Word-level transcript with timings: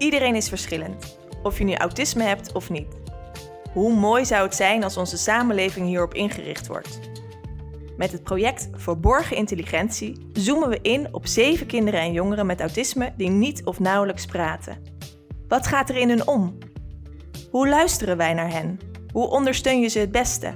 Iedereen 0.00 0.34
is 0.34 0.48
verschillend, 0.48 1.18
of 1.42 1.58
je 1.58 1.64
nu 1.64 1.74
autisme 1.74 2.22
hebt 2.22 2.52
of 2.52 2.70
niet. 2.70 2.94
Hoe 3.72 3.94
mooi 3.94 4.24
zou 4.24 4.42
het 4.42 4.54
zijn 4.54 4.84
als 4.84 4.96
onze 4.96 5.16
samenleving 5.16 5.86
hierop 5.86 6.14
ingericht 6.14 6.66
wordt? 6.66 7.00
Met 7.96 8.12
het 8.12 8.22
project 8.22 8.68
Verborgen 8.72 9.36
Intelligentie 9.36 10.30
zoomen 10.32 10.68
we 10.68 10.78
in 10.82 11.14
op 11.14 11.26
zeven 11.26 11.66
kinderen 11.66 12.00
en 12.00 12.12
jongeren 12.12 12.46
met 12.46 12.60
autisme 12.60 13.12
die 13.16 13.28
niet 13.28 13.64
of 13.64 13.80
nauwelijks 13.80 14.26
praten. 14.26 14.78
Wat 15.48 15.66
gaat 15.66 15.88
er 15.88 15.96
in 15.96 16.08
hun 16.08 16.26
om? 16.26 16.58
Hoe 17.50 17.68
luisteren 17.68 18.16
wij 18.16 18.34
naar 18.34 18.50
hen? 18.50 18.80
Hoe 19.12 19.28
ondersteun 19.28 19.80
je 19.80 19.88
ze 19.88 19.98
het 19.98 20.12
beste? 20.12 20.52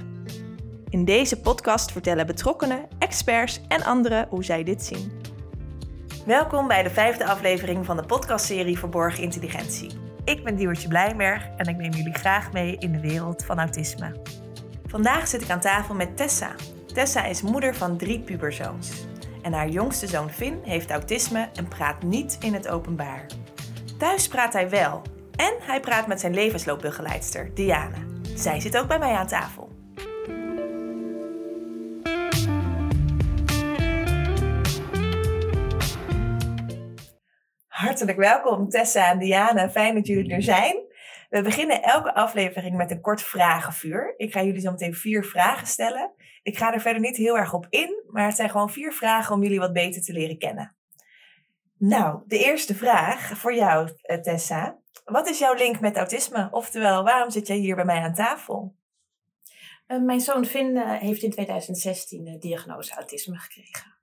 In 0.89 1.05
deze 1.05 1.39
podcast 1.39 1.91
vertellen 1.91 2.25
betrokkenen, 2.25 2.87
experts 2.99 3.61
en 3.67 3.83
anderen 3.83 4.27
hoe 4.29 4.43
zij 4.43 4.63
dit 4.63 4.83
zien. 4.83 5.11
Welkom 6.25 6.67
bij 6.67 6.83
de 6.83 6.89
vijfde 6.89 7.25
aflevering 7.25 7.85
van 7.85 7.97
de 7.97 8.05
podcastserie 8.05 8.79
Verborgen 8.79 9.23
Intelligentie. 9.23 9.91
Ik 10.23 10.43
ben 10.43 10.55
Diewertje 10.55 10.87
Blijmerg 10.87 11.47
en 11.57 11.65
ik 11.65 11.75
neem 11.75 11.91
jullie 11.91 12.13
graag 12.13 12.51
mee 12.51 12.77
in 12.77 12.91
de 12.91 12.99
wereld 12.99 13.45
van 13.45 13.59
autisme. 13.59 14.21
Vandaag 14.87 15.27
zit 15.27 15.41
ik 15.41 15.49
aan 15.49 15.59
tafel 15.59 15.95
met 15.95 16.17
Tessa. 16.17 16.55
Tessa 16.93 17.25
is 17.25 17.41
moeder 17.41 17.75
van 17.75 17.97
drie 17.97 18.19
puberzoons. 18.19 19.05
En 19.41 19.53
haar 19.53 19.69
jongste 19.69 20.07
zoon 20.07 20.29
Finn 20.29 20.59
heeft 20.63 20.91
autisme 20.91 21.49
en 21.55 21.67
praat 21.67 22.03
niet 22.03 22.37
in 22.39 22.53
het 22.53 22.67
openbaar. 22.67 23.25
Thuis 23.97 24.27
praat 24.27 24.53
hij 24.53 24.69
wel 24.69 25.01
en 25.35 25.53
hij 25.59 25.79
praat 25.79 26.07
met 26.07 26.19
zijn 26.19 26.33
levensloopbegeleidster 26.33 27.53
Diana. 27.53 27.99
Zij 28.35 28.59
zit 28.59 28.77
ook 28.77 28.87
bij 28.87 28.99
mij 28.99 29.13
aan 29.13 29.27
tafel. 29.27 29.64
Hartelijk 37.75 38.17
welkom 38.17 38.69
Tessa 38.69 39.09
en 39.11 39.19
Diana. 39.19 39.69
Fijn 39.69 39.95
dat 39.95 40.07
jullie 40.07 40.33
er 40.33 40.41
zijn. 40.41 40.75
We 41.29 41.41
beginnen 41.41 41.83
elke 41.83 42.13
aflevering 42.13 42.75
met 42.75 42.91
een 42.91 43.01
kort 43.01 43.21
vragenvuur. 43.21 44.13
Ik 44.17 44.31
ga 44.31 44.43
jullie 44.43 44.61
zo 44.61 44.71
meteen 44.71 44.93
vier 44.93 45.23
vragen 45.23 45.67
stellen. 45.67 46.13
Ik 46.43 46.57
ga 46.57 46.73
er 46.73 46.81
verder 46.81 47.01
niet 47.01 47.17
heel 47.17 47.37
erg 47.37 47.53
op 47.53 47.67
in, 47.69 48.03
maar 48.07 48.25
het 48.25 48.35
zijn 48.35 48.49
gewoon 48.49 48.69
vier 48.69 48.93
vragen 48.93 49.35
om 49.35 49.43
jullie 49.43 49.59
wat 49.59 49.73
beter 49.73 50.01
te 50.01 50.13
leren 50.13 50.37
kennen. 50.37 50.75
Nou, 51.77 52.21
de 52.25 52.43
eerste 52.43 52.75
vraag 52.75 53.37
voor 53.37 53.53
jou, 53.53 53.89
eh, 54.01 54.19
Tessa. 54.19 54.79
Wat 55.05 55.29
is 55.29 55.39
jouw 55.39 55.53
link 55.53 55.79
met 55.79 55.97
autisme? 55.97 56.47
Oftewel, 56.51 57.03
waarom 57.03 57.29
zit 57.29 57.47
jij 57.47 57.57
hier 57.57 57.75
bij 57.75 57.85
mij 57.85 58.01
aan 58.01 58.13
tafel? 58.13 58.75
Uh, 59.87 60.01
mijn 60.01 60.19
zoon 60.19 60.45
Finn 60.45 60.75
uh, 60.75 60.91
heeft 60.91 61.21
in 61.21 61.31
2016 61.31 62.23
de 62.23 62.37
diagnose 62.37 62.95
autisme 62.95 63.37
gekregen. 63.37 63.93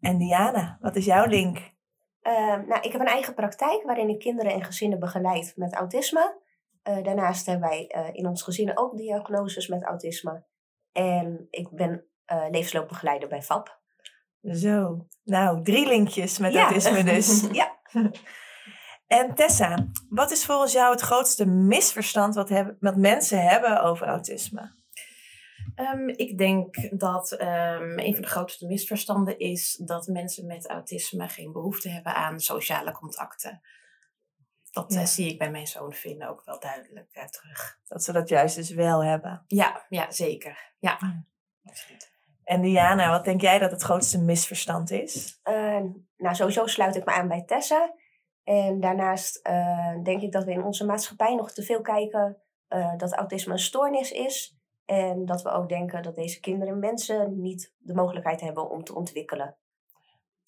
En 0.00 0.18
Diana, 0.18 0.78
wat 0.80 0.96
is 0.96 1.04
jouw 1.04 1.26
link? 1.26 1.72
Uh, 2.22 2.66
nou, 2.66 2.80
ik 2.80 2.92
heb 2.92 3.00
een 3.00 3.06
eigen 3.06 3.34
praktijk 3.34 3.82
waarin 3.82 4.08
ik 4.08 4.18
kinderen 4.18 4.52
en 4.52 4.64
gezinnen 4.64 4.98
begeleid 4.98 5.52
met 5.56 5.74
autisme. 5.74 6.40
daarnaast 6.82 7.46
hebben 7.46 7.68
wij 7.68 8.10
in 8.12 8.26
ons 8.26 8.42
gezin 8.42 8.78
ook 8.78 8.96
diagnoses 8.96 9.68
met 9.68 9.84
autisme. 9.84 10.44
En 10.92 11.46
ik 11.50 11.70
ben 11.70 12.04
levensloopbegeleider 12.50 13.28
bij 13.28 13.42
FAP. 13.42 13.80
Zo, 14.42 15.06
nou, 15.24 15.62
drie 15.62 15.86
linkjes 15.86 16.38
met 16.38 16.52
ja. 16.52 16.62
autisme 16.62 17.04
dus. 17.04 17.40
ja. 17.60 17.78
En 19.06 19.34
Tessa, 19.34 19.86
wat 20.08 20.30
is 20.30 20.44
volgens 20.44 20.72
jou 20.72 20.90
het 20.90 21.00
grootste 21.00 21.46
misverstand 21.46 22.34
wat, 22.34 22.48
heb, 22.48 22.76
wat 22.80 22.96
mensen 22.96 23.42
hebben 23.42 23.82
over 23.82 24.06
autisme? 24.06 24.81
Um, 25.82 26.08
ik 26.08 26.38
denk 26.38 26.98
dat 26.98 27.32
um, 27.32 27.98
een 27.98 28.12
van 28.12 28.22
de 28.22 28.28
grootste 28.28 28.66
misverstanden 28.66 29.38
is 29.38 29.80
dat 29.84 30.06
mensen 30.06 30.46
met 30.46 30.68
autisme 30.68 31.28
geen 31.28 31.52
behoefte 31.52 31.88
hebben 31.88 32.14
aan 32.14 32.40
sociale 32.40 32.92
contacten. 32.92 33.60
Dat 34.70 34.92
ja. 34.92 35.00
uh, 35.00 35.06
zie 35.06 35.30
ik 35.30 35.38
bij 35.38 35.50
mijn 35.50 35.66
zoon 35.66 35.92
Finn 35.92 36.26
ook 36.26 36.42
wel 36.44 36.60
duidelijk 36.60 37.16
uh, 37.16 37.24
terug. 37.24 37.80
Dat 37.86 38.04
ze 38.04 38.12
dat 38.12 38.28
juist 38.28 38.56
dus 38.56 38.70
wel 38.70 39.04
hebben. 39.04 39.44
Ja, 39.46 39.86
ja 39.88 40.10
zeker. 40.10 40.74
Ja. 40.78 40.98
En 42.44 42.60
Diana, 42.60 43.10
wat 43.10 43.24
denk 43.24 43.40
jij 43.40 43.58
dat 43.58 43.70
het 43.70 43.82
grootste 43.82 44.22
misverstand 44.22 44.90
is? 44.90 45.40
Uh, 45.44 45.80
nou, 46.16 46.34
sowieso 46.34 46.66
sluit 46.66 46.96
ik 46.96 47.04
me 47.04 47.12
aan 47.12 47.28
bij 47.28 47.44
Tessa. 47.44 47.94
En 48.44 48.80
daarnaast 48.80 49.48
uh, 49.48 50.02
denk 50.02 50.22
ik 50.22 50.32
dat 50.32 50.44
we 50.44 50.52
in 50.52 50.62
onze 50.62 50.84
maatschappij 50.84 51.34
nog 51.34 51.52
te 51.52 51.62
veel 51.62 51.80
kijken 51.80 52.42
uh, 52.68 52.96
dat 52.96 53.12
autisme 53.12 53.52
een 53.52 53.58
stoornis 53.58 54.10
is. 54.10 54.60
En 54.84 55.24
dat 55.24 55.42
we 55.42 55.50
ook 55.50 55.68
denken 55.68 56.02
dat 56.02 56.14
deze 56.14 56.40
kinderen 56.40 56.74
en 56.74 56.80
mensen 56.80 57.40
niet 57.40 57.72
de 57.78 57.94
mogelijkheid 57.94 58.40
hebben 58.40 58.70
om 58.70 58.84
te 58.84 58.94
ontwikkelen. 58.94 59.56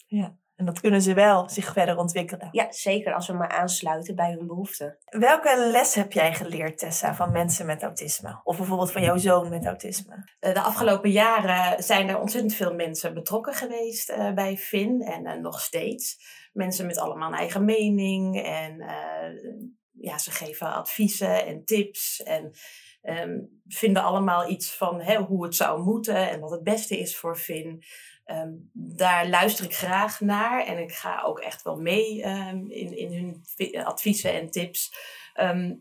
Ja, 0.07 0.37
en 0.57 0.65
dat 0.65 0.81
kunnen 0.81 1.03
ze 1.03 1.15
wel 1.15 1.49
zich 1.49 1.73
verder 1.73 1.99
ontwikkelen. 1.99 2.49
Ja, 2.51 2.73
zeker 2.73 3.15
als 3.15 3.27
we 3.27 3.33
maar 3.33 3.49
aansluiten 3.49 4.15
bij 4.15 4.33
hun 4.33 4.47
behoeften. 4.47 4.99
Welke 5.05 5.71
les 5.73 5.95
heb 5.95 6.13
jij 6.13 6.35
geleerd, 6.35 6.79
Tessa, 6.79 7.15
van 7.15 7.33
mensen 7.33 7.67
met 7.67 7.83
autisme? 7.83 8.41
Of 8.45 8.57
bijvoorbeeld 8.57 8.93
van 8.93 9.03
jouw 9.03 9.17
zoon 9.17 9.49
met 9.49 9.67
autisme? 9.67 10.29
De 10.39 10.61
afgelopen 10.61 11.11
jaren 11.11 11.83
zijn 11.83 12.09
er 12.09 12.21
ontzettend 12.21 12.55
veel 12.55 12.75
mensen 12.75 13.15
betrokken 13.15 13.55
geweest 13.55 14.11
uh, 14.11 14.33
bij 14.33 14.57
Finn 14.57 15.03
en 15.03 15.27
uh, 15.27 15.35
nog 15.35 15.61
steeds. 15.61 16.17
Mensen 16.53 16.87
met 16.87 16.99
allemaal 16.99 17.29
een 17.29 17.39
eigen 17.39 17.65
mening 17.65 18.43
en 18.43 18.81
uh, 18.81 19.63
ja, 19.91 20.19
ze 20.19 20.31
geven 20.31 20.75
adviezen 20.75 21.47
en 21.47 21.65
tips 21.65 22.23
en 22.23 22.53
um, 23.05 23.61
vinden 23.67 24.03
allemaal 24.03 24.51
iets 24.51 24.75
van 24.75 25.03
hoe 25.03 25.45
het 25.45 25.55
zou 25.55 25.83
moeten 25.83 26.31
en 26.31 26.41
wat 26.41 26.51
het 26.51 26.63
beste 26.63 26.99
is 26.99 27.17
voor 27.17 27.37
Finn. 27.37 27.85
Um, 28.27 28.71
daar 28.73 29.29
luister 29.29 29.65
ik 29.65 29.75
graag 29.75 30.21
naar 30.21 30.67
en 30.67 30.79
ik 30.79 30.93
ga 30.93 31.23
ook 31.23 31.39
echt 31.39 31.63
wel 31.63 31.77
mee 31.77 32.27
um, 32.27 32.71
in, 32.71 32.97
in 32.97 33.13
hun 33.13 33.85
adviezen 33.85 34.33
en 34.33 34.51
tips. 34.51 34.95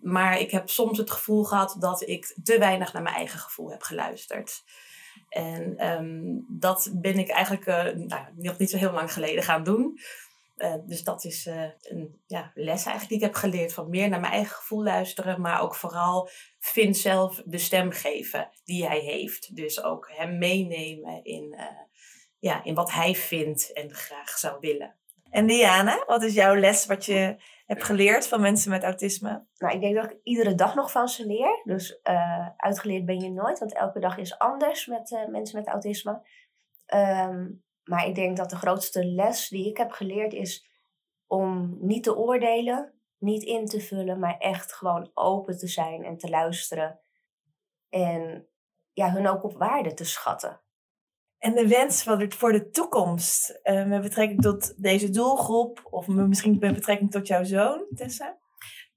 Maar 0.02 0.40
ik 0.40 0.52
heb 0.52 0.70
soms 0.70 0.98
het 0.98 1.12
gevoel 1.12 1.44
gehad 1.44 1.76
dat 1.80 2.08
ik 2.08 2.40
te 2.44 2.60
weinig 2.60 2.94
naar 2.94 3.02
mijn 3.02 3.16
eigen 3.16 3.40
gevoel 3.40 3.72
heb 3.72 3.82
geluisterd. 3.82 4.64
En 5.30 5.76
dat 6.50 6.92
ben 6.94 7.18
ik 7.18 7.30
eigenlijk 7.30 7.66
uh, 7.66 8.06
nou, 8.08 8.26
nog 8.36 8.58
niet 8.58 8.70
zo 8.70 8.78
heel 8.78 8.92
lang 8.92 9.14
geleden 9.14 9.44
gaan 9.44 9.64
doen. 9.64 10.00
Uh, 10.58 10.76
dus 10.86 11.04
dat 11.04 11.24
is 11.24 11.46
uh, 11.46 11.70
een 11.82 12.22
ja, 12.28 12.52
les 12.54 12.86
eigenlijk 12.86 13.08
die 13.08 13.18
ik 13.18 13.24
heb 13.24 13.34
geleerd 13.34 13.74
van 13.74 13.90
meer 13.90 14.10
naar 14.10 14.20
mijn 14.20 14.34
eigen 14.34 14.56
gevoel 14.56 14.84
luisteren, 14.84 15.42
maar 15.42 15.62
ook 15.62 15.76
vooral 15.76 16.30
vind 16.60 16.98
zelf 16.98 17.42
de 17.46 17.58
stem 17.58 17.92
geven 17.92 18.50
die 18.64 18.88
hij 18.88 19.00
heeft. 19.00 19.56
Dus 19.56 19.84
ook 19.84 20.12
hem 20.14 20.38
meenemen 20.38 21.24
in 21.24 21.56
ja, 22.40 22.64
in 22.64 22.76
wat 22.76 22.92
hij 22.92 23.16
vindt 23.16 23.74
en 23.74 23.94
graag 23.94 24.30
zou 24.30 24.58
willen. 24.60 24.96
En 25.30 25.48
Diana, 25.48 26.04
wat 26.06 26.24
is 26.24 26.34
jouw 26.34 26.56
les 26.56 26.86
wat 26.86 27.06
je 27.06 27.36
hebt 27.66 27.84
geleerd 27.84 28.28
van 28.28 28.42
mensen 28.42 28.72
met 28.72 28.84
autisme? 28.84 29.46
Nou, 29.58 29.74
ik 29.74 29.82
denk 29.82 29.96
dat 29.96 30.12
ik 30.12 30.18
iedere 30.24 30.56
dag 30.56 30.76
nog 30.76 30.92
van 30.92 31.08
ze 31.08 31.26
leer. 31.26 31.62
Dus 31.64 32.00
uitgeleerd 32.58 33.06
ben 33.06 33.20
je 33.20 33.32
nooit, 33.32 33.60
want 33.60 33.74
elke 33.74 34.00
dag 34.00 34.18
is 34.18 34.38
anders 34.38 34.86
met 34.86 35.28
mensen 35.30 35.58
met 35.60 35.68
autisme. 35.68 36.22
Um, 36.94 37.64
maar 37.84 38.08
ik 38.08 38.16
denk 38.16 38.38
dat 38.38 38.50
de 38.50 38.56
grootste 38.56 39.06
les 39.06 39.48
die 39.48 39.70
ik 39.70 39.78
heb 39.78 39.92
geleerd 39.92 40.34
is 40.34 40.68
om 41.28 41.78
niet 41.80 42.04
te 42.04 42.18
oordelen, 42.18 42.94
niet 43.18 43.44
in 43.44 43.66
te 43.66 43.82
vullen, 43.82 44.20
maar 44.20 44.38
echt 44.38 44.74
gewoon 44.74 45.12
open 45.14 45.58
te 45.58 45.68
zijn 45.68 46.04
en 46.04 46.18
te 46.18 46.30
luisteren. 46.30 47.00
En 47.90 48.48
ja, 48.94 49.12
hun 49.12 49.28
ook 49.28 49.44
op 49.44 49.58
waarde 49.58 49.94
te 49.94 50.06
schatten. 50.06 50.62
En 51.38 51.56
de 51.56 51.68
wens 51.68 52.04
voor 52.04 52.52
de 52.52 52.70
toekomst 52.70 53.60
uh, 53.64 53.86
met 53.86 54.02
betrekking 54.02 54.42
tot 54.42 54.84
deze 54.84 55.10
doelgroep, 55.10 55.88
of 55.90 56.08
misschien 56.08 56.58
met 56.60 56.74
betrekking 56.74 57.12
tot 57.12 57.28
jouw 57.28 57.44
zoon, 57.44 57.86
Tessa? 57.96 58.38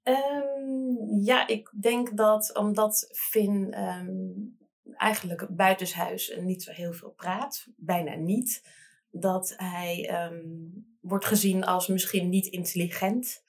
Um, 0.03 1.21
ja, 1.21 1.47
ik 1.47 1.73
denk 1.81 2.17
dat 2.17 2.57
omdat 2.57 3.09
Finn 3.13 3.83
um, 3.83 4.59
eigenlijk 4.97 5.47
buitenshuis 5.51 6.37
niet 6.41 6.63
zo 6.63 6.73
heel 6.73 6.93
veel 6.93 7.11
praat, 7.11 7.67
bijna 7.77 8.15
niet, 8.15 8.69
dat 9.11 9.55
hij 9.57 10.25
um, 10.25 10.97
wordt 11.01 11.25
gezien 11.25 11.65
als 11.65 11.87
misschien 11.87 12.29
niet 12.29 12.47
intelligent. 12.47 13.45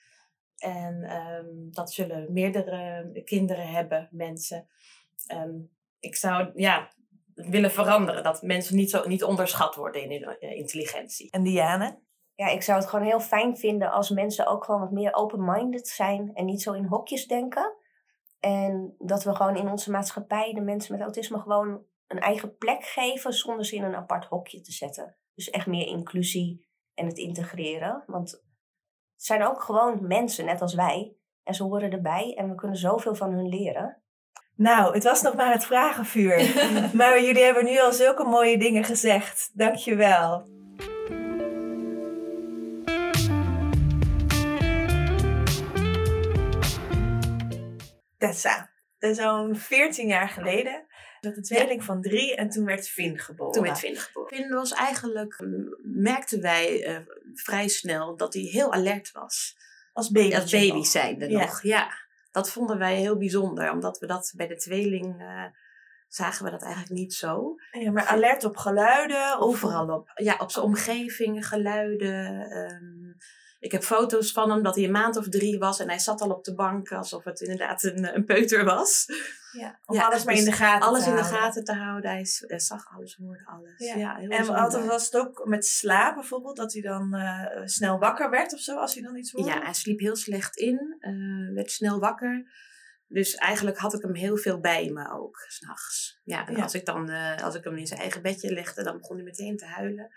En 0.57 1.07
dat 1.71 1.93
zullen 1.93 2.33
meerdere 2.33 3.11
kinderen 3.23 3.67
hebben, 3.67 4.07
mensen. 4.11 4.67
ik 5.99 6.15
zou, 6.15 6.51
ja, 6.55 6.91
willen 7.37 7.71
veranderen. 7.71 8.23
Dat 8.23 8.41
mensen 8.41 8.75
niet, 8.75 8.89
zo, 8.89 9.07
niet 9.07 9.23
onderschat 9.23 9.75
worden 9.75 10.03
in 10.03 10.11
hun 10.11 10.37
eh, 10.39 10.57
intelligentie. 10.57 11.31
En 11.31 11.43
Diane? 11.43 11.99
Ja, 12.35 12.47
ik 12.47 12.61
zou 12.61 12.79
het 12.79 12.89
gewoon 12.89 13.05
heel 13.05 13.19
fijn 13.19 13.57
vinden 13.57 13.91
als 13.91 14.09
mensen 14.09 14.47
ook 14.47 14.63
gewoon 14.63 14.79
wat 14.79 14.91
meer 14.91 15.13
open-minded 15.13 15.87
zijn 15.87 16.31
en 16.33 16.45
niet 16.45 16.61
zo 16.61 16.73
in 16.73 16.85
hokjes 16.85 17.27
denken. 17.27 17.76
En 18.39 18.95
dat 18.99 19.23
we 19.23 19.35
gewoon 19.35 19.55
in 19.55 19.69
onze 19.69 19.91
maatschappij 19.91 20.53
de 20.53 20.61
mensen 20.61 20.91
met 20.91 21.01
autisme 21.01 21.39
gewoon 21.39 21.85
een 22.07 22.19
eigen 22.19 22.57
plek 22.57 22.83
geven 22.83 23.33
zonder 23.33 23.65
ze 23.65 23.75
in 23.75 23.83
een 23.83 23.95
apart 23.95 24.25
hokje 24.25 24.61
te 24.61 24.71
zetten. 24.71 25.15
Dus 25.33 25.49
echt 25.49 25.67
meer 25.67 25.87
inclusie 25.87 26.67
en 26.93 27.05
het 27.05 27.17
integreren. 27.17 28.03
Want 28.07 28.31
het 28.31 29.25
zijn 29.25 29.43
ook 29.43 29.61
gewoon 29.61 30.07
mensen, 30.07 30.45
net 30.45 30.61
als 30.61 30.73
wij. 30.73 31.15
En 31.43 31.53
ze 31.53 31.63
horen 31.63 31.91
erbij 31.91 32.33
en 32.37 32.49
we 32.49 32.55
kunnen 32.55 32.77
zoveel 32.77 33.15
van 33.15 33.31
hun 33.31 33.49
leren. 33.49 34.01
Nou, 34.55 34.93
het 34.93 35.03
was 35.03 35.21
nog 35.21 35.35
maar 35.35 35.51
het 35.51 35.65
vragenvuur. 35.65 36.37
maar 36.93 37.21
jullie 37.23 37.43
hebben 37.43 37.65
nu 37.65 37.79
al 37.79 37.91
zulke 37.91 38.23
mooie 38.23 38.57
dingen 38.57 38.83
gezegd. 38.83 39.51
Dankjewel. 39.53 40.56
Tessa. 48.17 48.69
Zo'n 48.99 49.55
14 49.55 50.07
jaar 50.07 50.29
geleden. 50.29 50.85
Dat 51.19 51.35
de 51.35 51.41
tweeling 51.41 51.83
van 51.83 52.01
drie 52.01 52.35
en 52.35 52.49
toen 52.49 52.65
werd 52.65 52.89
Finn 52.89 53.17
geboren. 53.19 53.53
Toen 53.53 53.63
werd 53.63 53.79
Finn 53.79 53.95
geboren. 53.95 54.37
Finn 54.37 54.49
was 54.53 54.71
eigenlijk, 54.71 55.43
merkten 55.83 56.41
wij 56.41 56.85
eh, 56.85 56.99
vrij 57.33 57.67
snel 57.67 58.15
dat 58.17 58.33
hij 58.33 58.43
heel 58.43 58.73
alert 58.73 59.11
was. 59.11 59.57
Als 59.93 60.11
baby. 60.11 60.35
Als 60.35 60.51
baby 60.51 60.83
zijnde 60.83 61.29
Ja. 61.29 61.39
nog, 61.39 61.61
ja. 61.63 61.91
Dat 62.31 62.49
vonden 62.51 62.77
wij 62.77 62.95
heel 62.95 63.17
bijzonder, 63.17 63.71
omdat 63.71 63.99
we 63.99 64.05
dat 64.07 64.33
bij 64.35 64.47
de 64.47 64.55
tweeling 64.55 65.21
eh, 65.21 65.43
zagen 66.07 66.45
we 66.45 66.51
dat 66.51 66.61
eigenlijk 66.63 66.93
niet 66.93 67.13
zo. 67.13 67.55
Ja, 67.71 67.91
maar 67.91 68.05
alert 68.05 68.43
op 68.43 68.57
geluiden. 68.57 69.33
Of... 69.39 69.39
Overal 69.39 69.87
op. 69.89 70.11
Ja, 70.15 70.35
op 70.39 70.51
zijn 70.51 70.65
omgeving, 70.65 71.47
geluiden. 71.47 72.41
ehm, 72.51 73.13
ik 73.59 73.71
heb 73.71 73.83
foto's 73.83 74.31
van 74.31 74.49
hem 74.49 74.63
dat 74.63 74.75
hij 74.75 74.83
een 74.83 74.91
maand 74.91 75.17
of 75.17 75.29
drie 75.29 75.59
was 75.59 75.79
en 75.79 75.87
hij 75.87 75.99
zat 75.99 76.21
al 76.21 76.29
op 76.29 76.43
de 76.43 76.53
bank 76.53 76.91
alsof 76.91 77.23
het 77.23 77.41
inderdaad 77.41 77.83
een, 77.83 78.15
een 78.15 78.25
peuter 78.25 78.65
was. 78.65 79.05
Ja, 79.51 79.79
om 79.85 79.95
Ja, 79.95 80.05
alles 80.05 80.23
maar 80.23 80.33
in 80.33 80.45
dus 80.45 80.49
de 80.49 80.55
gaten 80.55 80.87
Alles 80.87 81.03
te 81.03 81.09
in 81.09 81.15
de 81.15 81.23
gaten 81.23 81.63
te 81.63 81.73
houden. 81.73 82.11
Hij, 82.11 82.25
zag 82.59 82.95
alles, 82.95 83.15
hoorde 83.15 83.45
alles. 83.45 83.73
Ja. 83.77 83.95
Ja. 83.95 84.17
heel 84.17 84.29
En 84.29 84.55
altijd 84.55 84.85
was 84.85 85.05
het 85.05 85.15
ook 85.15 85.45
met 85.45 85.65
slaap 85.65 86.15
bijvoorbeeld, 86.15 86.55
dat 86.55 86.73
hij 86.73 86.81
dan 86.81 87.13
eh, 87.13 87.61
snel 87.65 87.99
wakker 87.99 88.29
werd 88.29 88.53
of 88.53 88.59
zo, 88.59 88.77
als 88.77 88.93
hij 88.93 89.03
dan 89.03 89.15
iets 89.15 89.31
hoorde? 89.31 89.49
Ja, 89.49 89.61
hij 89.61 89.73
sliep 89.73 89.99
heel 89.99 90.15
slecht 90.15 90.57
in, 90.57 90.95
eh, 90.99 91.53
werd 91.53 91.71
snel 91.71 91.99
wakker. 91.99 92.51
Dus 93.07 93.35
eigenlijk 93.35 93.77
had 93.77 93.93
ik 93.93 94.01
hem 94.01 94.15
heel 94.15 94.37
veel 94.37 94.59
bij 94.59 94.89
me 94.89 95.11
ook, 95.11 95.45
s'nachts. 95.47 96.19
Ja, 96.23 96.47
en 96.47 96.55
Ja. 96.55 96.63
Als, 96.63 96.73
ik 96.73 96.85
dan, 96.85 97.09
eh, 97.09 97.43
als 97.43 97.55
ik 97.55 97.63
hem 97.63 97.77
in 97.77 97.87
zijn 97.87 97.99
eigen 97.99 98.21
bedje 98.21 98.53
legde, 98.53 98.83
dan 98.83 98.97
begon 98.97 99.15
hij 99.15 99.25
meteen 99.25 99.57
te 99.57 99.65
huilen. 99.65 100.11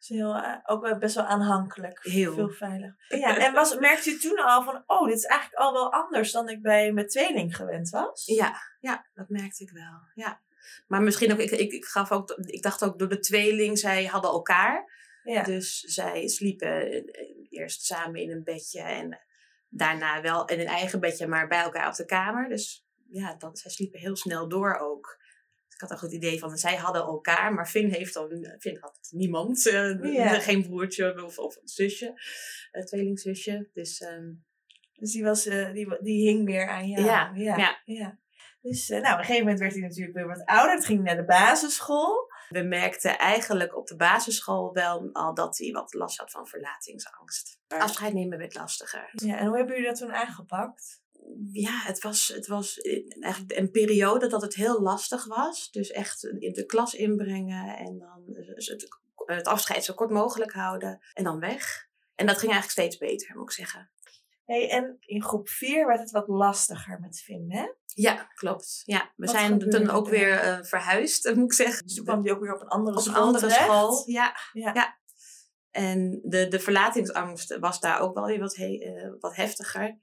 Dus 0.00 0.08
heel, 0.08 0.34
eh, 0.34 0.56
ook 0.64 0.98
best 0.98 1.14
wel 1.14 1.24
aanhankelijk. 1.24 1.98
Heel. 2.02 2.34
Veel 2.34 2.50
veilig. 2.50 2.94
Ja, 3.08 3.38
en 3.38 3.52
was, 3.52 3.78
merkte 3.78 4.10
u 4.10 4.18
toen 4.18 4.38
al 4.38 4.62
van, 4.62 4.82
oh, 4.86 5.06
dit 5.06 5.16
is 5.16 5.24
eigenlijk 5.24 5.62
al 5.62 5.72
wel 5.72 5.92
anders 5.92 6.32
dan 6.32 6.48
ik 6.48 6.62
bij 6.62 6.92
mijn 6.92 7.06
tweeling 7.06 7.56
gewend 7.56 7.90
was? 7.90 8.24
Ja, 8.24 8.54
ja, 8.80 9.06
dat 9.14 9.28
merkte 9.28 9.62
ik 9.62 9.70
wel. 9.70 10.00
Ja. 10.14 10.40
Maar 10.86 11.02
misschien 11.02 11.32
ook, 11.32 11.38
ik, 11.38 11.50
ik, 11.50 11.72
ik, 11.72 11.84
gaf 11.84 12.12
ook, 12.12 12.30
ik 12.30 12.62
dacht 12.62 12.84
ook 12.84 12.98
door 12.98 13.08
de 13.08 13.18
tweeling, 13.18 13.78
zij 13.78 14.04
hadden 14.04 14.30
elkaar. 14.30 14.98
Ja. 15.22 15.42
Dus 15.42 15.80
zij 15.80 16.28
sliepen 16.28 16.90
eh, 16.90 17.02
eerst 17.50 17.84
samen 17.84 18.20
in 18.20 18.30
een 18.30 18.44
bedje 18.44 18.80
en 18.80 19.20
daarna 19.68 20.20
wel 20.20 20.44
in 20.44 20.60
een 20.60 20.66
eigen 20.66 21.00
bedje, 21.00 21.26
maar 21.26 21.48
bij 21.48 21.62
elkaar 21.62 21.88
op 21.88 21.94
de 21.94 22.04
kamer. 22.04 22.48
Dus 22.48 22.86
ja, 23.08 23.34
dat, 23.34 23.58
zij 23.58 23.70
sliepen 23.70 24.00
heel 24.00 24.16
snel 24.16 24.48
door 24.48 24.78
ook. 24.78 25.19
Ik 25.82 25.88
had 25.88 25.92
ook 25.92 26.02
het 26.02 26.12
idee 26.12 26.38
van, 26.38 26.56
zij 26.56 26.76
hadden 26.76 27.02
elkaar, 27.02 27.54
maar 27.54 27.66
Finn 27.66 27.92
heeft 27.92 28.14
dan, 28.14 28.46
Finn 28.58 28.78
had 28.80 28.98
niemand. 29.10 29.66
eh. 30.34 30.40
Geen 30.40 30.62
broertje 30.62 31.24
of, 31.24 31.38
of 31.38 31.58
zusje, 31.64 32.20
uh, 32.72 32.84
tweelingzusje. 32.84 33.68
Dus 33.72 34.00
ehm, 34.00 34.30
Dus 34.92 35.12
die, 35.12 35.24
was, 35.24 35.46
eh, 35.46 35.72
die, 35.72 36.02
die 36.02 36.28
hing 36.28 36.44
meer 36.44 36.68
aan 36.68 36.88
jou. 36.88 37.04
Ja, 37.04 37.30
ja. 37.34 37.80
ja. 37.84 38.18
Dus 38.62 38.90
eh, 38.90 39.00
nou, 39.00 39.12
op 39.12 39.18
een 39.18 39.24
gegeven 39.24 39.42
moment 39.44 39.60
werd 39.60 39.72
hij 39.72 39.82
natuurlijk 39.82 40.16
weer 40.16 40.26
wat 40.26 40.44
ouder. 40.44 40.74
Het 40.74 40.84
ging 40.84 41.02
naar 41.02 41.16
de 41.16 41.24
basisschool. 41.24 42.28
we 42.48 42.62
merkten 42.62 43.18
eigenlijk 43.18 43.76
op 43.76 43.86
de 43.86 43.96
basisschool 43.96 44.72
wel 44.72 45.10
al 45.12 45.34
dat 45.34 45.58
hij 45.58 45.70
wat 45.70 45.94
last 45.94 46.18
had 46.18 46.30
van 46.30 46.46
verlatingsangst. 46.46 47.58
Afscheid 47.68 48.12
nemen 48.12 48.38
werd 48.38 48.54
lastiger. 48.54 49.10
Ja, 49.12 49.38
en 49.38 49.46
hoe 49.46 49.56
hebben 49.56 49.74
jullie 49.74 49.90
dat 49.90 49.98
toen 49.98 50.12
aangepakt? 50.12 51.02
Ja, 51.52 51.80
het 51.82 52.02
was, 52.02 52.28
het 52.28 52.46
was 52.46 52.78
eigenlijk 53.20 53.58
een 53.58 53.70
periode 53.70 54.26
dat 54.26 54.42
het 54.42 54.54
heel 54.54 54.80
lastig 54.80 55.24
was. 55.24 55.70
Dus 55.70 55.90
echt 55.90 56.24
in 56.24 56.52
de 56.52 56.66
klas 56.66 56.94
inbrengen 56.94 57.76
en 57.76 57.98
dan 57.98 58.22
het, 58.26 58.88
het 59.16 59.46
afscheid 59.46 59.84
zo 59.84 59.94
kort 59.94 60.10
mogelijk 60.10 60.52
houden 60.52 61.00
en 61.12 61.24
dan 61.24 61.40
weg. 61.40 61.88
En 62.14 62.26
dat 62.26 62.38
ging 62.38 62.52
eigenlijk 62.52 62.80
steeds 62.80 62.96
beter, 62.98 63.36
moet 63.36 63.50
ik 63.50 63.56
zeggen. 63.56 63.90
Hey, 64.44 64.70
en 64.70 64.96
in 65.00 65.22
groep 65.22 65.48
4 65.48 65.86
werd 65.86 66.00
het 66.00 66.10
wat 66.10 66.28
lastiger 66.28 67.00
met 67.00 67.20
Finn, 67.20 67.52
hè? 67.52 67.66
Ja, 67.94 68.14
klopt. 68.34 68.82
Ja, 68.84 69.12
we 69.16 69.26
Wat 69.26 69.34
zijn 69.34 69.58
toen 69.58 69.90
ook 69.90 70.04
er? 70.06 70.10
weer 70.10 70.44
uh, 70.44 70.58
verhuisd, 70.62 71.24
moet 71.34 71.44
ik 71.44 71.52
zeggen. 71.52 71.86
Dus 71.86 71.94
toen 71.94 72.04
kwam 72.04 72.22
die 72.22 72.32
ook 72.32 72.40
weer 72.40 72.54
op 72.54 72.60
een 72.60 72.68
andere 72.68 72.96
op 72.96 73.02
school 73.02 73.14
een 73.16 73.22
andere 73.22 73.46
terecht. 73.46 73.64
school. 73.64 74.02
Ja, 74.06 74.36
Ja. 74.52 74.70
ja. 74.74 74.98
En 75.70 76.20
de, 76.22 76.48
de 76.48 76.60
verlatingsangst 76.60 77.58
was 77.58 77.80
daar 77.80 78.00
ook 78.00 78.14
wel 78.14 78.26
weer 78.26 78.38
wat, 78.38 78.56
he, 78.56 78.66
uh, 78.68 79.12
wat 79.20 79.36
heftiger. 79.36 79.98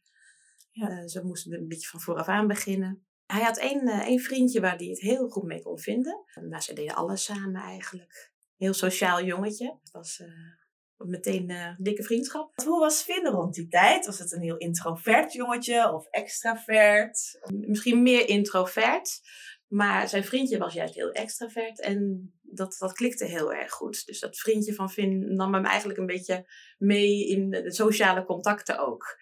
Ja. 0.77 0.89
Uh, 0.89 1.07
ze 1.07 1.23
moesten 1.23 1.53
een 1.53 1.67
beetje 1.67 1.87
van 1.87 1.99
vooraf 1.99 2.27
aan 2.27 2.47
beginnen. 2.47 3.05
Hij 3.25 3.41
had 3.41 3.57
één, 3.57 3.87
uh, 3.87 3.99
één 3.99 4.19
vriendje 4.19 4.61
waar 4.61 4.75
hij 4.75 4.87
het 4.87 4.99
heel 4.99 5.27
goed 5.29 5.43
mee 5.43 5.61
kon 5.61 5.79
vinden. 5.79 6.23
Nou, 6.41 6.61
ze 6.61 6.73
deden 6.73 6.95
alles 6.95 7.23
samen 7.23 7.61
eigenlijk. 7.61 8.31
Heel 8.57 8.73
sociaal 8.73 9.23
jongetje. 9.23 9.65
Het 9.65 9.91
was 9.91 10.19
uh, 10.19 11.07
meteen 11.07 11.49
een 11.49 11.75
dikke 11.79 12.03
vriendschap. 12.03 12.51
Hoe 12.63 12.79
was 12.79 13.01
Finn 13.01 13.27
rond 13.27 13.53
die 13.53 13.67
tijd? 13.67 14.05
Was 14.05 14.19
het 14.19 14.31
een 14.31 14.41
heel 14.41 14.57
introvert 14.57 15.33
jongetje 15.33 15.93
of 15.93 16.07
extravert? 16.07 17.39
Misschien 17.53 18.01
meer 18.03 18.27
introvert. 18.27 19.21
Maar 19.67 20.07
zijn 20.07 20.23
vriendje 20.23 20.57
was 20.57 20.73
juist 20.73 20.95
heel 20.95 21.11
extravert. 21.11 21.81
En 21.81 22.31
dat, 22.41 22.75
dat 22.79 22.93
klikte 22.93 23.25
heel 23.25 23.53
erg 23.53 23.71
goed. 23.71 24.05
Dus 24.05 24.19
dat 24.19 24.37
vriendje 24.37 24.73
van 24.73 24.89
Finn 24.89 25.35
nam 25.35 25.53
hem 25.53 25.65
eigenlijk 25.65 25.99
een 25.99 26.05
beetje 26.05 26.45
mee 26.77 27.27
in 27.27 27.49
de 27.49 27.71
sociale 27.71 28.25
contacten 28.25 28.79
ook. 28.79 29.17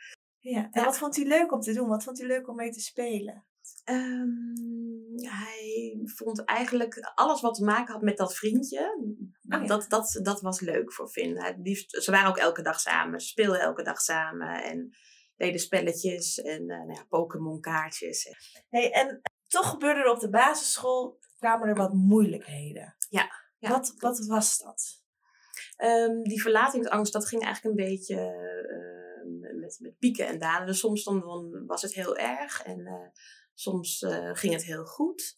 Ja, 0.50 0.70
en 0.72 0.84
wat 0.84 0.98
vond 0.98 1.16
hij 1.16 1.26
leuk 1.26 1.52
om 1.52 1.60
te 1.60 1.74
doen? 1.74 1.88
Wat 1.88 2.04
vond 2.04 2.18
hij 2.18 2.28
leuk 2.28 2.48
om 2.48 2.56
mee 2.56 2.72
te 2.72 2.80
spelen? 2.80 3.46
Um, 3.90 4.54
hij 5.16 6.00
vond 6.04 6.44
eigenlijk 6.44 7.12
alles 7.16 7.42
wat 7.42 7.56
te 7.56 7.64
maken 7.64 7.94
had 7.94 8.02
met 8.02 8.18
dat 8.18 8.36
vriendje, 8.36 8.96
oh, 9.50 9.62
ja. 9.62 9.66
dat, 9.66 9.86
dat, 9.90 10.20
dat 10.24 10.42
was 10.42 10.60
leuk 10.60 10.94
voor 10.94 11.08
Finn. 11.08 11.40
Hij, 11.40 11.56
die, 11.62 11.86
ze 11.88 12.12
waren 12.12 12.30
ook 12.30 12.38
elke 12.38 12.62
dag 12.62 12.80
samen, 12.80 13.20
ze 13.20 13.28
speelden 13.28 13.60
elke 13.60 13.84
dag 13.84 14.02
samen 14.02 14.64
en 14.64 14.96
deden 15.36 15.60
spelletjes 15.60 16.42
en 16.42 16.62
uh, 16.62 16.78
nou 16.78 16.94
ja, 16.94 17.06
Pokémon 17.10 17.60
kaartjes. 17.60 18.30
Hey, 18.70 18.92
en 18.92 19.22
toch 19.48 19.70
gebeurde 19.70 20.00
er 20.00 20.12
op 20.12 20.20
de 20.20 20.30
basisschool, 20.30 21.20
kwamen 21.38 21.68
er 21.68 21.76
wat 21.76 21.94
moeilijkheden. 21.94 22.96
Ja. 23.10 23.32
ja 23.58 23.70
wat, 23.70 23.94
wat 23.98 24.26
was 24.26 24.58
dat? 24.58 25.04
Um, 25.84 26.24
die 26.24 26.42
verlatingsangst, 26.42 27.14
dat 27.14 27.28
ging 27.28 27.44
eigenlijk 27.44 27.78
een 27.78 27.86
beetje 27.86 28.16
uh, 28.16 29.05
met, 29.66 29.78
met 29.82 29.98
pieken 29.98 30.28
en 30.28 30.40
dalen. 30.40 30.68
Dus 30.68 30.80
soms 30.80 31.04
dan, 31.04 31.66
was 31.66 31.82
het 31.82 31.94
heel 31.94 32.18
erg 32.18 32.64
en 32.64 32.80
uh, 32.80 33.08
soms 33.54 34.02
uh, 34.02 34.30
ging 34.34 34.54
het 34.54 34.64
heel 34.64 34.86
goed. 34.86 35.36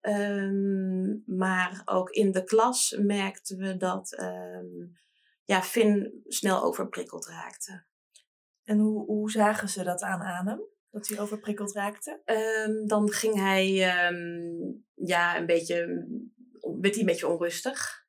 Um, 0.00 1.22
maar 1.26 1.82
ook 1.84 2.10
in 2.10 2.32
de 2.32 2.44
klas 2.44 2.96
merkten 2.98 3.56
we 3.58 3.76
dat 3.76 4.18
um, 4.20 4.98
ja, 5.44 5.62
Finn 5.62 6.22
snel 6.26 6.62
overprikkeld 6.62 7.26
raakte. 7.26 7.84
En 8.64 8.78
hoe, 8.78 9.04
hoe 9.04 9.30
zagen 9.30 9.68
ze 9.68 9.84
dat 9.84 10.02
aan 10.02 10.20
Adem? 10.20 10.60
Dat 10.90 11.08
hij 11.08 11.20
overprikkeld 11.20 11.72
raakte? 11.72 12.22
Um, 12.24 12.86
dan 12.86 13.10
ging 13.10 13.34
hij 13.34 13.72
ja, 14.94 15.36
een 15.36 15.46
beetje, 15.46 15.76
werd 16.80 16.94
hij 16.94 17.00
een 17.00 17.06
beetje 17.06 17.28
onrustig. 17.28 18.06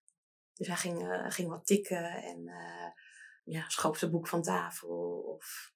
Dus 0.54 0.68
hij 0.68 0.76
ging, 0.76 1.02
uh, 1.02 1.26
ging 1.30 1.50
wat 1.50 1.66
tikken 1.66 2.06
en 2.06 2.42
uh, 2.48 2.90
ja, 3.44 3.70
schoof 3.70 3.98
zijn 3.98 4.12
boek 4.12 4.28
van 4.28 4.42
tafel. 4.42 5.20
Of, 5.38 5.74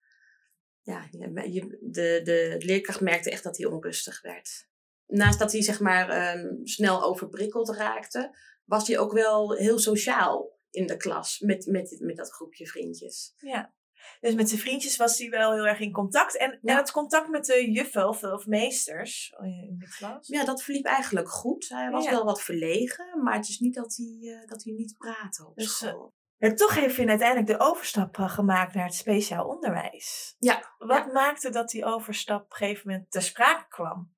ja, 0.81 1.07
je, 1.11 1.77
de, 1.81 2.21
de 2.23 2.55
leerkracht 2.59 3.01
merkte 3.01 3.31
echt 3.31 3.43
dat 3.43 3.57
hij 3.57 3.65
onrustig 3.65 4.21
werd. 4.21 4.67
Naast 5.05 5.39
dat 5.39 5.51
hij 5.51 5.61
zeg 5.61 5.79
maar 5.79 6.35
um, 6.37 6.67
snel 6.67 7.03
overprikkeld 7.03 7.69
raakte, 7.69 8.37
was 8.63 8.87
hij 8.87 8.97
ook 8.97 9.11
wel 9.11 9.53
heel 9.53 9.79
sociaal 9.79 10.59
in 10.69 10.87
de 10.87 10.97
klas 10.97 11.39
met, 11.39 11.65
met, 11.65 11.97
met 11.99 12.15
dat 12.15 12.31
groepje 12.31 12.67
vriendjes. 12.67 13.33
Ja. 13.37 13.73
Dus 14.19 14.33
met 14.33 14.49
zijn 14.49 14.61
vriendjes 14.61 14.97
was 14.97 15.17
hij 15.17 15.29
wel 15.29 15.53
heel 15.53 15.67
erg 15.67 15.79
in 15.79 15.91
contact. 15.91 16.37
En, 16.37 16.59
ja. 16.61 16.71
en 16.71 16.77
het 16.77 16.91
contact 16.91 17.29
met 17.29 17.45
de 17.45 17.71
juffen 17.71 18.07
of, 18.07 18.23
of 18.23 18.45
meesters 18.45 19.33
in 19.41 19.75
de 19.79 19.95
klas? 19.97 20.27
Ja, 20.27 20.45
dat 20.45 20.63
verliep 20.63 20.85
eigenlijk 20.85 21.29
goed. 21.29 21.69
Hij 21.69 21.89
was 21.89 22.05
ja. 22.05 22.11
wel 22.11 22.25
wat 22.25 22.41
verlegen, 22.41 23.23
maar 23.23 23.35
het 23.35 23.47
is 23.47 23.59
niet 23.59 23.75
dat 23.75 23.95
hij, 23.95 24.17
uh, 24.21 24.47
dat 24.47 24.63
hij 24.63 24.73
niet 24.73 24.97
praatte 24.97 25.47
op 25.47 25.55
dus, 25.55 25.77
school. 25.77 26.13
Uh, 26.14 26.14
toch 26.55 26.75
heeft 26.75 26.93
Finn 26.93 27.09
uiteindelijk 27.09 27.47
de 27.47 27.65
overstap 27.65 28.17
uh, 28.17 28.29
gemaakt 28.29 28.73
naar 28.73 28.85
het 28.85 28.95
speciaal 28.95 29.47
onderwijs. 29.47 30.35
Ja. 30.39 30.75
Wat 30.77 31.05
ja. 31.05 31.11
maakte 31.11 31.49
dat 31.49 31.69
die 31.69 31.85
overstap 31.85 32.43
op 32.43 32.51
een 32.51 32.57
gegeven 32.57 32.89
moment 32.89 33.11
ter 33.11 33.21
sprake 33.21 33.67
kwam? 33.67 34.13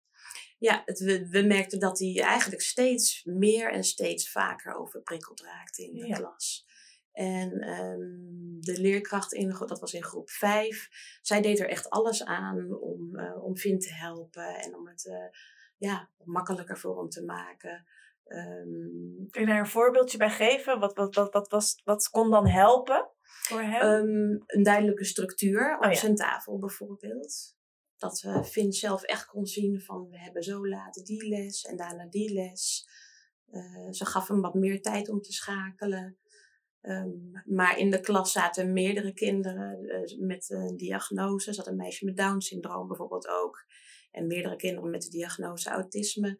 Ja, 0.59 0.81
het, 0.85 0.99
we, 0.99 1.29
we 1.29 1.41
merkten 1.41 1.79
dat 1.79 1.99
hij 1.99 2.21
eigenlijk 2.21 2.61
steeds 2.61 3.23
meer 3.23 3.71
en 3.71 3.83
steeds 3.83 4.31
vaker 4.31 4.75
overprikkeld 4.75 5.41
raakte 5.41 5.83
in 5.83 5.93
de 5.93 6.07
ja. 6.07 6.17
klas. 6.17 6.65
En 7.11 7.69
um, 7.69 8.57
de 8.59 8.81
leerkracht, 8.81 9.33
in, 9.33 9.49
dat 9.49 9.79
was 9.79 9.93
in 9.93 10.03
groep 10.03 10.29
5, 10.29 10.89
zij 11.21 11.41
deed 11.41 11.59
er 11.59 11.69
echt 11.69 11.89
alles 11.89 12.23
aan 12.23 12.79
om, 12.79 13.19
uh, 13.19 13.43
om 13.43 13.57
Finn 13.57 13.79
te 13.79 13.93
helpen 13.93 14.55
en 14.55 14.75
om 14.75 14.87
het 14.87 15.05
uh, 15.05 15.39
ja, 15.77 16.09
makkelijker 16.23 16.77
voor 16.77 16.97
hem 16.97 17.09
te 17.09 17.23
maken. 17.23 17.85
Um, 18.27 19.27
Kun 19.29 19.41
je 19.41 19.47
daar 19.47 19.59
een 19.59 19.67
voorbeeldje 19.67 20.17
bij 20.17 20.29
geven? 20.29 20.79
Wat, 20.79 20.95
wat, 20.95 21.15
wat, 21.15 21.33
wat, 21.33 21.49
was, 21.49 21.81
wat 21.83 22.09
kon 22.09 22.31
dan 22.31 22.47
helpen 22.47 23.09
voor 23.23 23.61
hem? 23.61 24.09
Um, 24.09 24.43
een 24.45 24.63
duidelijke 24.63 25.05
structuur 25.05 25.75
op 25.77 25.83
oh, 25.83 25.91
ja. 25.91 25.97
zijn 25.97 26.15
tafel 26.15 26.59
bijvoorbeeld. 26.59 27.55
Dat 27.97 28.23
uh, 28.25 28.43
Finn 28.43 28.71
zelf 28.71 29.03
echt 29.03 29.25
kon 29.25 29.45
zien 29.45 29.81
van 29.81 30.09
we 30.09 30.19
hebben 30.19 30.43
zo 30.43 30.67
laat 30.67 31.05
die 31.05 31.27
les 31.27 31.61
en 31.61 31.77
daarna 31.77 32.07
die 32.09 32.33
les. 32.33 32.87
ze 33.89 34.05
gaf 34.05 34.27
hem 34.27 34.41
wat 34.41 34.53
meer 34.53 34.81
tijd 34.81 35.09
om 35.09 35.21
te 35.21 35.31
schakelen. 35.31 36.17
Ehm, 36.87 37.09
maar 37.45 37.77
in 37.77 37.91
de 37.91 37.99
klas 37.99 38.31
zaten 38.31 38.73
meerdere 38.73 39.13
kinderen 39.13 39.89
eh, 39.89 40.19
met 40.19 40.49
een 40.49 40.77
diagnose. 40.77 41.47
Er 41.47 41.53
zat 41.53 41.67
een 41.67 41.75
meisje 41.75 42.05
met 42.05 42.17
Down-syndroom 42.17 42.87
bijvoorbeeld 42.87 43.27
ook. 43.27 43.65
En 44.11 44.27
meerdere 44.27 44.55
kinderen 44.55 44.89
met 44.89 45.01
de 45.01 45.09
diagnose 45.09 45.69
autisme. 45.69 46.39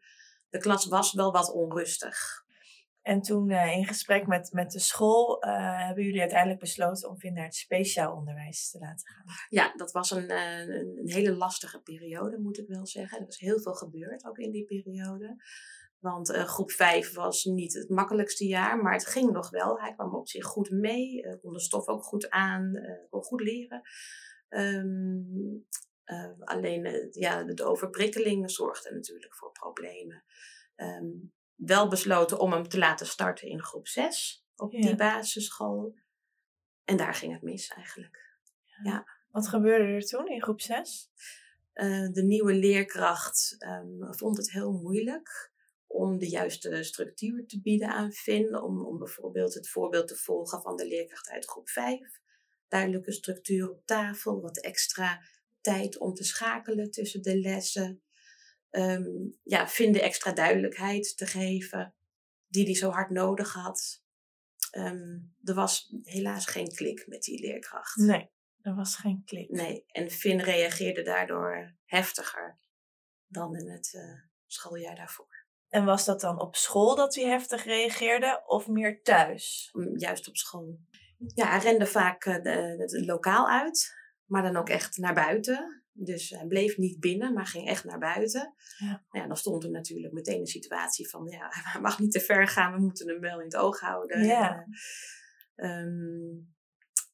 De 0.50 0.58
klas 0.58 0.86
was 0.86 1.14
wel 1.14 1.32
wat 1.32 1.52
onrustig. 1.52 2.46
En 3.08 3.22
toen 3.22 3.50
uh, 3.50 3.78
in 3.78 3.86
gesprek 3.86 4.28
met, 4.28 4.52
met 4.52 4.72
de 4.72 4.80
school 4.80 5.46
uh, 5.46 5.86
hebben 5.86 6.04
jullie 6.04 6.20
uiteindelijk 6.20 6.60
besloten 6.60 7.10
om 7.10 7.20
Vin 7.20 7.34
naar 7.34 7.44
het 7.44 7.56
speciaal 7.56 8.16
onderwijs 8.16 8.70
te 8.70 8.80
laten 8.80 9.08
gaan. 9.08 9.26
Ja, 9.50 9.74
dat 9.76 9.92
was 9.92 10.12
een, 10.12 10.32
uh, 10.32 10.60
een, 10.60 11.02
hele 11.04 11.36
lastige 11.36 11.82
periode, 11.82 12.40
moet 12.40 12.58
ik 12.58 12.68
wel 12.68 12.86
zeggen. 12.86 13.20
Er 13.20 13.26
was 13.26 13.40
heel 13.40 13.60
veel 13.60 13.74
gebeurd 13.74 14.26
ook 14.26 14.38
in 14.38 14.52
die 14.52 14.66
periode. 14.66 15.36
Want 16.00 16.30
groep 16.30 16.72
5 16.72 17.14
was 17.14 17.44
niet 17.44 17.74
het 17.74 17.90
makkelijkste 17.90 18.46
jaar, 18.46 18.78
maar 18.78 18.94
het 18.94 19.08
ging 19.08 19.32
nog 19.32 19.50
wel. 19.50 19.80
Hij 19.80 19.94
kwam 19.94 20.16
op 20.16 20.28
zich 20.28 20.46
goed 20.46 20.70
mee, 20.70 21.38
kon 21.42 21.54
de 21.54 21.60
stof 21.60 21.88
ook 21.88 22.04
goed 22.04 22.30
aan, 22.30 22.72
kon 23.10 23.24
goed 23.24 23.42
leren. 23.42 23.82
Um, 24.50 25.66
alleen 26.40 27.10
ja, 27.12 27.44
de 27.44 27.64
overprikkeling 27.64 28.52
zorgde 28.52 28.94
natuurlijk 28.94 29.36
voor 29.36 29.52
problemen. 29.52 30.24
Um, 30.76 31.34
wel 31.56 31.88
besloten 31.88 32.40
om 32.40 32.52
hem 32.52 32.68
te 32.68 32.78
laten 32.78 33.06
starten 33.06 33.48
in 33.48 33.64
groep 33.64 33.88
6 33.88 34.46
op 34.56 34.72
die 34.72 34.96
basisschool. 34.96 35.96
En 36.84 36.98
daar 36.98 37.14
ging 37.14 37.34
het 37.34 37.42
mis 37.42 37.68
eigenlijk. 37.68 38.40
Ja. 38.84 39.08
Wat 39.32 39.48
gebeurde 39.48 39.84
er 39.84 40.06
toen 40.06 40.28
in 40.28 40.42
groep 40.42 40.62
6? 40.62 41.12
Uh, 41.74 42.06
eh, 42.06 42.14
de 42.14 42.24
nieuwe 42.24 42.54
leerkracht 42.54 43.56
um, 43.60 44.14
vond 44.14 44.38
het 44.38 44.52
heel 44.52 44.72
moeilijk 44.72 45.52
om 45.88 46.18
de 46.18 46.30
juiste 46.30 46.84
structuur 46.84 47.46
te 47.48 47.62
bieden 47.62 47.90
aan 47.90 48.12
Finn. 48.12 48.62
Om, 48.62 48.86
om 48.86 48.98
bijvoorbeeld 48.98 49.54
het 49.54 49.70
voorbeeld 49.70 50.08
te 50.08 50.16
volgen 50.16 50.62
van 50.62 50.76
de 50.76 50.88
leerkracht 50.88 51.30
uit 51.30 51.46
groep 51.46 51.70
5. 51.70 52.00
Duidelijke 52.68 53.12
structuur 53.12 53.70
op 53.70 53.86
tafel, 53.86 54.42
wat 54.42 54.62
extra 54.62 55.22
tijd 55.74 55.98
om 55.98 56.14
te 56.14 56.24
schakelen 56.24 56.92
tussen 56.92 57.22
de 57.22 57.40
lessen 57.40 58.02
um, 58.70 59.38
ja, 59.44 59.68
vinden 59.68 60.02
extra 60.02 60.32
duidelijkheid 60.32 61.18
te 61.18 61.26
geven, 61.26 61.96
die 62.48 62.66
hij 62.66 62.76
zo 62.76 62.90
hard 62.90 63.10
nodig 63.10 63.54
had. 63.54 64.04
Um, 64.72 65.36
er 65.44 65.54
was 65.54 65.94
helaas 66.04 66.46
geen 66.46 66.76
klik 66.76 67.08
met 67.08 67.22
die 67.22 67.40
leerkracht. 67.40 67.96
Nee, 67.96 68.30
er 68.62 68.76
was 68.76 68.96
geen 68.96 69.22
klik. 69.26 69.50
Nee, 69.50 69.84
en 69.88 70.10
Finn 70.10 70.40
reageerde 70.40 71.04
daardoor 71.04 71.76
heftiger 71.86 72.60
dan 73.28 73.56
in 73.56 73.70
het 73.70 73.94
uh, 73.94 74.20
schooljaar 74.46 74.96
daarvoor. 74.96 75.46
En 75.70 75.86
was 75.86 76.06
dat 76.06 76.22
dan 76.22 76.42
op 76.42 76.56
school 76.56 76.96
dat 76.96 77.16
hij 77.16 77.24
heftig 77.24 77.64
reageerde 77.64 78.44
of 78.46 78.68
meer 78.68 79.02
thuis? 79.02 79.72
Juist 79.96 80.28
op 80.28 80.36
school. 80.36 80.80
Ja, 81.18 81.50
hij 81.50 81.60
rende 81.60 81.86
vaak 81.86 82.26
uh, 82.26 82.34
het 82.78 83.06
lokaal 83.06 83.50
uit, 83.50 83.97
maar 84.28 84.42
dan 84.42 84.58
ook 84.58 84.70
echt 84.70 84.98
naar 84.98 85.14
buiten. 85.14 85.84
Dus 85.92 86.30
hij 86.30 86.46
bleef 86.48 86.78
niet 86.78 87.00
binnen, 87.00 87.34
maar 87.34 87.46
ging 87.46 87.68
echt 87.68 87.84
naar 87.84 88.00
buiten. 88.00 88.54
Ja. 88.78 88.88
Nou 88.88 89.24
ja, 89.24 89.28
dan 89.28 89.38
stond 89.38 89.64
er 89.64 89.72
natuurlijk 89.72 90.14
meteen 90.14 90.40
een 90.40 90.48
situatie 90.48 91.10
van, 91.10 91.26
ja, 91.26 91.48
hij 91.72 91.82
mag 91.82 92.00
niet 92.00 92.12
te 92.12 92.20
ver 92.20 92.48
gaan, 92.48 92.74
we 92.74 92.80
moeten 92.80 93.08
hem 93.08 93.20
wel 93.20 93.40
in 93.40 93.46
het 93.46 93.56
oog 93.56 93.80
houden. 93.80 94.24
Ja. 94.24 94.66
Um, 95.56 96.56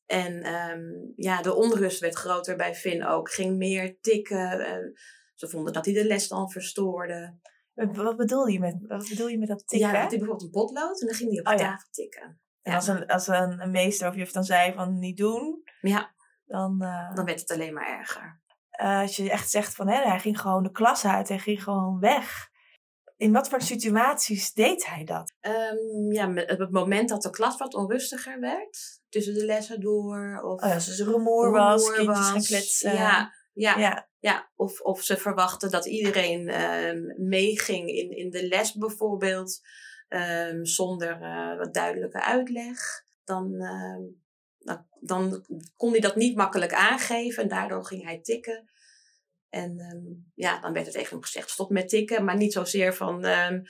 en 0.05 0.53
um, 0.53 1.13
ja, 1.15 1.41
de 1.41 1.53
onrust 1.53 1.99
werd 1.99 2.15
groter 2.15 2.55
bij 2.55 2.75
Finn 2.75 3.05
ook. 3.05 3.31
Ging 3.31 3.57
meer 3.57 3.97
tikken. 4.01 4.59
Uh, 4.59 4.93
ze 5.33 5.49
vonden 5.49 5.73
dat 5.73 5.85
hij 5.85 5.93
de 5.93 6.05
les 6.05 6.27
dan 6.27 6.49
verstoorde. 6.49 7.39
Wat 7.73 8.17
bedoel 8.17 8.45
je 8.45 8.59
met, 8.59 8.75
wat 8.87 9.09
bedoel 9.09 9.27
je 9.27 9.37
met 9.37 9.47
dat 9.47 9.67
tikken? 9.67 9.89
Ja, 9.89 9.99
had 9.99 10.09
hij 10.09 10.19
bijvoorbeeld 10.19 10.41
een 10.43 10.61
potlood 10.61 11.01
en 11.01 11.07
dan 11.07 11.15
ging 11.15 11.29
hij 11.29 11.39
op 11.39 11.45
de 11.45 11.51
oh, 11.51 11.69
tafel 11.69 11.87
tikken. 11.91 12.41
En 12.61 12.73
als, 12.73 12.87
een, 12.87 13.05
als 13.05 13.27
een, 13.27 13.61
een 13.61 13.71
meester 13.71 14.09
of 14.09 14.15
juf 14.15 14.31
dan 14.31 14.43
zei 14.43 14.73
van 14.73 14.99
niet 14.99 15.17
doen, 15.17 15.63
ja. 15.81 16.15
Dan, 16.53 16.77
uh... 16.81 17.15
dan 17.15 17.25
werd 17.25 17.39
het 17.39 17.51
alleen 17.51 17.73
maar 17.73 17.99
erger. 17.99 18.41
Uh, 18.81 18.99
als 18.99 19.15
je 19.15 19.31
echt 19.31 19.49
zegt 19.49 19.75
van 19.75 19.87
hè, 19.87 20.01
hij 20.01 20.19
ging 20.19 20.39
gewoon 20.39 20.63
de 20.63 20.71
klas 20.71 21.05
uit, 21.05 21.27
hij 21.27 21.39
ging 21.39 21.63
gewoon 21.63 21.99
weg. 21.99 22.49
In 23.17 23.31
wat 23.31 23.49
voor 23.49 23.61
situaties 23.61 24.53
deed 24.53 24.85
hij 24.85 25.03
dat? 25.03 25.33
Um, 25.41 26.11
ja, 26.11 26.29
op 26.29 26.59
het 26.59 26.71
moment 26.71 27.09
dat 27.09 27.21
de 27.21 27.29
klas 27.29 27.57
wat 27.57 27.73
onrustiger 27.73 28.39
werd, 28.39 29.01
tussen 29.09 29.33
de 29.33 29.45
lessen 29.45 29.81
door. 29.81 30.41
Of 30.43 30.61
oh 30.61 30.69
ja, 30.69 30.73
als 30.73 30.99
er 30.99 31.05
rumoer 31.05 31.51
was, 31.51 31.91
kindjes 31.91 32.27
gaan 32.27 32.41
kletsen. 32.41 32.93
Ja, 32.93 33.33
ja, 33.53 33.77
ja. 33.77 34.09
ja. 34.19 34.51
Of, 34.55 34.81
of 34.81 35.01
ze 35.01 35.17
verwachten 35.17 35.71
dat 35.71 35.85
iedereen 35.85 36.61
um, 36.61 37.27
meeging 37.27 37.89
in, 37.89 38.17
in 38.17 38.29
de 38.29 38.47
les 38.47 38.73
bijvoorbeeld, 38.73 39.59
um, 40.09 40.65
zonder 40.65 41.21
uh, 41.21 41.57
wat 41.57 41.73
duidelijke 41.73 42.21
uitleg. 42.23 42.79
Dan, 43.23 43.61
dan, 44.63 44.85
dan, 44.99 45.45
kon 45.75 45.91
hij 45.91 45.99
dat 45.99 46.15
niet 46.15 46.35
makkelijk 46.35 46.73
aangeven 46.73 47.43
en 47.43 47.49
daardoor 47.49 47.85
ging 47.85 48.03
hij 48.03 48.19
tikken. 48.21 48.69
En 49.49 49.79
um, 49.79 50.31
ja, 50.35 50.59
dan 50.59 50.73
werd 50.73 50.87
er 50.87 50.93
tegen 50.93 51.09
hem 51.09 51.21
gezegd: 51.21 51.49
stop 51.49 51.69
met 51.69 51.89
tikken, 51.89 52.25
maar 52.25 52.37
niet 52.37 52.53
zozeer 52.53 52.93
van 52.93 53.25
um, 53.25 53.63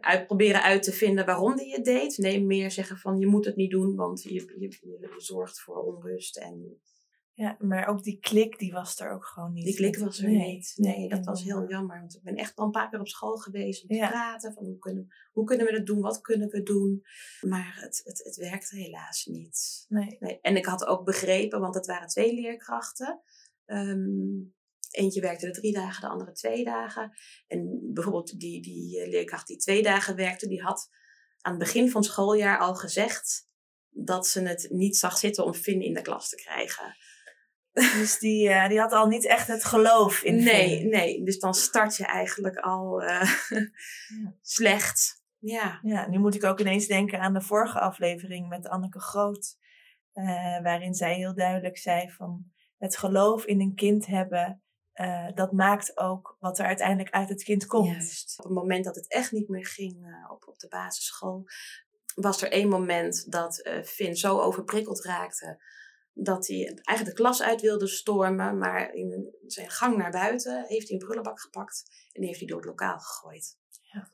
uit, 0.00 0.52
uit 0.52 0.82
te 0.82 0.92
vinden 0.92 1.26
waarom 1.26 1.56
hij 1.56 1.68
het 1.68 1.84
deed. 1.84 2.18
Nee, 2.18 2.44
meer 2.44 2.70
zeggen 2.70 2.96
van 2.96 3.18
je 3.18 3.26
moet 3.26 3.44
het 3.44 3.56
niet 3.56 3.70
doen, 3.70 3.96
want 3.96 4.22
je, 4.22 4.32
je, 4.32 4.78
je 4.80 5.14
zorgt 5.16 5.60
voor 5.60 5.76
onrust 5.76 6.36
en 6.36 6.80
ja, 7.38 7.56
maar 7.58 7.86
ook 7.86 8.02
die 8.02 8.18
klik, 8.20 8.58
die 8.58 8.72
was 8.72 9.00
er 9.00 9.10
ook 9.10 9.24
gewoon 9.24 9.52
niet. 9.52 9.64
Die 9.64 9.74
klik 9.74 9.96
was 9.96 10.18
er 10.18 10.28
niet. 10.28 10.72
Nee, 10.76 11.08
dat 11.08 11.24
was 11.24 11.42
heel 11.42 11.68
jammer. 11.68 12.00
Want 12.00 12.14
ik 12.14 12.22
ben 12.22 12.36
echt 12.36 12.56
al 12.56 12.64
een 12.64 12.70
paar 12.70 12.90
keer 12.90 13.00
op 13.00 13.08
school 13.08 13.36
geweest 13.36 13.82
om 13.82 13.88
te 13.88 14.06
praten. 14.08 14.52
Van 14.52 14.64
hoe 14.64 14.78
kunnen, 14.78 15.08
hoe 15.32 15.44
kunnen 15.44 15.66
we 15.66 15.72
dat 15.72 15.86
doen? 15.86 16.00
Wat 16.00 16.20
kunnen 16.20 16.48
we 16.48 16.62
doen? 16.62 17.02
Maar 17.40 17.78
het, 17.80 18.00
het, 18.04 18.24
het 18.24 18.36
werkte 18.36 18.76
helaas 18.76 19.24
niet. 19.24 19.84
Nee. 19.88 20.16
nee. 20.20 20.40
En 20.40 20.56
ik 20.56 20.66
had 20.66 20.86
ook 20.86 21.04
begrepen, 21.04 21.60
want 21.60 21.74
het 21.74 21.86
waren 21.86 22.08
twee 22.08 22.34
leerkrachten. 22.34 23.20
Um, 23.66 24.54
eentje 24.90 25.20
werkte 25.20 25.46
er 25.46 25.52
drie 25.52 25.72
dagen, 25.72 26.00
de 26.00 26.08
andere 26.08 26.32
twee 26.32 26.64
dagen. 26.64 27.12
En 27.46 27.80
bijvoorbeeld 27.92 28.38
die, 28.38 28.62
die 28.62 29.00
eh, 29.00 29.08
leerkracht 29.08 29.46
die 29.46 29.56
twee 29.56 29.82
dagen 29.82 30.16
werkte, 30.16 30.48
die 30.48 30.62
had 30.62 30.88
aan 31.40 31.52
het 31.52 31.62
begin 31.62 31.90
van 31.90 32.00
het 32.00 32.10
schooljaar 32.10 32.58
al 32.58 32.74
gezegd 32.74 33.48
dat 33.88 34.26
ze 34.26 34.40
het 34.40 34.66
niet 34.70 34.96
zag 34.96 35.18
zitten 35.18 35.44
om 35.44 35.54
Finn 35.54 35.82
in 35.82 35.94
de 35.94 36.02
klas 36.02 36.28
te 36.28 36.36
krijgen. 36.36 36.96
Dus 37.78 38.18
die, 38.18 38.48
uh, 38.48 38.68
die 38.68 38.80
had 38.80 38.92
al 38.92 39.06
niet 39.06 39.26
echt 39.26 39.46
het 39.46 39.64
geloof 39.64 40.22
in 40.22 40.44
Nee, 40.44 40.84
nee. 40.84 41.24
Dus 41.24 41.38
dan 41.38 41.54
start 41.54 41.96
je 41.96 42.06
eigenlijk 42.06 42.56
al 42.56 43.02
uh, 43.02 43.32
slecht. 44.42 45.22
Ja. 45.38 45.78
ja, 45.82 46.08
nu 46.08 46.18
moet 46.18 46.34
ik 46.34 46.44
ook 46.44 46.60
ineens 46.60 46.86
denken 46.86 47.20
aan 47.20 47.32
de 47.32 47.40
vorige 47.40 47.80
aflevering 47.80 48.48
met 48.48 48.68
Anneke 48.68 49.00
Groot. 49.00 49.56
Uh, 50.14 50.24
waarin 50.62 50.94
zij 50.94 51.14
heel 51.14 51.34
duidelijk 51.34 51.78
zei 51.78 52.10
van 52.10 52.44
het 52.78 52.96
geloof 52.96 53.44
in 53.44 53.60
een 53.60 53.74
kind 53.74 54.06
hebben, 54.06 54.62
dat 55.34 55.52
maakt 55.52 55.98
ook 55.98 56.36
wat 56.40 56.58
er 56.58 56.66
uiteindelijk 56.66 57.10
uit 57.10 57.28
het 57.28 57.42
kind 57.42 57.66
komt. 57.66 57.86
Juist. 57.86 58.38
Op 58.38 58.44
het 58.44 58.54
moment 58.54 58.84
dat 58.84 58.94
het 58.94 59.12
echt 59.12 59.32
niet 59.32 59.48
meer 59.48 59.66
ging 59.66 60.24
op, 60.30 60.48
op 60.48 60.58
de 60.58 60.68
basisschool, 60.68 61.44
was 62.14 62.42
er 62.42 62.50
één 62.52 62.68
moment 62.68 63.32
dat 63.32 63.68
Finn 63.84 64.16
zo 64.16 64.40
overprikkeld 64.40 65.04
raakte 65.04 65.58
dat 66.20 66.46
hij 66.46 66.64
eigenlijk 66.64 67.16
de 67.16 67.22
klas 67.22 67.42
uit 67.42 67.60
wilde 67.60 67.86
stormen, 67.86 68.58
maar 68.58 68.94
in 68.94 69.34
zijn 69.46 69.70
gang 69.70 69.96
naar 69.96 70.10
buiten 70.10 70.64
heeft 70.66 70.88
hij 70.88 70.98
een 70.98 71.04
prullenbak 71.04 71.40
gepakt 71.40 71.84
en 72.12 72.20
die 72.20 72.26
heeft 72.26 72.38
hij 72.38 72.48
door 72.48 72.58
het 72.58 72.66
lokaal 72.66 72.98
gegooid. 72.98 73.58
Ja. 73.92 74.10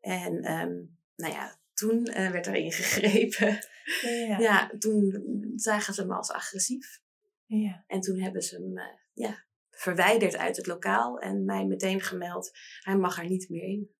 En 0.00 0.52
um, 0.52 0.98
nou 1.16 1.32
ja, 1.32 1.58
toen 1.74 2.08
uh, 2.08 2.30
werd 2.30 2.46
er 2.46 2.54
ingegrepen. 2.54 3.58
Ja. 4.02 4.38
ja. 4.38 4.70
toen 4.78 5.22
zagen 5.54 5.94
ze 5.94 6.00
hem 6.00 6.12
als 6.12 6.30
agressief. 6.30 7.00
Ja. 7.46 7.84
En 7.86 8.00
toen 8.00 8.20
hebben 8.20 8.42
ze 8.42 8.54
hem 8.54 8.78
uh, 8.78 8.84
ja, 9.12 9.44
verwijderd 9.70 10.36
uit 10.36 10.56
het 10.56 10.66
lokaal 10.66 11.18
en 11.18 11.44
mij 11.44 11.64
meteen 11.64 12.00
gemeld, 12.00 12.50
hij 12.80 12.96
mag 12.96 13.18
er 13.18 13.28
niet 13.28 13.48
meer 13.48 13.62
in. 13.62 13.90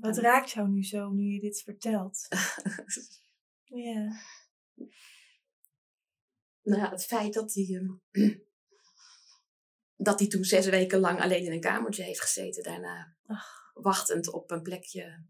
Wat 0.00 0.18
raakt 0.18 0.50
jou 0.50 0.68
nu 0.68 0.84
zo, 0.84 1.10
nu 1.10 1.22
je 1.22 1.40
dit 1.40 1.62
vertelt? 1.62 2.28
ja 3.64 4.16
nou, 6.66 6.90
het 6.90 7.04
feit 7.04 7.34
dat 7.34 7.54
hij, 7.54 7.64
uh, 8.12 8.30
dat 10.06 10.18
hij 10.18 10.28
toen 10.28 10.44
zes 10.44 10.66
weken 10.66 10.98
lang 10.98 11.20
alleen 11.20 11.44
in 11.44 11.52
een 11.52 11.60
kamertje 11.60 12.02
heeft 12.02 12.20
gezeten. 12.20 12.62
Daarna 12.62 13.14
Ach. 13.26 13.72
wachtend 13.74 14.32
op 14.32 14.50
een 14.50 14.62
plekje 14.62 15.24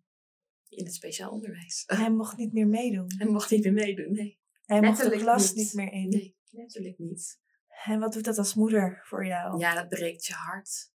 in 0.68 0.84
het 0.84 0.94
speciaal 0.94 1.30
onderwijs. 1.30 1.82
Hij 2.02 2.10
mocht 2.10 2.36
niet 2.36 2.52
meer 2.52 2.66
meedoen. 2.66 3.12
Hij 3.18 3.26
mocht 3.26 3.50
niet 3.50 3.62
meer 3.64 3.72
meedoen, 3.72 4.12
nee. 4.12 4.38
Hij 4.64 4.80
mocht 4.80 5.10
de 5.10 5.18
klas 5.18 5.52
niet. 5.52 5.72
meer 5.72 5.92
in. 5.92 6.08
Nee, 6.08 6.36
letterlijk 6.50 6.98
niet. 6.98 7.38
En 7.84 7.98
wat 7.98 8.12
doet 8.12 8.24
dat 8.24 8.38
als 8.38 8.54
moeder 8.54 9.00
voor 9.04 9.26
jou? 9.26 9.58
Ja, 9.58 9.74
dat 9.74 9.88
breekt 9.88 10.26
je 10.26 10.32
hart. 10.32 10.92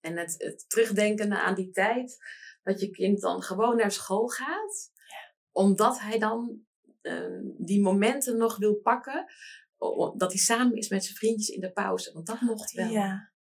En 0.00 0.16
het, 0.16 0.34
het 0.38 0.64
terugdenken 0.68 1.32
aan 1.32 1.54
die 1.54 1.70
tijd 1.70 2.18
dat 2.62 2.80
je 2.80 2.90
kind 2.90 3.20
dan 3.20 3.42
gewoon 3.42 3.76
naar 3.76 3.92
school 3.92 4.28
gaat, 4.28 4.90
ja. 4.94 5.34
omdat 5.52 6.00
hij 6.00 6.18
dan 6.18 6.66
uh, 7.02 7.40
die 7.58 7.80
momenten 7.80 8.36
nog 8.36 8.56
wil 8.56 8.74
pakken 8.74 9.26
dat 10.16 10.32
hij 10.32 10.40
samen 10.40 10.76
is 10.76 10.88
met 10.88 11.04
zijn 11.04 11.16
vriendjes 11.16 11.48
in 11.48 11.60
de 11.60 11.72
pauze. 11.72 12.12
Want 12.12 12.26
dat 12.26 12.40
mocht 12.40 12.72
wel. 12.72 12.90
Ja. 12.90 13.32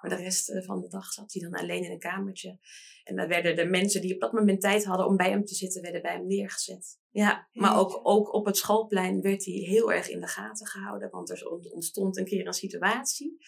Maar 0.00 0.10
de 0.10 0.22
rest 0.22 0.48
eh, 0.48 0.62
van 0.62 0.80
de 0.80 0.88
dag 0.88 1.12
zat 1.12 1.32
hij 1.32 1.42
dan 1.42 1.60
alleen 1.60 1.84
in 1.84 1.90
een 1.90 1.98
kamertje. 1.98 2.58
En 3.04 3.16
dan 3.16 3.28
werden 3.28 3.56
de 3.56 3.64
mensen 3.64 4.00
die 4.00 4.14
op 4.14 4.20
dat 4.20 4.32
moment 4.32 4.60
tijd 4.60 4.84
hadden 4.84 5.06
om 5.06 5.16
bij 5.16 5.30
hem 5.30 5.44
te 5.44 5.54
zitten, 5.54 5.82
werden 5.82 6.02
bij 6.02 6.12
hem 6.12 6.26
neergezet. 6.26 6.98
Ja, 7.10 7.48
maar 7.52 7.78
ook, 7.78 8.00
ook 8.02 8.32
op 8.32 8.46
het 8.46 8.56
schoolplein 8.56 9.20
werd 9.20 9.44
hij 9.44 9.54
heel 9.54 9.92
erg 9.92 10.08
in 10.08 10.20
de 10.20 10.26
gaten 10.26 10.66
gehouden. 10.66 11.10
Want 11.10 11.30
er 11.30 11.48
ontstond 11.72 12.16
een 12.16 12.24
keer 12.24 12.46
een 12.46 12.52
situatie 12.52 13.38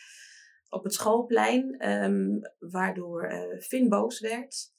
op 0.71 0.85
het 0.85 0.95
schoolplein, 0.95 1.79
ehm, 1.79 2.39
waardoor 2.59 3.33
uh, 3.33 3.61
Finn 3.61 3.89
boos 3.89 4.21
werd. 4.21 4.73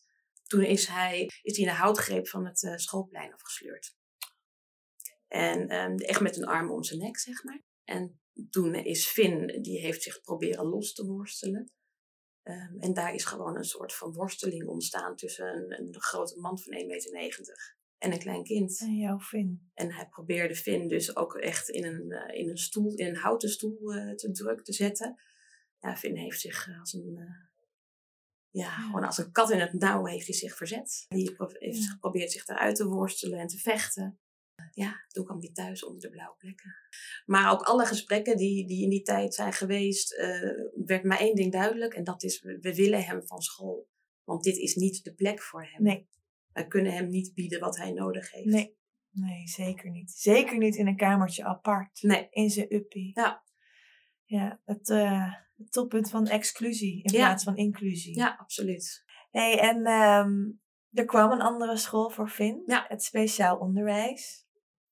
Toen 0.48 0.64
is 0.64 0.88
hij, 0.88 1.30
is 1.42 1.58
hij 1.58 1.66
in 1.66 1.72
de 1.72 1.80
houtgreep 1.80 2.28
van 2.28 2.46
het 2.46 2.64
uh, 2.64 2.76
schoolplein 2.76 3.34
afgesleurd. 3.34 3.96
En 5.32 5.76
um, 5.76 5.98
echt 5.98 6.22
met 6.22 6.38
een 6.38 6.46
arm 6.46 6.72
om 6.72 6.84
zijn 6.84 7.00
nek, 7.00 7.18
zeg 7.18 7.44
maar. 7.44 7.64
En 7.84 8.22
toen 8.50 8.76
is 8.76 9.06
Finn, 9.06 9.62
die 9.62 9.80
heeft 9.80 10.04
zich 10.04 10.22
proberen 10.22 10.66
los 10.66 10.94
te 10.94 11.06
worstelen. 11.06 11.72
Um, 12.44 12.80
en 12.80 12.94
daar 12.94 13.14
is 13.14 13.26
gewoon 13.26 13.58
een 13.58 13.64
soort 13.64 13.94
van 13.94 14.14
worsteling 14.14 14.68
ontstaan 14.68 15.16
tussen 15.16 15.48
een, 15.48 15.80
een 15.80 16.02
grote 16.02 16.40
man 16.40 16.60
van 16.60 16.74
1,90 16.74 17.12
meter 17.12 17.76
en 17.98 18.12
een 18.12 18.20
klein 18.20 18.44
kind. 18.44 18.80
En 18.80 18.98
jouw 18.98 19.20
Finn. 19.20 19.72
En 19.74 19.92
hij 19.92 20.08
probeerde 20.08 20.56
Finn 20.56 20.88
dus 20.88 21.16
ook 21.16 21.36
echt 21.36 21.70
in 21.70 21.86
een, 21.86 22.06
uh, 22.12 22.40
in 22.40 22.50
een 22.50 22.58
stoel, 22.58 22.96
in 22.96 23.06
een 23.06 23.16
houten 23.16 23.50
stoel 23.50 23.96
uh, 23.96 24.14
te 24.14 24.32
druk 24.32 24.64
te 24.64 24.74
zetten. 24.74 25.22
Ja, 25.80 25.96
Finn 25.96 26.18
heeft 26.18 26.40
zich 26.40 26.68
als 26.80 26.94
een, 26.94 27.16
uh, 27.18 27.26
ja, 28.50 28.66
ja, 28.66 28.72
gewoon 28.72 29.04
als 29.04 29.18
een 29.18 29.32
kat 29.32 29.52
in 29.52 29.60
het 29.60 29.74
nauw 29.74 30.06
heeft 30.06 30.28
hij 30.28 30.36
zich 30.36 30.56
verzet. 30.56 31.06
Hij 31.08 31.20
heeft 31.20 31.84
ja. 31.84 31.92
geprobeerd 31.92 32.32
zich 32.32 32.48
eruit 32.48 32.76
te 32.76 32.88
worstelen 32.88 33.40
en 33.40 33.48
te 33.48 33.58
vechten 33.58 34.20
ja, 34.72 35.06
toen 35.08 35.26
kwam 35.26 35.40
hij 35.40 35.52
thuis 35.54 35.86
onder 35.86 36.02
de 36.02 36.10
blauwe 36.10 36.36
plekken. 36.38 36.76
Maar 37.26 37.52
ook 37.52 37.62
alle 37.62 37.86
gesprekken 37.86 38.38
die, 38.38 38.68
die 38.68 38.84
in 38.84 38.90
die 38.90 39.02
tijd 39.02 39.34
zijn 39.34 39.54
geweest, 39.54 40.14
uh, 40.14 40.52
werd 40.86 41.04
maar 41.04 41.20
één 41.20 41.36
ding 41.36 41.52
duidelijk. 41.52 41.94
En 41.94 42.04
dat 42.04 42.24
is, 42.24 42.42
we 42.42 42.74
willen 42.76 43.04
hem 43.04 43.28
van 43.28 43.42
school. 43.42 43.90
Want 44.24 44.44
dit 44.44 44.58
is 44.58 44.76
niet 44.76 45.04
de 45.04 45.14
plek 45.14 45.42
voor 45.42 45.64
hem. 45.64 45.84
Nee. 45.84 46.10
Wij 46.54 46.68
kunnen 46.68 46.94
hem 46.94 47.08
niet 47.08 47.34
bieden 47.34 47.60
wat 47.60 47.78
hij 47.78 47.92
nodig 47.92 48.32
heeft. 48.32 48.48
Nee, 48.48 48.78
nee 49.12 49.48
zeker 49.48 49.90
niet. 49.90 50.12
Zeker 50.12 50.58
niet 50.58 50.76
in 50.76 50.88
een 50.88 50.98
kamertje 50.98 51.44
apart. 51.44 52.02
Nee. 52.02 52.28
In 52.30 52.50
zijn 52.50 52.74
uppie. 52.76 53.12
Ja. 53.14 53.44
Ja, 54.26 54.62
het, 54.66 54.90
uh, 54.90 55.34
het 55.58 55.72
toppunt 55.72 56.10
van 56.10 56.28
exclusie 56.28 57.04
in 57.04 57.14
Ja. 57.14 57.26
plaats 57.26 57.44
van 57.44 57.56
inclusie. 57.56 58.16
Ja, 58.18 58.36
absoluut. 58.40 59.04
Hey, 59.30 59.60
en 59.60 59.86
ehm, 59.86 60.52
er 60.92 61.06
kwam 61.06 61.32
een 61.32 61.42
andere 61.42 61.78
school 61.78 62.10
voor 62.10 62.30
Finn. 62.30 62.64
Ja. 62.66 62.86
Het 62.88 63.04
speciaal 63.04 63.58
onderwijs. 63.58 64.46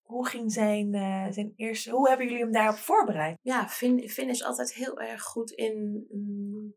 Hoe 0.10 0.28
ging 0.28 0.52
zijn, 0.52 0.94
eh, 0.94 1.28
zijn 1.32 1.54
eerste... 1.56 1.92
Hoe 1.92 2.08
hebben 2.08 2.26
jullie 2.28 2.42
hem 2.42 2.52
daarop 2.52 2.78
voorbereid? 2.78 3.38
Ja, 3.42 3.68
Finn, 3.68 4.10
Finn 4.10 4.30
is 4.30 4.44
altijd 4.44 4.74
heel 4.74 5.02
erg 5.02 5.22
goed 5.22 5.52
in 5.52 6.06
mm, 6.10 6.76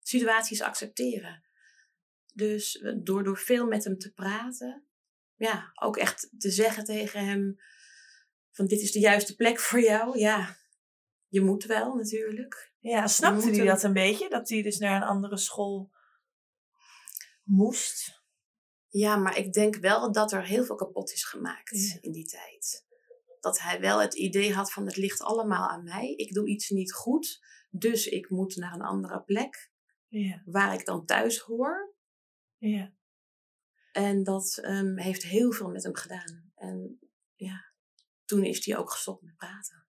situaties 0.00 0.62
accepteren. 0.62 1.44
Dus 2.32 2.84
door, 3.02 3.24
door 3.24 3.38
veel 3.38 3.66
met 3.66 3.84
hem 3.84 3.98
te 3.98 4.12
praten, 4.12 4.86
ja, 5.34 5.72
ook 5.74 5.96
echt 5.96 6.30
te 6.38 6.50
zeggen 6.50 6.84
tegen 6.84 7.26
hem 7.26 7.56
van 8.50 8.66
dit 8.66 8.80
is 8.80 8.92
de 8.92 9.00
juiste 9.00 9.34
plek 9.34 9.58
voor 9.58 9.80
jou. 9.80 10.18
Ja, 10.18 10.56
je 11.28 11.40
moet 11.40 11.64
wel 11.64 11.94
natuurlijk. 11.94 12.72
Ja, 12.78 13.06
snapte 13.06 13.50
hij 13.50 13.64
dat 13.64 13.82
een 13.82 13.92
beetje? 13.92 14.28
Dat 14.28 14.48
hij 14.48 14.62
dus 14.62 14.78
naar 14.78 14.96
een 14.96 15.08
andere 15.08 15.38
school 15.38 15.90
moest? 17.42 18.24
Ja, 18.96 19.16
maar 19.16 19.36
ik 19.36 19.52
denk 19.52 19.76
wel 19.76 20.12
dat 20.12 20.32
er 20.32 20.44
heel 20.44 20.64
veel 20.64 20.76
kapot 20.76 21.12
is 21.12 21.24
gemaakt 21.24 21.70
Ja. 21.88 21.98
in 22.00 22.12
die 22.12 22.26
tijd. 22.26 22.84
Dat 23.40 23.60
hij 23.60 23.80
wel 23.80 24.00
het 24.00 24.14
idee 24.14 24.54
had 24.54 24.72
van 24.72 24.86
het 24.86 24.96
ligt 24.96 25.20
allemaal 25.22 25.68
aan 25.68 25.84
mij. 25.84 26.14
Ik 26.14 26.32
doe 26.32 26.48
iets 26.48 26.68
niet 26.70 26.92
goed, 26.92 27.44
dus 27.70 28.06
ik 28.06 28.30
moet 28.30 28.56
naar 28.56 28.72
een 28.74 28.82
andere 28.82 29.22
plek 29.22 29.70
Ja, 30.08 30.42
waar 30.44 30.74
ik 30.74 30.84
dan 30.84 31.04
thuis 31.06 31.38
hoor. 31.38 31.94
ja. 32.58 32.94
En 33.92 34.24
dat 34.24 34.58
ehm, 34.62 34.96
heeft 34.98 35.22
heel 35.22 35.52
veel 35.52 35.68
met 35.70 35.82
hem 35.82 35.94
gedaan. 35.94 36.52
En 36.54 36.98
ja, 37.34 37.72
toen 38.24 38.44
is 38.44 38.66
hij 38.66 38.76
ook 38.76 38.90
gestopt 38.90 39.22
met 39.22 39.36
praten. 39.36 39.86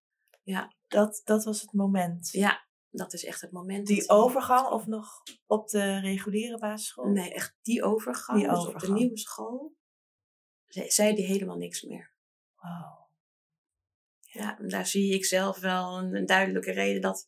Dat, 0.87 1.21
dat 1.23 1.43
was 1.43 1.61
het 1.61 1.71
moment. 1.73 2.29
Ja, 2.31 2.66
dat 2.97 3.13
is 3.13 3.25
echt 3.25 3.41
het 3.41 3.51
moment. 3.51 3.87
Die 3.87 4.09
overgang 4.09 4.67
of 4.67 4.85
nog 4.85 5.23
op 5.45 5.67
de 5.69 5.99
reguliere 5.99 6.57
basisschool? 6.57 7.05
Nee, 7.11 7.33
echt 7.33 7.55
die 7.61 7.83
overgang. 7.83 8.39
Die 8.39 8.47
dus 8.49 8.57
op 8.57 8.63
de 8.63 8.69
overgang. 8.69 8.99
nieuwe 8.99 9.17
school. 9.17 9.75
Zei, 10.67 10.89
zei 10.89 11.13
hij 11.13 11.23
helemaal 11.23 11.57
niks 11.57 11.81
meer. 11.81 12.11
Wow. 12.55 13.05
Ja, 14.21 14.57
daar 14.61 14.85
zie 14.87 15.13
ik 15.13 15.25
zelf 15.25 15.59
wel 15.59 15.97
een, 15.97 16.15
een 16.15 16.25
duidelijke 16.25 16.71
reden 16.71 17.01
dat, 17.01 17.25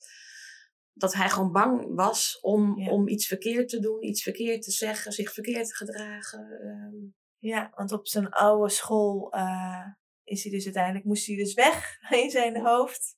dat 0.93 1.13
hij 1.13 1.29
gewoon 1.29 1.51
bang 1.51 1.95
was 1.95 2.39
om, 2.41 2.79
Ja. 2.79 2.89
om 2.91 3.08
iets 3.08 3.27
verkeerd 3.27 3.69
te 3.69 3.79
doen, 3.79 4.03
iets 4.03 4.23
verkeerd 4.23 4.62
te 4.62 4.71
zeggen, 4.71 5.12
zich 5.12 5.34
verkeerd 5.34 5.67
te 5.67 5.75
gedragen. 5.75 6.60
ehm. 6.62 7.17
Ja, 7.38 7.71
want 7.75 7.91
op 7.91 8.08
zijn 8.08 8.29
oude 8.29 8.69
school 8.69 9.32
eh, 9.32 9.86
is 10.23 10.43
hij 10.43 10.51
dus 10.51 10.63
uiteindelijk, 10.65 11.05
moest 11.05 11.25
hij 11.27 11.36
dus 11.36 11.53
weg 11.53 11.97
in 12.23 12.29
zijn 12.29 12.65
hoofd. 12.65 13.17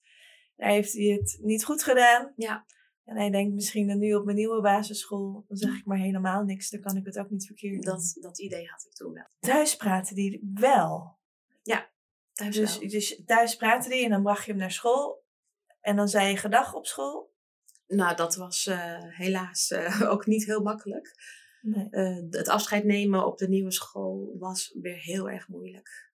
Daar 0.62 0.69
heeft 0.69 0.93
hij 0.93 1.06
het 1.06 1.38
niet 1.41 1.65
goed 1.65 1.84
gedaan. 1.84 2.34
ja, 2.36 2.65
En 3.06 3.17
hij 3.17 3.30
denkt 3.30 3.54
misschien 3.54 3.88
dan 3.88 3.97
nu 3.97 4.13
op 4.13 4.26
mijn 4.26 4.38
nieuwe 4.38 4.62
basisschool, 4.62 5.45
dan 5.47 5.58
zeg 5.58 5.78
ik 5.78 5.86
maar 5.86 5.97
helemaal 5.97 6.43
niks, 6.43 6.69
dan 6.69 6.82
kan 6.82 6.97
ik 6.97 7.06
het 7.06 7.19
ook 7.19 7.30
niet 7.30 7.45
verkeerd 7.45 7.84
doen. 7.84 7.93
dat, 7.93 8.17
dat 8.21 8.39
idee 8.39 8.67
had 8.67 8.86
ik 8.86 8.93
toen 8.93 9.13
wel. 9.13 9.28
Thuis 9.39 9.76
praten 9.76 10.15
die 10.15 10.52
wel. 10.54 11.19
Thuis 12.34 12.56
Dus, 12.56 12.78
wel. 12.78 12.89
dus 12.89 13.21
thuis 13.26 13.56
praten 13.56 13.89
die 13.89 14.04
en 14.04 14.10
dan 14.10 14.24
bracht 14.24 14.45
je 14.45 14.52
hem 14.52 14.60
naar 14.60 14.71
school. 14.71 15.24
En 15.80 15.95
dan 15.95 16.08
zei 16.08 16.30
je 16.30 16.38
gedag 16.38 16.74
op 16.74 16.86
school. 16.86 17.34
Nou, 17.88 18.15
dat 18.15 18.36
was 18.36 18.67
eh, 18.67 18.97
helaas 18.97 19.71
eh, 19.71 20.02
ook 20.12 20.26
niet 20.26 20.45
heel 20.45 20.62
makkelijk. 20.62 21.15
Nee. 21.62 21.88
Eh, 21.89 22.24
het 22.30 22.47
afscheid 22.47 22.84
nemen 22.84 23.26
op 23.26 23.38
de 23.38 23.47
nieuwe 23.47 23.71
school 23.71 24.36
was 24.39 24.78
weer 24.82 24.97
heel 24.97 25.30
erg 25.30 25.47
moeilijk. 25.47 26.11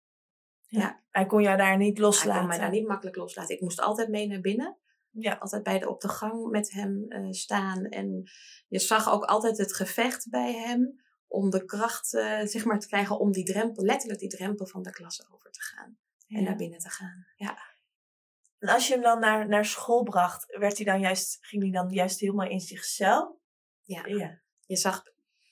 Hij 1.11 1.27
kon 1.27 1.43
jou 1.43 1.57
daar 1.57 1.77
niet 1.77 1.87
Hij 1.87 1.95
kon 1.95 2.05
loslaten. 2.05 2.47
mij 2.47 2.59
daar 2.59 2.71
niet 2.71 2.87
makkelijk 2.87 3.17
loslaten. 3.17 3.55
Ik 3.55 3.61
moest 3.61 3.81
altijd 3.81 4.09
mee 4.09 4.27
naar 4.27 4.41
binnen. 4.41 4.77
Ja. 5.11 5.35
altijd 5.35 5.63
bij 5.63 5.79
de, 5.79 5.89
op 5.89 6.01
de 6.01 6.09
gang 6.09 6.51
met 6.51 6.71
hem 6.73 7.05
eh, 7.09 7.27
staan. 7.31 7.85
En 7.85 8.31
je 8.69 8.79
zag 8.79 9.11
ook 9.13 9.25
altijd 9.25 9.59
het 9.59 9.75
gevecht 9.75 10.31
bij 10.31 10.53
hem 10.53 11.03
om 11.27 11.51
de 11.51 11.65
kracht 11.65 12.15
eh, 12.15 12.41
zeg 12.45 12.65
maar, 12.65 12.79
te 12.81 12.87
krijgen 12.87 13.19
om 13.19 13.33
die 13.33 13.45
drempel, 13.45 13.85
letterlijk 13.85 14.21
die 14.21 14.29
drempel 14.29 14.67
van 14.67 14.83
de 14.83 14.91
klas 14.91 15.31
over 15.33 15.51
te 15.51 15.61
gaan. 15.61 15.99
En 16.29 16.39
Ja. 16.39 16.41
naar 16.41 16.57
binnen 16.57 16.79
te 16.79 16.89
gaan. 16.91 17.27
Ja, 17.37 17.59
En 18.59 18.69
als 18.69 18.87
je 18.87 18.93
hem 18.95 19.03
dan 19.03 19.21
naar, 19.21 19.49
naar 19.49 19.65
school 19.65 20.03
bracht, 20.03 20.57
werd 20.59 20.77
hij 20.77 20.87
dan 20.87 21.01
juist, 21.01 21.39
ging 21.41 21.63
hij 21.63 21.73
dan 21.73 21.91
juist 21.91 22.21
helemaal 22.21 22.49
in 22.49 22.61
zichzelf? 22.61 23.37
ja. 23.83 24.07
Ja. 24.07 24.41
je 24.67 24.77
zag, 24.77 25.03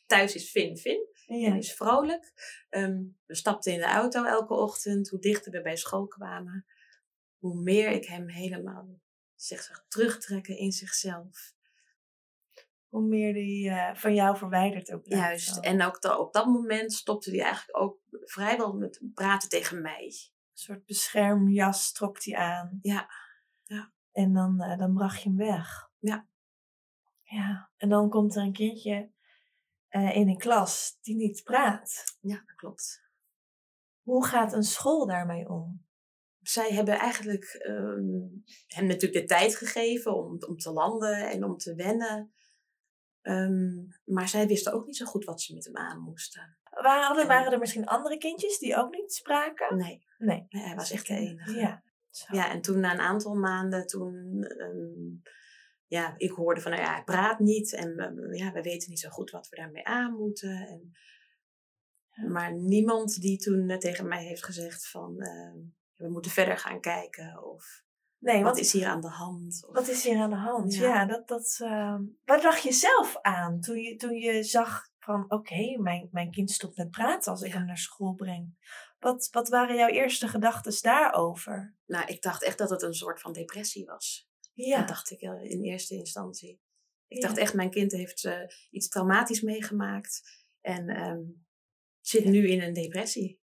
thuis 0.07 0.35
is 0.35 0.51
Finn 0.51 0.77
Finn. 0.77 1.09
En 1.31 1.39
Ja. 1.39 1.49
hij 1.49 1.59
is 1.59 1.75
vrolijk. 1.75 2.33
Ehm, 2.69 3.03
we 3.27 3.35
stapten 3.35 3.73
in 3.73 3.79
de 3.79 3.85
auto 3.85 4.25
elke 4.25 4.55
ochtend. 4.55 5.09
Hoe 5.09 5.19
dichter 5.21 5.53
we 5.53 5.63
bij 5.63 5.77
school 5.77 6.07
kwamen, 6.07 6.67
hoe 7.39 7.63
meer 7.63 7.91
ik 7.91 8.05
hem 8.05 8.29
helemaal 8.29 9.01
zeg, 9.35 9.63
zag 9.63 9.85
terugtrekken 9.89 10.57
in 10.57 10.73
zichzelf. 10.73 11.55
Hoe 12.89 13.03
meer 13.03 13.33
die 13.33 13.71
eh, 13.71 13.95
van 13.95 14.15
jou 14.15 14.37
verwijderd 14.37 14.93
ook 14.93 15.07
Juist. 15.07 15.59
En 15.59 15.83
ook 15.83 16.05
op 16.19 16.33
dat 16.33 16.47
moment 16.47 16.93
stopte 16.93 17.31
hij 17.31 17.41
eigenlijk 17.41 17.79
ook 17.79 17.99
vrijwel 18.11 18.73
met 18.73 19.01
praten 19.15 19.49
tegen 19.49 19.83
mij. 19.83 20.05
Een 20.05 20.41
soort 20.53 20.85
beschermjas 20.85 21.93
trok 21.93 22.25
hij 22.25 22.37
aan. 22.37 22.79
Ja. 22.83 23.11
Ja. 23.65 23.93
En 24.13 24.33
dan, 24.33 24.61
eh, 24.61 24.79
dan 24.79 24.95
bracht 24.95 25.23
je 25.23 25.29
hem 25.29 25.39
weg. 25.39 25.91
Ja. 25.99 26.27
Ja. 27.23 27.71
En 27.77 27.89
dan 27.89 28.09
komt 28.09 28.37
er 28.37 28.43
een 28.43 28.53
kindje 28.53 29.11
eh, 29.91 30.17
in 30.17 30.29
een 30.29 30.39
klas 30.39 30.99
die 31.01 31.17
niet 31.17 31.43
praat. 31.43 32.05
Ja, 32.21 32.43
dat 32.47 32.57
klopt. 32.57 33.03
Hoe 34.03 34.27
gaat 34.27 34.53
een 34.53 34.63
school 34.63 35.07
daarmee 35.07 35.49
om? 35.49 35.87
Zij 36.41 36.71
hebben 36.71 36.99
eigenlijk 36.99 37.45
ehm, 37.45 38.27
hem 38.67 38.87
natuurlijk 38.87 39.13
de 39.13 39.25
tijd 39.25 39.57
gegeven 39.57 40.15
om, 40.17 40.39
om 40.49 40.57
te 40.57 40.71
landen 40.73 41.31
en 41.31 41.45
om 41.45 41.57
te 41.57 41.75
wennen. 41.75 42.33
Ehm, 43.21 43.75
maar 44.05 44.29
zij 44.29 44.47
wisten 44.47 44.73
ook 44.73 44.87
niet 44.87 44.97
zo 44.97 45.07
goed 45.07 45.25
wat 45.25 45.41
ze 45.41 45.55
met 45.55 45.65
hem 45.65 45.77
aan 45.77 46.01
moesten. 46.01 46.59
Waren, 46.71 47.27
waren 47.27 47.53
er 47.53 47.59
misschien 47.59 47.87
andere 47.87 48.19
kindjes 48.19 48.59
die 48.59 48.77
ook 48.77 48.93
niet 48.95 49.13
spraken? 49.13 49.77
Nee, 49.77 50.05
Nee. 50.19 50.47
nee, 50.49 50.63
hij 50.63 50.75
was 50.77 50.91
echt 50.91 51.07
de 51.07 51.15
enige. 51.15 51.53
Ja. 51.53 51.83
Zo. 52.11 52.37
Ja, 52.37 52.51
en 52.51 52.61
toen 52.61 52.81
na 52.81 52.93
een 52.93 53.01
aantal 53.01 53.35
maanden, 53.35 53.87
toen, 53.87 54.43
ehm, 54.43 55.31
ja, 55.91 56.15
ik 56.17 56.31
hoorde 56.31 56.61
van, 56.61 56.71
nou 56.71 56.83
ja, 56.83 56.93
hij 56.93 57.05
praat 57.05 57.39
niet 57.39 57.73
en 57.73 57.95
we- 57.95 58.37
ja, 58.37 58.53
we 58.53 58.63
weten 58.63 58.91
niet 58.91 59.01
zo 59.01 59.09
goed 59.09 59.31
wat 59.31 59.49
we 59.49 59.57
daarmee 59.57 59.85
aan 59.85 60.13
moeten. 60.13 60.67
En, 60.67 60.93
Maar 62.29 62.55
niemand 62.55 63.21
die 63.21 63.39
toen 63.39 63.69
eh, 63.71 63.79
tegen 63.79 64.09
mij 64.09 64.25
heeft 64.25 64.45
gezegd 64.45 64.89
van, 64.91 65.21
ehm, 65.21 65.57
we 65.97 66.09
moeten 66.09 66.31
verder 66.31 66.59
gaan 66.59 66.81
kijken 66.81 67.45
of 67.45 67.83
Nee, 68.19 68.43
wat 68.43 68.59
is 68.59 68.73
hier 68.73 68.87
aan 68.87 69.01
de 69.01 69.09
hand? 69.09 69.65
Of, 69.69 69.75
Wat 69.75 69.89
is 69.89 70.05
hier 70.05 70.19
aan 70.21 70.31
de 70.31 70.37
hand? 70.37 70.75
Ja, 70.75 70.83
Ja. 70.95 71.07
dat, 71.07 71.29
dat, 71.29 71.59
ehm, 71.63 72.03
wat 72.25 72.43
dacht 72.43 72.63
je 72.63 72.73
zelf 72.73 73.19
aan 73.21 73.61
toen 73.61 73.79
je, 73.79 73.97
toen 73.97 74.15
je 74.15 74.43
zag 74.43 74.89
van 74.99 75.25
oké, 75.31 75.79
mijn, 75.79 76.09
mijn 76.13 76.31
kind 76.31 76.51
stopt 76.51 76.77
met 76.77 76.91
praten 76.91 77.31
als 77.33 77.43
ik 77.43 77.51
Ja. 77.53 77.57
hem 77.57 77.67
naar 77.67 77.79
school 77.79 78.15
breng? 78.15 78.55
Wat, 78.99 79.29
wat 79.31 79.49
waren 79.49 79.77
jouw 79.77 79.89
eerste 79.89 80.29
gedachten 80.29 80.83
daarover? 80.83 81.75
Nou, 81.87 82.07
ik 82.07 82.23
dacht 82.23 82.43
echt 82.43 82.59
dat 82.59 82.71
het 82.71 82.83
een 82.83 82.95
soort 82.95 83.21
van 83.21 83.33
depressie 83.33 83.85
was. 83.87 84.30
Ja, 84.67 84.79
Dat 84.79 84.89
dacht 84.89 85.11
ik 85.11 85.21
eh, 85.21 85.51
in 85.51 85.63
eerste 85.63 85.95
instantie. 85.95 86.61
Ik 87.07 87.21
dacht 87.21 87.37
echt, 87.37 87.55
mijn 87.55 87.71
kind 87.71 87.93
heeft 87.93 88.25
uh, 88.25 88.43
iets 88.71 88.89
traumatisch 88.89 89.41
meegemaakt. 89.41 90.23
En 90.61 90.89
ehm, 90.89 91.23
zit 92.01 92.25
nu 92.25 92.49
in 92.49 92.63
een 92.63 92.73
depressie. 92.73 93.41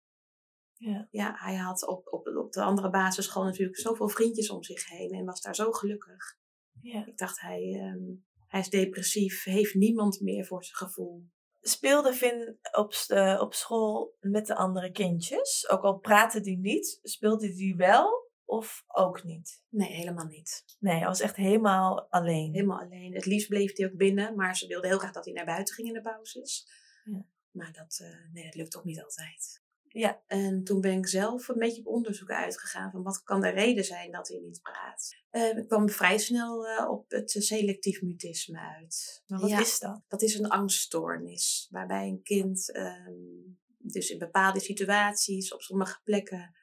Ja. 0.75 1.09
ja, 1.11 1.35
hij 1.37 1.57
had 1.57 1.87
op, 1.87 2.13
op, 2.13 2.27
op 2.27 2.53
de 2.53 2.63
andere 2.63 2.91
basisschool 2.91 3.45
natuurlijk 3.45 3.79
zoveel 3.79 4.09
vriendjes 4.09 4.51
om 4.51 4.63
zich 4.63 4.89
heen 4.89 5.11
en 5.11 5.25
was 5.25 5.41
daar 5.41 5.55
zo 5.55 5.73
gelukkig. 5.73 6.39
Ja. 6.81 7.07
Ik 7.07 7.17
dacht, 7.19 7.41
hij, 7.41 7.79
ehm, 7.79 8.15
hij 8.47 8.61
is 8.61 8.69
depressief, 8.69 9.45
heeft 9.45 9.75
niemand 9.75 10.21
meer 10.21 10.45
voor 10.45 10.65
zijn 10.65 10.77
gevoel. 10.77 11.25
Speelde 11.61 12.15
Vin 12.15 12.59
op, 12.73 12.95
de, 13.07 13.37
op 13.41 13.55
school 13.55 14.17
met 14.21 14.47
de 14.47 14.55
andere 14.55 14.91
kindjes? 14.91 15.69
Ook 15.71 15.83
al 15.83 15.99
praten 15.99 16.43
die 16.43 16.59
niet, 16.59 16.99
speelde 17.03 17.55
die 17.55 17.77
wel 17.77 18.31
of 18.53 18.85
ook 18.87 19.25
niet? 19.25 19.63
Nee, 19.69 19.93
helemaal 19.93 20.27
niet. 20.27 20.65
Nee, 20.79 20.97
hij 20.97 21.07
was 21.07 21.21
echt 21.21 21.37
helemaal 21.37 22.11
alleen. 22.11 22.53
Helemaal 22.53 22.81
alleen. 22.81 23.15
Het 23.15 23.27
liefst 23.27 23.49
bleef 23.49 23.77
hij 23.77 23.87
ook 23.87 23.97
binnen, 23.97 24.37
maar 24.37 24.57
ze 24.57 24.67
wilde 24.67 24.87
heel 24.87 24.99
graag 24.99 25.13
dat 25.13 25.25
hij 25.25 25.35
naar 25.35 25.45
buiten 25.45 25.75
ging 25.75 25.89
in 25.89 25.95
de 25.95 26.01
pauzes. 26.01 26.69
Ja. 27.05 27.27
Maar 27.51 27.73
dat, 27.73 27.99
uh, 28.03 28.33
nee, 28.33 28.45
dat 28.45 28.55
lukt 28.55 28.77
ook 28.77 28.85
niet 28.85 29.03
altijd. 29.03 29.63
Ja. 29.89 30.23
En 30.27 30.65
toen 30.65 30.81
ben 30.81 30.99
ik 30.99 31.07
zelf 31.07 31.49
een 31.49 31.59
beetje 31.59 31.81
op 31.81 31.87
onderzoek 31.87 32.31
uitgegaan 32.31 32.91
van 32.91 33.03
wat 33.03 33.23
kan 33.23 33.41
de 33.41 33.49
reden 33.49 33.85
zijn 33.85 34.11
dat 34.13 34.29
hij 34.29 34.39
niet 34.39 34.63
praat. 34.63 35.17
Uh, 35.31 35.57
ik 35.57 35.69
kwam 35.69 35.89
vrij 35.89 36.19
snel 36.19 36.69
uh, 36.69 36.91
op 36.91 37.11
het 37.11 37.31
selectief 37.31 38.03
mutisme 38.03 38.59
uit. 38.59 39.23
Maar 39.27 39.41
wat 39.41 39.51
ja, 39.51 39.61
is 39.61 39.79
dat? 39.79 40.03
Dat 40.09 40.23
is 40.23 40.39
een 40.39 40.49
angststoornis 40.49 41.69
waarbij 41.71 42.09
een 42.09 42.23
kind 42.23 42.77
um, 42.77 43.61
dus 43.79 44.11
in 44.11 44.19
bepaalde 44.19 44.61
situaties 44.61 45.55
op 45.55 45.63
sommige 45.63 46.01
plekken 46.05 46.55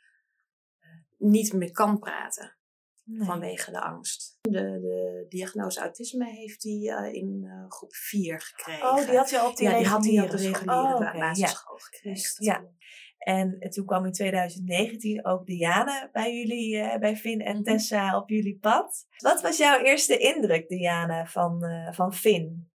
niet 1.20 1.54
meer 1.54 1.72
kan 1.72 2.00
praten. 2.00 2.58
Nee. 3.04 3.26
Vanwege 3.26 3.72
de 3.72 3.82
angst. 3.82 4.38
De, 4.42 4.52
de 4.52 5.26
diagnose 5.30 5.80
autisme 5.80 6.26
heeft 6.26 6.64
hij 6.64 6.72
uh, 6.72 7.14
in 7.14 7.42
uh, 7.44 7.70
groep 7.70 7.94
4 7.94 8.42
gekregen. 8.42 8.90
Oh, 8.90 9.08
die 9.08 9.18
had 9.18 9.30
hij 9.30 9.42
op 9.42 9.56
die 9.56 9.70
ja, 9.70 9.78
die 9.78 9.88
had 9.88 10.06
hij 10.06 10.22
op 10.24 10.30
de 10.30 10.38
reguliere. 10.38 10.94
Oh, 10.94 11.20
basisschool 11.20 11.76
ja. 11.76 11.84
gekregen. 11.84 12.14
Dus, 12.14 12.36
ja. 12.38 12.66
En 13.20 13.60
toen 13.60 13.86
kwam 13.86 14.06
in 14.06 14.12
2019 14.12 15.26
ook 15.26 15.46
Diane 15.46 16.10
bij 16.12 16.36
jullie, 16.36 16.76
uh, 16.76 16.98
bij 16.98 17.16
Finn 17.16 17.42
en 17.42 17.64
Tessa 17.64 18.18
op 18.18 18.30
jullie 18.30 18.60
pad. 18.60 19.08
Wat 19.18 19.42
was 19.42 19.58
jouw 19.58 19.80
eerste 19.80 20.18
indruk, 20.18 20.68
Diane, 20.68 21.28
van, 21.28 21.66
uh, 21.66 21.92
van 21.92 22.14
Finn? 22.14 22.72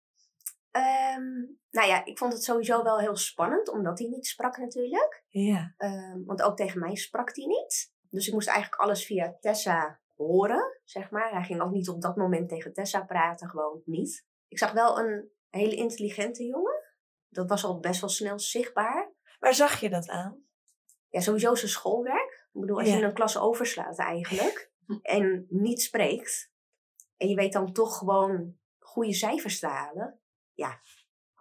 Um, 0.73 1.59
nou 1.71 1.89
ja, 1.89 2.05
ik 2.05 2.19
vond 2.19 2.33
het 2.33 2.45
sowieso 2.45 2.83
wel 2.83 2.99
heel 2.99 3.17
spannend, 3.17 3.69
omdat 3.69 3.99
hij 3.99 4.09
niet 4.09 4.27
sprak 4.27 4.59
natuurlijk. 4.59 5.25
Ja. 5.29 5.75
Um, 5.79 6.25
want 6.25 6.43
ook 6.43 6.57
tegen 6.57 6.81
mij 6.81 6.95
sprak 6.95 7.37
hij 7.37 7.47
niet. 7.47 7.93
Dus 8.11 8.27
ik 8.27 8.33
moest 8.33 8.49
eigenlijk 8.49 8.83
alles 8.83 9.05
via 9.07 9.37
Tessa 9.41 10.01
horen, 10.17 10.81
zeg 10.85 11.11
maar. 11.11 11.31
Hij 11.31 11.43
ging 11.43 11.61
ook 11.61 11.71
niet 11.71 11.89
op 11.89 12.03
dat 12.03 12.17
moment 12.17 12.49
tegen 12.49 12.73
Tessa 12.73 13.01
praten, 13.05 13.49
gewoon 13.49 13.83
niet. 13.85 14.27
Ik 14.49 14.59
zag 14.59 14.73
wel 14.73 14.99
een 14.99 15.31
hele 15.49 15.75
intelligente 15.75 16.45
jongen. 16.45 16.83
Dat 17.29 17.49
was 17.49 17.65
al 17.65 17.81
best 17.81 18.01
wel 18.01 18.11
snel 18.11 18.39
zichtbaar. 18.39 19.13
Waar 19.39 19.55
zag 19.55 19.81
je 19.81 19.91
dat 19.91 20.09
aan? 20.09 20.45
Ja, 21.09 21.21
sowieso 21.21 21.55
zijn 21.55 21.71
schoolwerk. 21.71 22.49
Ik 22.53 22.61
bedoel, 22.61 22.79
als 22.79 22.89
Ja. 22.89 22.97
je 22.97 23.03
een 23.03 23.15
klas 23.15 23.39
overslaat 23.39 23.99
eigenlijk 23.99 24.71
en 25.03 25.47
niet 25.49 25.83
spreekt 25.83 26.53
en 27.17 27.29
je 27.29 27.35
weet 27.35 27.53
dan 27.53 27.73
toch 27.73 27.99
gewoon 27.99 28.59
goede 28.79 29.13
cijfers 29.15 29.59
te 29.59 29.67
halen, 29.67 30.21
ja, 30.53 30.81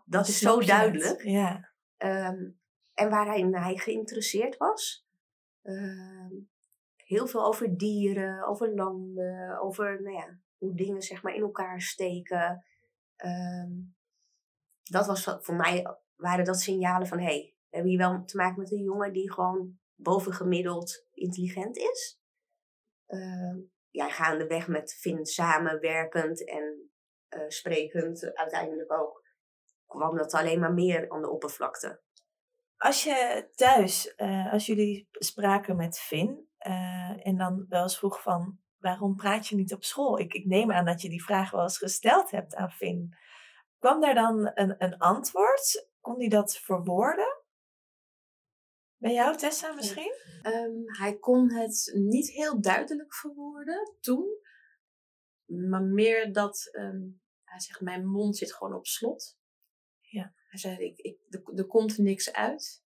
dat 0.05 0.27
is 0.27 0.39
zo 0.39 0.59
duidelijk. 0.59 1.23
Ja. 1.23 1.71
Ehm, 1.97 2.49
en 2.93 3.09
waar 3.09 3.25
hij, 3.25 3.41
hij 3.41 3.77
geïnteresseerd 3.77 4.57
was. 4.57 5.07
Ehm, 5.61 6.33
heel 7.09 7.27
veel 7.27 7.45
over 7.45 7.77
dieren, 7.77 8.47
over 8.47 8.75
landen, 8.75 9.59
over 9.59 10.01
nou 10.01 10.15
ja, 10.15 10.39
hoe 10.57 10.75
dingen 10.75 11.01
zeg 11.01 11.23
maar 11.23 11.33
in 11.33 11.41
elkaar 11.41 11.81
steken. 11.81 12.65
Ehm, 13.15 13.71
dat 14.83 15.05
was 15.05 15.37
voor 15.39 15.55
mij, 15.55 15.97
waren 16.15 16.45
dat 16.45 16.59
signalen 16.59 17.07
van 17.07 17.19
hé, 17.19 17.25
hey, 17.25 17.55
we 17.57 17.75
hebben 17.75 17.89
hier 17.89 17.99
wel 17.99 18.25
te 18.25 18.37
maken 18.37 18.59
met 18.59 18.71
een 18.71 18.83
jongen 18.83 19.13
die 19.13 19.31
gewoon 19.31 19.79
bovengemiddeld 19.95 21.05
intelligent 21.13 21.77
is. 21.77 22.19
Ehm, 23.05 23.57
ja, 23.89 24.09
gaandeweg 24.09 24.67
met 24.67 24.93
Finn 24.99 25.25
samenwerkend 25.25 26.49
en 26.49 26.91
eh, 27.27 27.47
sprekend 27.47 28.35
uiteindelijk 28.35 28.91
ook, 28.91 29.23
kwam 29.85 30.17
dat 30.17 30.33
alleen 30.33 30.59
maar 30.59 30.73
meer 30.73 31.09
aan 31.09 31.21
de 31.21 31.29
oppervlakte. 31.29 32.01
Als 32.77 33.03
je 33.03 33.49
thuis, 33.55 34.15
eh, 34.15 34.53
als 34.53 34.65
jullie 34.65 35.07
spraken 35.11 35.75
met 35.75 35.99
Finn 35.99 36.48
eh, 36.59 37.27
en 37.27 37.37
dan 37.37 37.65
wel 37.69 37.81
eens 37.81 37.97
vroeg 37.97 38.21
van 38.21 38.59
waarom 38.77 39.15
praat 39.15 39.47
je 39.47 39.55
niet 39.55 39.73
op 39.73 39.83
school? 39.83 40.19
Ik, 40.19 40.33
ik 40.33 40.45
neem 40.45 40.71
aan 40.71 40.85
dat 40.85 41.01
je 41.01 41.09
die 41.09 41.23
vraag 41.23 41.51
wel 41.51 41.61
eens 41.61 41.77
gesteld 41.77 42.31
hebt 42.31 42.55
aan 42.55 42.71
Finn. 42.71 43.15
Kwam 43.77 44.01
daar 44.01 44.15
dan 44.15 44.51
een, 44.53 44.75
een 44.77 44.97
antwoord? 44.97 45.89
Kon 45.99 46.19
hij 46.19 46.27
dat 46.27 46.57
verwoorden? 46.57 47.37
Bij 48.97 49.13
jou, 49.13 49.37
Tessa, 49.37 49.73
misschien? 49.73 50.13
Ehm, 50.41 50.71
hij 50.85 51.17
kon 51.17 51.51
het 51.51 51.91
niet 51.93 52.31
heel 52.31 52.61
duidelijk 52.61 53.13
verwoorden 53.13 53.95
toen. 53.99 54.27
Maar 55.45 55.81
meer 55.81 56.33
dat, 56.33 56.69
ehm, 56.71 57.01
hij 57.43 57.59
zegt, 57.59 57.81
mijn 57.81 58.07
mond 58.07 58.37
zit 58.37 58.53
gewoon 58.53 58.73
op 58.73 58.85
slot. 58.85 59.37
Ja. 59.99 60.33
Hij 60.49 60.59
zei, 60.59 60.77
ik, 60.77 60.97
ik, 60.97 61.19
er, 61.29 61.43
er 61.55 61.65
komt 61.65 61.97
niks 61.97 62.33
uit. 62.33 62.83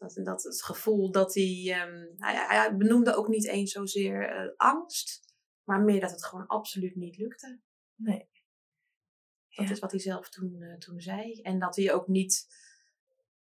Dat, 0.00 0.20
dat 0.24 0.42
het 0.42 0.62
gevoel 0.62 1.10
dat 1.10 1.34
hij, 1.34 1.64
ehm, 1.66 2.06
hij, 2.16 2.46
hij 2.56 2.76
benoemde 2.76 3.14
ook 3.14 3.28
niet 3.28 3.46
eens 3.46 3.72
zozeer 3.72 4.28
eh, 4.28 4.50
angst. 4.56 5.34
Maar 5.64 5.80
meer 5.80 6.00
dat 6.00 6.10
het 6.10 6.24
gewoon 6.24 6.46
absoluut 6.46 6.96
niet 6.96 7.16
lukte. 7.16 7.60
Nee. 7.94 8.28
Dat 9.48 9.66
Ja. 9.66 9.70
is 9.72 9.78
wat 9.78 9.90
hij 9.90 10.00
zelf 10.00 10.28
toen, 10.30 10.62
eh, 10.62 10.76
toen 10.76 11.00
zei. 11.00 11.40
En 11.42 11.58
dat 11.58 11.76
hij 11.76 11.92
ook 11.92 12.06
niet. 12.08 12.46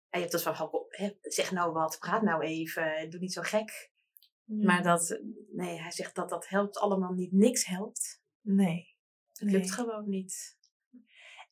Je 0.10 0.20
hebt 0.20 0.32
dus 0.32 0.44
van, 0.44 0.86
zeg 1.22 1.52
nou 1.52 1.72
wat, 1.74 2.00
praat 2.00 2.22
nou 2.22 2.44
even, 2.44 3.10
doe 3.10 3.20
niet 3.20 3.34
zo 3.34 3.42
gek. 3.42 3.92
Maar 4.46 4.84
dat, 4.84 5.20
nee, 5.52 5.80
hij 5.82 5.92
zegt 5.92 6.16
dat 6.16 6.30
dat 6.30 6.48
helpt 6.48 6.78
allemaal 6.78 7.14
niet. 7.14 7.32
Niks 7.32 7.66
helpt. 7.66 8.22
Nee. 8.42 8.96
Het 9.34 9.42
Nee. 9.42 9.54
lukt 9.54 9.72
gewoon 9.72 10.10
niet. 10.10 10.58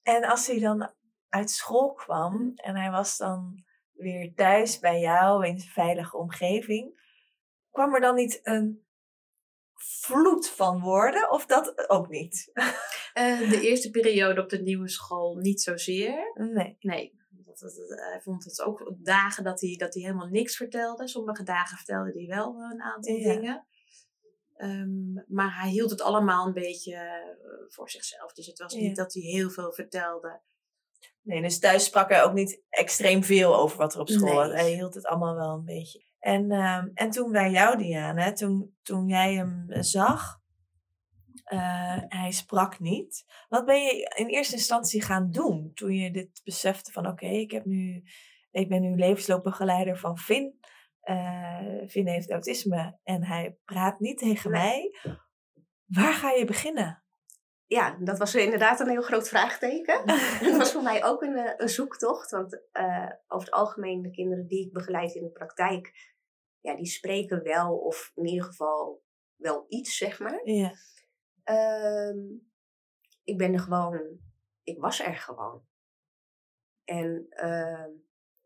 En 0.02 0.24
als 0.24 0.48
hij 0.48 0.60
dan 0.60 0.93
uit 1.30 1.50
school 1.50 1.93
kwam 1.93 2.52
en 2.56 2.76
hij 2.76 2.91
was 2.91 3.17
dan 3.17 3.65
weer 3.97 4.33
thuis 4.36 4.79
bij 4.79 4.99
jou 4.99 5.47
in 5.47 5.60
zijn 5.60 5.71
veilige 5.71 6.17
omgeving, 6.17 7.05
kwam 7.71 7.93
er 7.93 8.01
dan 8.01 8.15
niet 8.15 8.39
een 8.43 8.86
vloed 9.73 10.49
van 10.49 10.79
woorden 10.81 11.31
of 11.31 11.45
dat 11.45 11.89
ook 11.89 12.10
niet? 12.10 12.51
Eh, 13.13 13.49
de 13.49 13.62
eerste 13.62 13.89
periode 13.89 14.41
op 14.41 14.49
de 14.49 14.62
nieuwe 14.62 14.89
school 14.89 15.36
niet 15.36 15.62
zozeer. 15.62 16.31
Nee. 16.33 16.75
Nee, 16.79 17.13
dat, 17.29 17.45
dat- 17.60 17.75
dat- 17.75 17.99
hij 17.99 18.21
vond 18.21 18.43
het 18.43 18.62
ook 18.62 18.95
dagen 19.03 19.43
dat 19.43 19.62
hij, 19.62 19.75
dat 19.77 19.93
hij 19.93 20.03
helemaal 20.03 20.27
niks 20.27 20.55
vertelde. 20.55 21.07
Sommige 21.07 21.43
dagen 21.43 21.77
vertelde 21.77 22.12
hij 22.13 22.25
wel 22.38 22.55
een 22.71 22.81
aantal 22.81 23.15
Ja. 23.15 23.33
dingen. 23.33 23.67
Ehm, 24.55 25.13
maar 25.27 25.60
hij 25.62 25.69
hield 25.69 25.89
het 25.89 26.01
allemaal 26.01 26.47
een 26.47 26.53
beetje 26.53 26.93
eh, 26.95 27.67
voor 27.67 27.89
zichzelf. 27.89 28.33
Dus 28.33 28.45
het 28.45 28.57
was 28.60 28.73
Ja. 28.73 28.79
niet 28.79 28.95
dat 28.95 29.13
hij 29.13 29.23
heel 29.23 29.49
veel 29.49 29.73
vertelde. 29.73 30.41
Nee, 31.28 31.42
dus 31.42 31.60
thuis 31.60 31.86
sprak 31.86 32.10
hij 32.10 32.24
ook 32.24 32.34
niet 32.34 32.62
extreem 32.70 33.24
veel 33.24 33.56
over 33.56 33.78
wat 33.78 33.94
er 33.94 34.00
op 34.00 34.10
school 34.10 34.34
was. 34.34 34.48
Nee. 34.48 34.56
Hij 34.62 34.72
hield 34.74 34.94
het 34.94 35.06
allemaal 35.06 35.36
wel 35.36 35.54
een 35.54 35.66
beetje. 35.66 36.06
En, 36.20 36.52
ehm, 36.52 36.88
en 36.94 37.10
toen 37.10 37.32
bij 37.32 37.52
jou, 37.52 37.78
Diana, 37.78 38.34
toen, 38.34 38.78
toen 38.82 39.08
jij 39.08 39.34
hem 39.34 39.66
zag, 39.70 40.40
eh, 41.44 41.98
hij 42.08 42.32
sprak 42.32 42.80
niet. 42.80 43.26
Wat 43.48 43.66
ben 43.66 43.84
je 43.84 44.13
in 44.16 44.28
eerste 44.28 44.56
instantie 44.56 45.02
gaan 45.02 45.32
doen 45.32 45.72
toen 45.74 45.94
je 45.94 46.12
dit 46.12 46.42
besefte 46.44 46.92
van 46.92 47.08
oké, 47.08 47.28
ik 47.28 47.52
heb 47.52 47.66
nu, 47.66 48.04
ik 48.52 48.70
ben 48.70 48.82
nu 48.82 48.96
levensloopbegeleider 48.96 49.98
van 49.98 50.18
Finn. 50.18 50.60
Eh 51.02 51.88
Finn 51.88 52.08
heeft 52.08 52.32
autisme 52.32 53.00
en 53.04 53.24
hij 53.24 53.58
praat 53.66 54.00
niet 54.00 54.18
tegen 54.18 54.52
Nee. 54.52 54.62
mij. 54.62 55.16
Waar 55.86 56.13
ga 56.13 56.32
je 56.32 56.46
beginnen? 56.46 57.04
Ja, 57.67 57.97
dat 57.99 58.17
was 58.17 58.36
inderdaad 58.36 58.80
een 58.80 58.89
heel 58.89 59.01
groot 59.01 59.30
vraagteken. 59.30 60.01
Het 60.45 60.58
was 60.58 60.71
voor 60.71 60.84
mij 60.84 61.06
ook 61.06 61.21
een, 61.21 61.36
eh, 61.36 61.53
een 61.58 61.69
zoektocht. 61.69 62.32
Want 62.32 62.62
eh, 62.71 63.12
over 63.27 63.47
het 63.47 63.56
algemeen, 63.56 64.01
de 64.01 64.12
kinderen 64.12 64.47
die 64.47 64.65
ik 64.65 64.73
begeleid 64.73 65.13
in 65.15 65.23
de 65.23 65.32
praktijk, 65.32 66.15
ja, 66.60 66.75
die 66.75 66.86
spreken 66.86 67.43
wel, 67.43 67.77
of 67.77 68.12
in 68.15 68.25
ieder 68.25 68.45
geval 68.45 69.03
wel 69.36 69.65
iets, 69.67 69.97
zeg 69.97 70.19
maar. 70.19 70.41
Ja, 70.43 70.73
Ehm, 71.47 72.17
ik 73.23 73.38
ben 73.38 73.53
er 73.53 73.60
gewoon, 73.60 74.19
ik 74.63 74.80
was 74.80 74.99
er 74.99 75.15
gewoon. 75.15 75.65
En 76.84 77.25
ehm, 77.30 77.91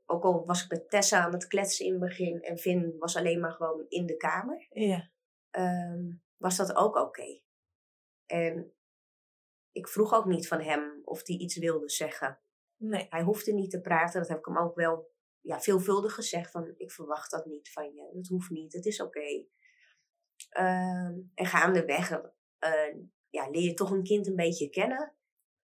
ook 0.05 0.23
al 0.23 0.45
was 0.45 0.63
ik 0.63 0.69
met 0.69 0.89
Tessa 0.89 1.23
aan 1.23 1.34
het 1.34 1.47
kletsen 1.47 1.86
in 1.86 1.91
het 1.91 2.01
begin 2.01 2.41
en 2.41 2.57
Vin 2.57 2.95
was 2.97 3.15
alleen 3.15 3.39
maar 3.39 3.51
gewoon 3.51 3.86
in 3.88 4.05
de 4.05 4.17
kamer, 4.17 4.67
ja, 4.69 5.10
ehm, 5.49 6.12
was 6.38 6.57
dat 6.57 6.75
ook 6.75 6.95
oké. 6.95 7.41
En 8.25 8.73
ik 9.71 9.88
vroeg 9.88 10.13
ook 10.13 10.25
niet 10.25 10.47
van 10.47 10.62
hem 10.62 11.01
of 11.03 11.27
hij 11.27 11.36
iets 11.36 11.57
wilde 11.57 11.89
zeggen. 11.89 12.39
nee. 12.77 13.05
Hij 13.10 13.21
hoefde 13.21 13.53
niet 13.53 13.71
te 13.71 13.81
praten, 13.81 14.19
dat 14.19 14.29
heb 14.29 14.38
ik 14.38 14.45
hem 14.45 14.57
ook 14.57 14.75
wel 14.75 15.10
ja, 15.39 15.60
veelvuldig 15.60 16.13
gezegd 16.13 16.51
van 16.51 16.73
ik 16.77 16.91
verwacht 16.91 17.31
dat 17.31 17.45
niet 17.45 17.71
van 17.71 17.93
je, 17.93 18.12
dat 18.13 18.27
hoeft 18.27 18.49
niet, 18.49 18.73
het 18.73 18.86
is 18.86 19.01
oké. 19.01 19.45
Ehm, 20.49 21.19
en 21.34 21.45
gaandeweg 21.45 22.12
eh, 22.57 22.95
ja, 23.29 23.49
leer 23.49 23.62
je 23.63 23.73
toch 23.73 23.91
een 23.91 24.03
kind 24.03 24.27
een 24.27 24.36
beetje 24.36 24.69
kennen. 24.69 25.15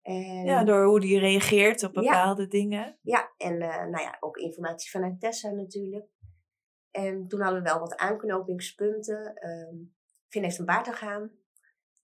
En, 0.02 0.46
Ja, 0.46 0.64
door 0.64 0.86
hoe 0.86 1.00
die 1.00 1.20
reageert 1.20 1.84
op 1.84 1.94
Ja. 1.96 2.02
bepaalde 2.02 2.48
dingen. 2.48 3.00
Ja, 3.02 3.34
en 3.38 3.62
eh, 3.62 3.86
nou 3.86 4.04
ja, 4.04 4.18
ook 4.20 4.38
informatie 4.38 4.90
vanuit 4.90 5.20
Tessa 5.20 5.50
natuurlijk. 5.52 6.10
En 6.92 7.28
toen 7.28 7.42
hadden 7.42 7.64
we 7.64 7.70
wel 7.70 7.80
wat 7.80 7.96
aanknopingspunten. 7.96 9.36
Ehm 9.36 9.76
Finn 10.28 10.44
heeft 10.44 10.58
een 10.60 10.66
baardagaam. 10.66 11.32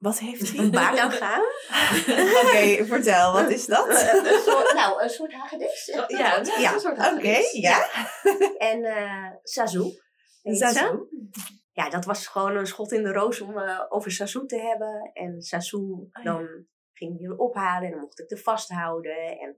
Wat 0.03 0.19
heeft 0.19 0.51
hij? 0.51 0.59
Een 0.59 0.71
baardagaam? 0.71 1.41
Oké, 2.43 2.85
vertel, 2.85 3.33
wat 3.33 3.49
is 3.49 3.65
dat? 3.65 3.87
een 3.89 4.41
soort, 4.45 4.73
nou, 4.73 5.03
een 5.03 5.09
soort 5.09 5.33
hagedis. 5.33 5.85
Ja, 5.85 6.03
ja. 6.07 6.41
ja, 6.61 6.73
een 6.73 6.79
soort 6.79 6.93
Oké, 6.93 7.01
hagedis. 7.01 7.51
ja. 7.51 7.89
En 8.57 8.83
eh 8.83 9.29
heet 9.31 9.39
Zazu. 9.43 9.91
ze. 10.41 11.07
Ja, 11.71 11.89
dat 11.89 12.05
was 12.05 12.27
gewoon 12.27 12.55
een 12.55 12.65
schot 12.65 12.91
in 12.91 13.03
de 13.03 13.11
roos 13.11 13.41
om 13.41 13.57
eh, 13.57 13.85
over 13.89 14.11
Sazoo 14.11 14.45
te 14.45 14.59
hebben. 14.59 15.11
En 15.13 15.41
Sazoo, 15.41 16.07
ja. 16.11 16.23
dan 16.23 16.65
ging 16.93 17.19
hij 17.19 17.29
ophalen 17.37 17.85
en 17.85 17.91
dan 17.91 17.99
mocht 17.99 18.19
ik 18.19 18.31
er 18.31 18.37
vasthouden. 18.37 19.39
En 19.39 19.57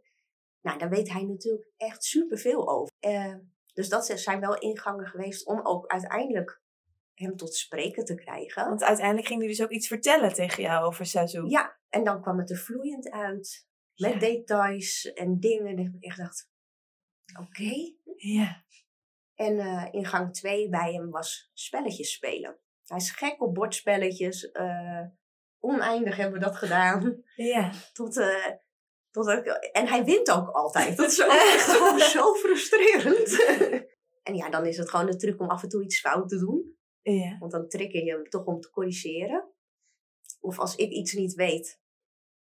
nou, 0.62 0.77
daar 0.77 0.89
weet 0.89 1.12
hij 1.12 1.23
natuurlijk 1.23 1.69
echt 1.77 2.03
superveel 2.03 2.69
over. 2.69 2.91
Eh, 2.99 3.36
dus 3.73 3.89
dat 3.89 4.05
zijn 4.05 4.39
wel 4.39 4.58
ingangen 4.58 5.08
geweest 5.08 5.45
om 5.45 5.60
ook 5.65 5.88
uiteindelijk 5.88 6.62
hem 7.15 7.36
tot 7.36 7.56
spreken 7.56 8.06
te 8.06 8.15
krijgen. 8.15 8.65
Want 8.69 8.84
uiteindelijk 8.84 9.28
ging 9.28 9.39
hij 9.39 9.49
dus 9.49 9.62
ook 9.63 9.69
iets 9.69 9.88
vertellen 9.88 10.34
tegen 10.34 10.63
jou 10.63 10.86
over 10.86 11.06
Sazoo. 11.06 11.45
Ja, 11.47 11.80
en 11.89 12.04
dan 12.04 12.21
kwam 12.21 12.38
het 12.39 12.49
er 12.49 12.58
vloeiend 12.58 13.10
uit. 13.12 13.67
Met 13.95 14.13
Ja. 14.13 14.19
details 14.19 15.06
en 15.13 15.39
dingen. 15.39 15.75
Dat 15.75 15.86
ik 15.86 16.04
echt 16.04 16.17
dacht, 16.17 16.49
oké. 17.39 17.71
Ja. 18.15 18.63
En 19.36 19.60
eh, 19.60 19.88
in 19.91 20.06
gang 20.06 20.34
2 20.34 20.69
bij 20.69 20.93
hem 20.93 21.10
was 21.10 21.49
spelletjes 21.54 22.12
spelen. 22.13 22.60
Hij 22.84 22.97
is 22.97 23.12
gek 23.12 23.41
op 23.41 23.54
bordspelletjes. 23.54 24.51
eh, 24.51 25.01
oneindig 25.60 26.15
hebben 26.15 26.39
we 26.39 26.45
dat 26.45 26.56
gedaan. 26.56 27.23
Ja. 27.36 27.71
Tot, 27.93 28.17
eh, 28.17 28.45
tot 29.12 29.28
ook, 29.32 29.45
en 29.45 29.88
hij 29.88 30.04
wint 30.04 30.32
ook 30.32 30.49
altijd. 30.49 30.97
Dat 30.97 31.12
is 31.12 31.21
ook 31.25 31.32
echt 31.32 32.10
zo 32.12 32.34
frustrerend. 32.34 33.45
en 34.23 34.36
ja, 34.36 34.49
dan 34.49 34.65
is 34.65 34.78
het 34.78 34.89
gewoon 34.89 35.06
de 35.06 35.15
truc 35.15 35.39
om 35.41 35.49
af 35.49 35.63
en 35.63 35.69
toe 35.69 35.84
iets 35.84 35.99
fout 35.99 36.30
te 36.30 36.38
doen. 36.39 36.78
Ja. 37.13 37.38
Want 37.38 37.52
dan 37.52 37.68
trigger 37.68 38.04
je 38.04 38.12
hem 38.12 38.30
toch 38.30 38.46
om 38.46 38.60
te 38.60 38.70
corrigeren. 38.70 39.50
Of 40.39 40.60
als 40.60 40.76
ik 40.76 40.89
iets 40.91 41.13
niet 41.13 41.34
weet. 41.34 41.80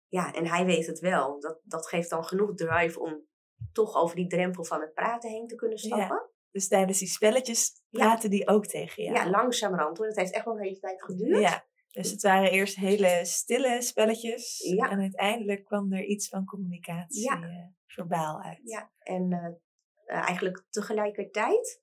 Ja, 0.07 0.33
en 0.33 0.47
hij 0.47 0.65
weet 0.65 0.87
het 0.87 0.99
wel. 0.99 1.39
Dat, 1.39 1.59
dat 1.63 1.87
geeft 1.87 2.09
dan 2.09 2.23
genoeg 2.25 2.53
drive 2.55 2.99
om 2.99 3.25
toch 3.71 3.95
over 3.95 4.15
die 4.15 4.27
drempel 4.27 4.63
van 4.63 4.81
het 4.81 4.93
praten 4.93 5.29
heen 5.29 5.47
te 5.47 5.55
kunnen 5.55 5.77
stappen. 5.77 6.29
Dus 6.51 6.67
tijdens 6.67 6.99
die 6.99 7.07
spelletjes 7.07 7.71
Ja. 7.89 7.99
praten 8.05 8.29
die 8.29 8.47
ook 8.47 8.65
tegen 8.65 9.03
Ja, 9.03 9.13
jou. 9.13 9.29
langzamerhand 9.29 9.97
hoor. 9.97 10.07
Het 10.07 10.15
heeft 10.15 10.33
echt 10.33 10.45
wel 10.45 10.53
een 10.55 10.63
hele 10.63 10.79
tijd 10.79 11.03
geduurd. 11.03 11.41
Ja. 11.41 11.65
Dus 11.91 12.11
het 12.11 12.21
waren 12.21 12.51
eerst 12.51 12.75
hele 12.75 13.19
stille 13.23 13.81
spelletjes. 13.81 14.57
Ja. 14.57 14.89
En 14.89 14.99
uiteindelijk 14.99 15.63
kwam 15.65 15.93
er 15.93 16.03
iets 16.03 16.27
van 16.27 16.45
communicatie 16.45 17.21
Ja. 17.23 17.41
eh, 17.41 17.65
verbaal 17.85 18.41
uit. 18.41 18.59
Ja, 18.63 18.91
en 18.99 19.31
eh, 19.31 19.45
eh, 20.17 20.27
eigenlijk 20.27 20.65
tegelijkertijd 20.69 21.81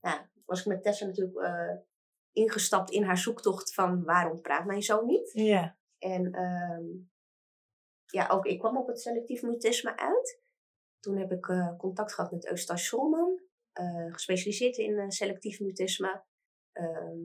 nou, 0.00 0.20
was 0.50 0.60
ik 0.60 0.66
met 0.66 0.82
Tessa 0.82 1.06
natuurlijk 1.06 1.38
eh, 1.38 1.76
ingestapt 2.32 2.90
in 2.90 3.02
haar 3.02 3.18
zoektocht 3.18 3.74
van 3.74 4.04
waarom 4.04 4.40
praat 4.40 4.64
mijn 4.64 4.82
zoon 4.82 5.06
niet. 5.06 5.30
Ja. 5.32 5.78
En 5.98 6.32
ehm, 6.32 6.84
ja, 8.06 8.28
ook 8.28 8.46
ik 8.46 8.58
kwam 8.58 8.76
op 8.76 8.86
het 8.86 9.00
selectief 9.00 9.42
mutisme 9.42 9.96
uit. 9.96 10.42
Toen 11.00 11.16
heb 11.16 11.32
ik 11.32 11.48
eh, 11.48 11.76
contact 11.76 12.14
gehad 12.14 12.30
met 12.30 12.46
Eustace 12.46 12.84
Scholman, 12.84 13.40
eh, 13.72 14.12
gespecialiseerd 14.12 14.76
in 14.76 15.10
selectief 15.10 15.60
mutisme. 15.60 16.24
Ehm, 16.72 17.20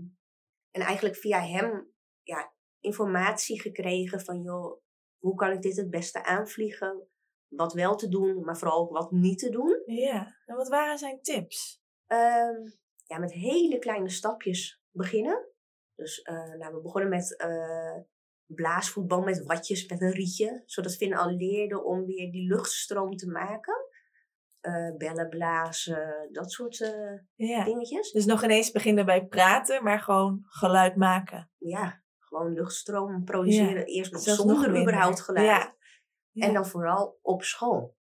en 0.72 0.82
eigenlijk 0.82 1.16
via 1.16 1.40
hem 1.40 1.94
ja, 2.24 2.54
informatie 2.80 3.62
gekregen 3.62 4.22
van, 4.22 4.42
joh, 4.42 4.82
hoe 5.18 5.36
kan 5.36 5.52
ik 5.52 5.62
dit 5.62 5.76
het 5.76 5.90
beste 5.90 6.24
aanvliegen? 6.24 7.08
Wat 7.48 7.74
wel 7.74 7.96
te 7.96 8.10
doen, 8.10 8.44
maar 8.44 8.58
vooral 8.58 8.80
ook 8.80 8.92
wat 8.92 9.12
niet 9.12 9.40
te 9.40 9.50
doen. 9.50 9.82
Ja. 9.86 10.36
En 10.46 10.56
wat 10.56 10.68
waren 10.68 10.98
zijn 10.98 11.22
tips? 11.22 11.84
Ehm, 12.06 12.62
ja, 13.06 13.18
met 13.18 13.32
hele 13.32 13.80
kleine 13.80 14.10
stapjes 14.10 14.82
beginnen. 14.91 15.48
Dus 15.96 16.22
eh, 16.22 16.54
nou, 16.54 16.74
we 16.74 16.82
begonnen 16.82 17.10
met 17.10 17.38
eh, 17.38 17.98
blaasvoetbal 18.46 19.22
met 19.22 19.46
watjes, 19.46 19.88
met 19.88 20.02
een 20.02 20.12
rietje. 20.12 20.63
Zodat 20.65 20.96
Finn 20.96 21.15
al 21.15 21.30
leerde 21.30 21.84
om 21.84 22.06
weer 22.06 22.32
die 22.32 22.48
luchtstroom 22.48 23.15
te 23.15 23.28
maken. 23.28 23.76
Eh, 24.60 24.96
bellen 24.98 25.30
blazen, 25.30 26.30
dat 26.32 26.52
soort 26.52 26.78
Ja. 27.36 27.63
dingetjes. 27.63 28.12
Dus 28.12 28.26
nog 28.26 28.44
ineens 28.44 28.72
beginnen 28.72 29.06
bij 29.06 29.26
praten, 29.26 29.84
maar 29.84 30.00
gewoon 30.00 30.44
geluid 30.44 30.96
maken. 30.96 31.52
Ja, 31.58 32.04
gewoon 32.20 32.54
luchtstroom 32.54 33.24
produceren. 33.24 33.86
Eerst 33.86 34.12
nog 34.12 34.22
Zelfs 34.22 34.44
nog 34.44 34.62
zonder 34.62 34.82
überhaupt 34.82 35.22
geluid. 35.22 35.46
Ja. 35.46 35.76
En 36.48 36.54
dan 36.54 36.65
vooral 36.65 37.20
op 37.22 37.44
school. 37.44 37.98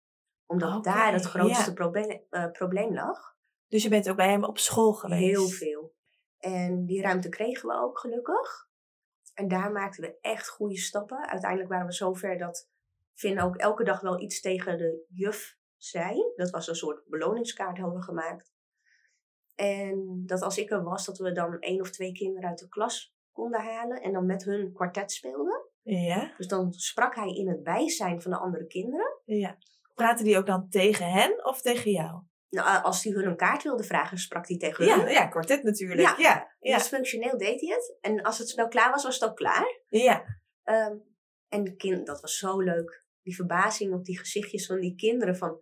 Omdat 0.47 0.85
daar 0.85 1.13
het 1.13 1.25
grootste 1.25 1.73
probleem, 1.73 2.23
probleem 2.53 2.95
lag. 2.95 3.38
Dus 3.69 3.83
je 3.83 3.89
bent 3.89 4.11
ook 4.11 4.17
bij 4.17 4.31
hem 4.31 4.45
op 4.45 4.59
school 4.59 4.93
geweest? 4.93 5.23
Heel 5.23 5.49
veel. 5.49 5.95
En 6.39 6.87
die 6.87 7.03
ruimte 7.03 7.29
kregen 7.29 7.69
we 7.69 7.75
ook 7.75 7.99
gelukkig. 7.99 8.69
En 9.35 9.49
daar 9.49 9.73
maakten 9.73 10.03
we 10.03 10.19
echt 10.21 10.49
goede 10.49 10.77
stappen. 10.77 11.29
Uiteindelijk 11.29 11.71
waren 11.71 11.87
we 11.87 11.93
zover 11.93 12.39
dat 12.39 12.69
Finn 13.15 13.41
ook 13.41 13.57
elke 13.57 13.85
dag 13.85 14.01
wel 14.01 14.21
iets 14.21 14.41
tegen 14.41 14.79
de 14.79 15.05
juf 15.09 15.57
zei. 15.77 16.33
Dat 16.37 16.51
was 16.51 16.69
een 16.69 16.75
soort 16.75 17.05
beloningskaart 17.07 17.79
hadden 17.79 17.99
we 17.99 18.05
gemaakt. 18.05 18.53
En 19.55 20.23
dat 20.27 20.43
als 20.43 20.59
ik 20.59 20.71
er 20.71 20.83
was, 20.83 21.07
dat 21.07 21.19
we 21.19 21.33
dan 21.33 21.59
één 21.59 21.81
of 21.81 21.91
twee 21.91 22.13
kinderen 22.13 22.49
uit 22.49 22.59
de 22.59 22.69
klas 22.69 23.15
konden 23.33 23.61
halen. 23.61 24.03
En 24.03 24.13
dan 24.13 24.27
met 24.27 24.45
hun 24.45 24.73
kwartet 24.73 25.13
speelden. 25.13 25.67
Ja. 25.83 26.35
Dus 26.37 26.47
dan 26.47 26.73
sprak 26.73 27.15
hij 27.15 27.35
in 27.35 27.49
het 27.49 27.63
bijzijn 27.63 28.23
van 28.23 28.31
de 28.31 28.39
andere 28.39 28.67
kinderen. 28.67 29.21
ja. 29.25 29.59
Praten 29.95 30.25
die 30.25 30.39
ook 30.39 30.47
dan 30.47 30.69
tegen 30.69 31.11
hen 31.11 31.45
of 31.45 31.61
tegen 31.61 31.91
jou? 31.91 32.23
Nou, 32.51 32.83
als 32.83 33.05
hij 33.05 33.13
hun 33.13 33.27
een 33.27 33.37
kaart 33.37 33.63
wilde 33.63 33.83
vragen, 33.83 34.19
sprak 34.19 34.49
hij 34.49 34.57
tegen 34.57 34.85
hun. 34.85 34.99
Ja, 34.99 35.09
ja 35.09 35.27
kwartet 35.27 35.63
natuurlijk. 35.63 36.01
Ja. 36.01 36.15
Ja. 36.19 36.53
Ja. 36.61 36.77
Dus 36.77 36.87
functioneel 36.87 37.39
deed 37.39 37.61
hij 37.61 37.71
het. 37.71 37.97
En 38.01 38.23
als 38.23 38.39
het 38.39 38.49
spel 38.49 38.69
klaar 38.69 38.91
was, 38.91 39.05
was 39.05 39.19
het 39.19 39.31
ook 39.31 39.37
klaar. 39.37 39.81
Ja. 39.89 40.25
Ehm, 40.63 40.97
en 41.49 41.65
de 41.65 41.77
kind, 41.77 42.07
dat 42.07 42.21
was 42.21 42.39
zo 42.39 42.61
leuk. 42.61 43.05
Die 43.23 43.35
verbazing 43.35 43.95
op 43.95 44.05
die 44.05 44.19
gezichtjes 44.19 44.67
van 44.67 44.81
die 44.81 44.95
kinderen 44.95 45.37
van... 45.37 45.61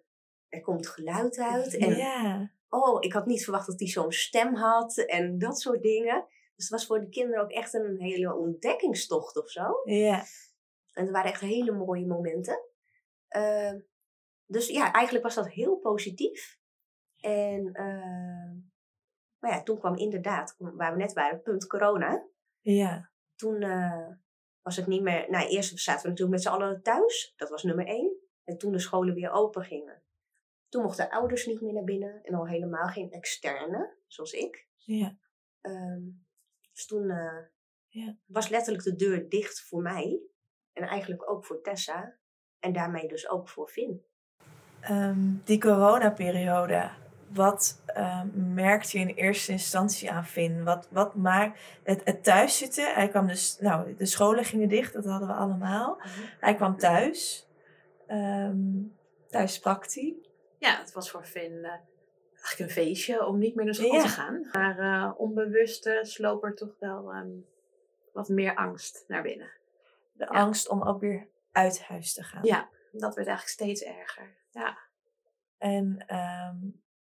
Er 0.49 0.61
komt 0.61 0.89
geluid 0.89 1.39
uit. 1.39 1.77
En 1.77 1.97
ja. 1.97 2.51
oh, 2.69 2.97
ik 3.01 3.13
had 3.13 3.27
niet 3.27 3.45
verwacht 3.45 3.67
dat 3.67 3.79
hij 3.79 3.89
zo'n 3.89 4.13
stem 4.13 4.55
had. 4.55 4.99
En 4.99 5.39
dat 5.39 5.61
soort 5.61 5.83
dingen. 5.83 6.25
Dus 6.29 6.65
het 6.65 6.69
was 6.69 6.87
voor 6.87 7.01
de 7.01 7.09
kinderen 7.09 7.43
ook 7.43 7.51
echt 7.51 7.75
een 7.75 7.97
hele 8.01 8.35
ontdekkingstocht 8.35 9.37
of 9.37 9.51
zo. 9.51 9.81
Ja. 9.85 10.25
En 10.93 11.03
het 11.03 11.11
waren 11.11 11.31
echt 11.31 11.41
hele 11.41 11.73
mooie 11.73 12.07
momenten. 12.07 12.61
Ehm, 13.29 13.79
dus 14.47 14.69
ja, 14.69 14.93
eigenlijk 14.93 15.25
was 15.25 15.35
dat 15.35 15.49
heel 15.49 15.77
positief. 15.77 16.59
En 17.27 17.73
ehm, 17.73 18.55
maar 19.39 19.51
ja, 19.51 19.63
toen 19.63 19.79
kwam 19.79 19.97
inderdaad, 19.97 20.55
waar 20.59 20.93
we 20.93 20.99
net 20.99 21.13
waren, 21.13 21.43
punt 21.43 21.67
corona. 21.67 22.27
Ja. 22.61 23.11
Toen 23.35 23.63
eh, 23.63 24.09
was 24.63 24.77
het 24.77 24.87
niet 24.87 25.03
meer... 25.03 25.31
Nou, 25.31 25.49
eerst 25.49 25.79
zaten 25.79 26.03
we 26.03 26.09
natuurlijk 26.09 26.37
met 26.37 26.43
z'n 26.43 26.53
allen 26.53 26.83
thuis. 26.83 27.33
Dat 27.37 27.49
was 27.49 27.63
nummer 27.63 27.87
één. 27.87 28.17
En 28.45 28.59
toen 28.59 28.73
de 28.73 28.79
scholen 28.79 29.15
weer 29.15 29.31
open 29.31 29.65
gingen. 29.65 30.03
Toen 30.69 30.83
mochten 30.83 31.11
ouders 31.11 31.47
niet 31.47 31.61
meer 31.61 31.73
naar 31.73 31.85
binnen. 31.85 32.23
En 32.23 32.35
al 32.35 32.47
helemaal 32.49 32.87
geen 32.89 33.11
externe, 33.11 33.97
zoals 34.07 34.33
ik. 34.33 34.69
Ja. 34.77 35.17
Ehm, 35.61 36.03
dus 36.73 36.87
toen 36.87 37.11
eh, 37.11 37.45
Ja. 37.89 38.17
was 38.27 38.49
letterlijk 38.49 38.85
de 38.85 38.97
deur 38.97 39.29
dicht 39.29 39.61
voor 39.61 39.83
mij. 39.83 40.21
En 40.73 40.83
eigenlijk 40.83 41.31
ook 41.31 41.47
voor 41.47 41.63
Tessa. 41.63 42.19
En 42.59 42.73
daarmee 42.73 43.09
dus 43.09 43.29
ook 43.29 43.49
voor 43.49 43.69
Finn. 43.69 44.05
Ehm, 44.81 45.35
die 45.45 45.61
coronaperiode, 45.61 46.91
wat 47.29 47.83
ehm, 47.87 48.55
merkte 48.55 48.99
je 48.99 49.09
in 49.09 49.15
eerste 49.15 49.53
instantie 49.53 50.11
aan 50.13 50.27
Finn? 50.27 50.65
Wat, 50.65 50.89
wat 50.91 51.15
maakt 51.15 51.61
het, 51.83 52.01
het 52.05 52.25
thuiszitten? 52.25 52.95
Hij 52.95 53.09
kwam 53.09 53.27
dus, 53.27 53.59
nou, 53.61 53.95
de 53.97 54.07
scholen 54.07 54.45
gingen 54.45 54.69
dicht, 54.69 54.93
dat 54.93 55.05
hadden 55.05 55.29
we 55.29 55.35
allemaal. 55.35 55.99
Hij 56.41 56.55
kwam 56.55 56.77
thuis. 56.77 57.49
Ehm, 58.07 58.59
thuis 59.29 59.55
sprak 59.55 59.93
hij. 59.93 60.15
Ja, 60.59 60.79
het 60.79 60.93
was 60.93 61.11
voor 61.11 61.25
Finn 61.25 61.65
eh, 61.65 61.71
eigenlijk 62.43 62.59
een 62.59 62.71
feestje 62.85 63.27
om 63.27 63.39
niet 63.39 63.55
meer 63.55 63.65
naar 63.65 63.75
school 63.75 63.93
Ja. 63.95 64.03
te 64.03 64.09
gaan. 64.09 64.49
Maar 64.53 64.79
eh, 64.79 65.13
onbewust 65.21 65.91
sloop 66.03 66.45
er 66.45 66.55
toch 66.55 66.77
wel 66.81 67.13
ehm, 67.13 67.31
wat 68.13 68.29
meer 68.29 68.55
angst 68.55 69.05
naar 69.09 69.23
binnen. 69.23 69.51
De 70.13 70.29
angst 70.29 70.69
om 70.69 70.83
ook 70.83 71.01
weer 71.01 71.29
uit 71.53 71.83
huis 71.83 72.13
te 72.13 72.23
gaan. 72.23 72.45
Ja, 72.45 72.69
dat 72.93 73.15
werd 73.15 73.29
eigenlijk 73.29 73.49
steeds 73.49 73.83
erger. 73.83 74.35
Ja, 74.51 74.79
En, 75.59 76.05
ehm, 76.07 76.57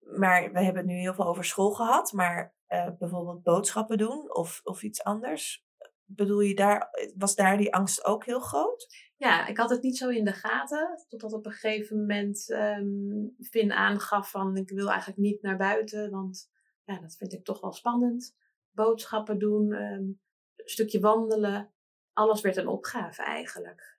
maar 0.04 0.52
we 0.52 0.62
hebben 0.62 0.82
het 0.82 0.86
nu 0.86 0.98
heel 0.98 1.14
veel 1.14 1.26
over 1.26 1.44
school 1.44 1.70
gehad, 1.70 2.12
maar 2.12 2.54
eh, 2.66 2.88
bijvoorbeeld 2.98 3.42
boodschappen 3.42 3.98
doen 3.98 4.34
of, 4.34 4.60
of 4.64 4.82
iets 4.82 5.04
anders. 5.04 5.64
Bedoel 6.04 6.40
je 6.40 6.54
daar, 6.54 6.88
was 7.16 7.34
daar 7.34 7.56
die 7.56 7.74
angst 7.74 8.04
ook 8.04 8.24
heel 8.24 8.40
groot? 8.40 9.10
ja, 9.22 9.46
ik 9.46 9.56
had 9.56 9.70
het 9.70 9.82
niet 9.82 9.96
zo 9.96 10.08
in 10.08 10.24
de 10.24 10.32
gaten. 10.32 11.04
Totdat 11.08 11.32
op 11.32 11.46
een 11.46 11.52
gegeven 11.52 11.98
moment 11.98 12.50
ehm 12.50 13.26
Finn 13.40 13.72
aangaf 13.72 14.30
van 14.30 14.56
ik 14.56 14.70
wil 14.70 14.88
eigenlijk 14.88 15.20
niet 15.20 15.42
naar 15.42 15.56
buiten. 15.56 16.10
Want 16.10 16.50
ja, 16.84 16.98
dat 16.98 17.16
vind 17.16 17.32
ik 17.32 17.44
toch 17.44 17.60
wel 17.60 17.72
spannend. 17.72 18.36
Boodschappen 18.70 19.38
doen, 19.38 19.72
ehm, 19.72 20.02
een 20.02 20.18
stukje 20.64 21.00
wandelen. 21.00 21.72
alles 22.12 22.40
werd 22.40 22.56
een 22.56 22.66
opgave 22.68 23.22
eigenlijk. 23.22 23.98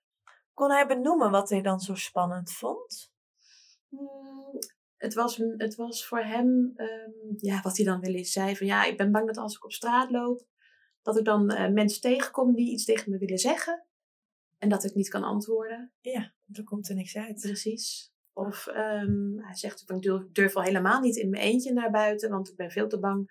Kon 0.52 0.70
hij 0.70 0.86
benoemen 0.86 1.30
wat 1.30 1.50
hij 1.50 1.62
dan 1.62 1.80
zo 1.80 1.94
spannend 1.94 2.52
vond? 2.52 3.12
Het, 5.04 5.14
was, 5.14 5.42
het 5.56 5.74
was 5.74 6.06
voor 6.06 6.22
hem, 6.22 6.72
ehm, 6.76 7.10
ja, 7.40 7.60
wat 7.62 7.76
hij 7.76 7.86
dan 7.86 8.00
wel 8.00 8.14
eens 8.14 8.32
zei, 8.32 8.56
van 8.56 8.66
ja, 8.66 8.84
ik 8.84 8.96
ben 8.96 9.12
bang 9.12 9.26
dat 9.26 9.36
als 9.36 9.56
ik 9.56 9.64
op 9.64 9.72
straat 9.72 10.10
loop, 10.10 10.46
dat 11.02 11.18
ik 11.18 11.24
dan 11.24 11.50
eh, 11.50 11.72
mensen 11.72 12.00
tegenkom 12.00 12.54
die 12.54 12.72
iets 12.72 12.84
tegen 12.84 13.10
me 13.10 13.18
willen 13.18 13.38
zeggen. 13.38 13.84
En 14.58 14.68
dat 14.68 14.84
ik 14.84 14.94
niet 14.94 15.08
kan 15.08 15.22
antwoorden. 15.22 15.92
Ja, 16.00 16.32
dan 16.44 16.64
komt 16.64 16.88
er 16.88 16.94
niks 16.94 17.16
uit. 17.16 17.40
Precies. 17.40 18.12
Of 18.32 18.66
ehm, 18.66 19.36
hij 19.36 19.54
zegt, 19.54 19.84
ik 19.86 20.02
durf, 20.02 20.22
durf 20.32 20.56
al 20.56 20.62
helemaal 20.62 21.00
niet 21.00 21.16
in 21.16 21.30
mijn 21.30 21.42
eentje 21.42 21.72
naar 21.72 21.90
buiten, 21.90 22.30
want 22.30 22.48
ik 22.48 22.56
ben 22.56 22.70
veel 22.70 22.88
te 22.88 22.98
bang 22.98 23.30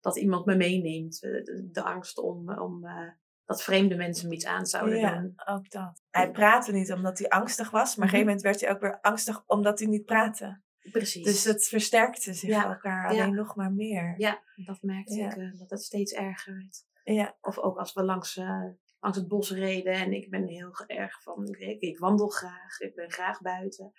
dat 0.00 0.16
iemand 0.16 0.44
me 0.44 0.56
meeneemt. 0.56 1.22
Eh, 1.22 1.30
de, 1.30 1.68
de 1.70 1.82
angst 1.82 2.18
om, 2.18 2.58
om 2.58 2.84
uh, 2.84 3.10
dat 3.44 3.62
vreemde 3.62 3.96
mensen 3.96 4.28
me 4.28 4.34
iets 4.34 4.46
aan 4.46 4.66
zouden 4.66 4.98
ja, 4.98 5.20
doen. 5.20 5.32
ook 5.44 5.70
dat. 5.70 6.02
Hij 6.10 6.30
praatte 6.30 6.72
niet 6.72 6.92
omdat 6.92 7.18
hij 7.18 7.28
angstig 7.28 7.70
was, 7.70 7.96
maar 7.96 8.06
op 8.06 8.12
een 8.12 8.18
gegeven 8.18 8.26
moment 8.26 8.42
werd 8.42 8.60
hij 8.60 8.70
ook 8.70 8.80
weer 8.80 9.00
angstig 9.00 9.42
omdat 9.46 9.78
hij 9.78 9.88
niet 9.88 10.04
praatte. 10.04 10.60
Precies. 10.92 11.24
Dus 11.24 11.44
het 11.44 11.66
versterkte 11.66 12.34
zich 12.34 12.48
Ja, 12.48 12.64
elkaar 12.64 13.06
alleen 13.08 13.18
ja. 13.18 13.26
nog 13.26 13.54
maar 13.56 13.72
meer. 13.72 14.14
Ja, 14.16 14.42
dat 14.56 14.82
merkte 14.82 15.14
Ja. 15.16 15.30
ik, 15.30 15.36
eh, 15.36 15.58
dat 15.58 15.70
het 15.70 15.82
steeds 15.82 16.12
erger 16.12 16.54
werd. 16.54 16.86
Ja, 17.16 17.36
Of 17.40 17.58
ook 17.58 17.78
als 17.78 17.92
we 17.92 18.02
langs, 18.02 18.36
eh, 18.36 18.64
langs 19.00 19.18
het 19.18 19.28
bos 19.28 19.50
reden 19.50 19.92
en 19.92 20.12
ik 20.12 20.30
ben 20.30 20.46
heel 20.46 20.72
erg 20.86 21.22
van, 21.22 21.46
ik, 21.58 21.80
ik 21.80 21.98
wandel 21.98 22.28
graag, 22.28 22.80
ik 22.80 22.94
ben 22.94 23.10
graag 23.10 23.40
buiten. 23.40 23.92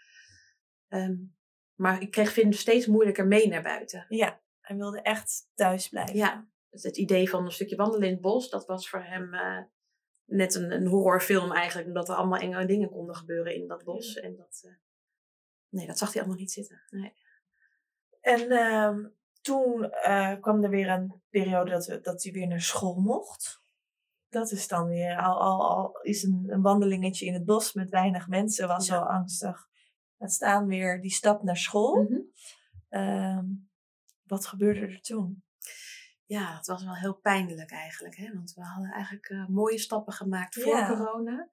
Ehm, 0.88 1.16
maar 1.76 2.02
ik 2.02 2.12
kreeg 2.12 2.32
Finn 2.32 2.54
steeds 2.54 2.86
moeilijker 2.88 3.28
mee 3.28 3.48
naar 3.48 3.64
buiten. 3.64 4.06
ja. 4.10 4.44
hij 4.60 4.76
wilde 4.76 5.02
echt 5.02 5.50
thuis 5.54 5.90
blijven. 5.90 6.16
Ja. 6.16 6.48
Dus 6.70 6.84
het 6.84 6.98
idee 6.98 7.30
van 7.30 7.46
een 7.46 7.52
stukje 7.52 7.76
wandelen 7.76 8.08
in 8.08 8.14
het 8.14 8.22
bos, 8.22 8.50
dat 8.50 8.66
was 8.66 8.90
voor 8.90 9.04
hem 9.04 9.34
eh, 9.34 9.64
net 10.26 10.56
een, 10.56 10.72
een 10.72 10.88
horrorfilm 10.88 11.52
eigenlijk. 11.52 11.88
Omdat 11.88 12.10
er 12.10 12.16
allemaal 12.16 12.40
enge 12.40 12.66
dingen 12.66 12.90
konden 12.90 13.16
gebeuren 13.16 13.56
in 13.56 13.68
dat 13.68 13.84
bos. 13.84 14.16
En 14.20 14.36
dat, 14.36 14.72
nee, 15.70 15.88
dat 15.88 15.98
zag 15.98 16.14
hij 16.14 16.22
allemaal 16.22 16.40
niet 16.40 16.52
zitten. 16.52 16.82
Nee. 16.90 17.14
En 18.22 18.52
ehm, 18.52 19.08
toen 19.42 19.92
eh, 19.92 20.34
kwam 20.40 20.64
er 20.64 20.70
weer 20.70 20.90
een 20.90 21.22
periode 21.30 21.72
dat, 21.72 21.86
we, 21.86 22.00
dat 22.02 22.24
hij 22.24 22.32
weer 22.32 22.48
naar 22.48 22.62
school 22.62 22.96
mocht. 23.00 23.64
Dat 24.30 24.52
is 24.52 24.68
dan 24.68 24.88
weer, 24.88 25.22
al, 25.22 25.42
al, 25.42 25.70
al 25.70 26.00
is 26.02 26.24
een, 26.24 26.46
een 26.48 26.62
wandelingetje 26.62 27.26
in 27.26 27.34
het 27.34 27.46
bos 27.46 27.74
met 27.74 27.90
weinig 27.90 28.28
mensen, 28.28 28.68
was 28.68 28.88
Ja. 28.88 28.98
al 28.98 29.06
angstig. 29.10 29.68
Laat 30.18 30.32
staan 30.32 30.68
weer 30.68 31.02
die 31.02 31.12
stap 31.12 31.44
naar 31.44 31.58
school. 31.58 32.04
Mhm. 32.04 32.20
Ehm, 32.90 33.46
wat 34.24 34.46
gebeurde 34.46 34.80
er 34.80 35.02
toen? 35.02 35.44
Ja, 36.26 36.56
het 36.56 36.68
was 36.68 36.84
wel 36.84 36.96
heel 36.96 37.14
pijnlijk 37.16 37.72
eigenlijk. 37.72 38.16
Hè? 38.16 38.34
Want 38.34 38.54
we 38.54 38.62
hadden 38.62 38.92
eigenlijk 38.92 39.30
eh, 39.30 39.48
mooie 39.48 39.78
stappen 39.78 40.14
gemaakt 40.14 40.62
voor 40.62 40.76
Ja. 40.76 40.88
corona. 40.88 41.50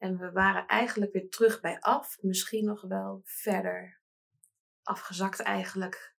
En 0.00 0.18
we 0.18 0.32
waren 0.32 0.66
eigenlijk 0.66 1.12
weer 1.12 1.28
terug 1.30 1.60
bij 1.60 1.80
af. 1.80 2.18
Misschien 2.20 2.64
nog 2.64 2.80
wel 2.82 3.20
verder 3.24 4.00
afgezakt 4.82 5.40
eigenlijk. 5.40 6.14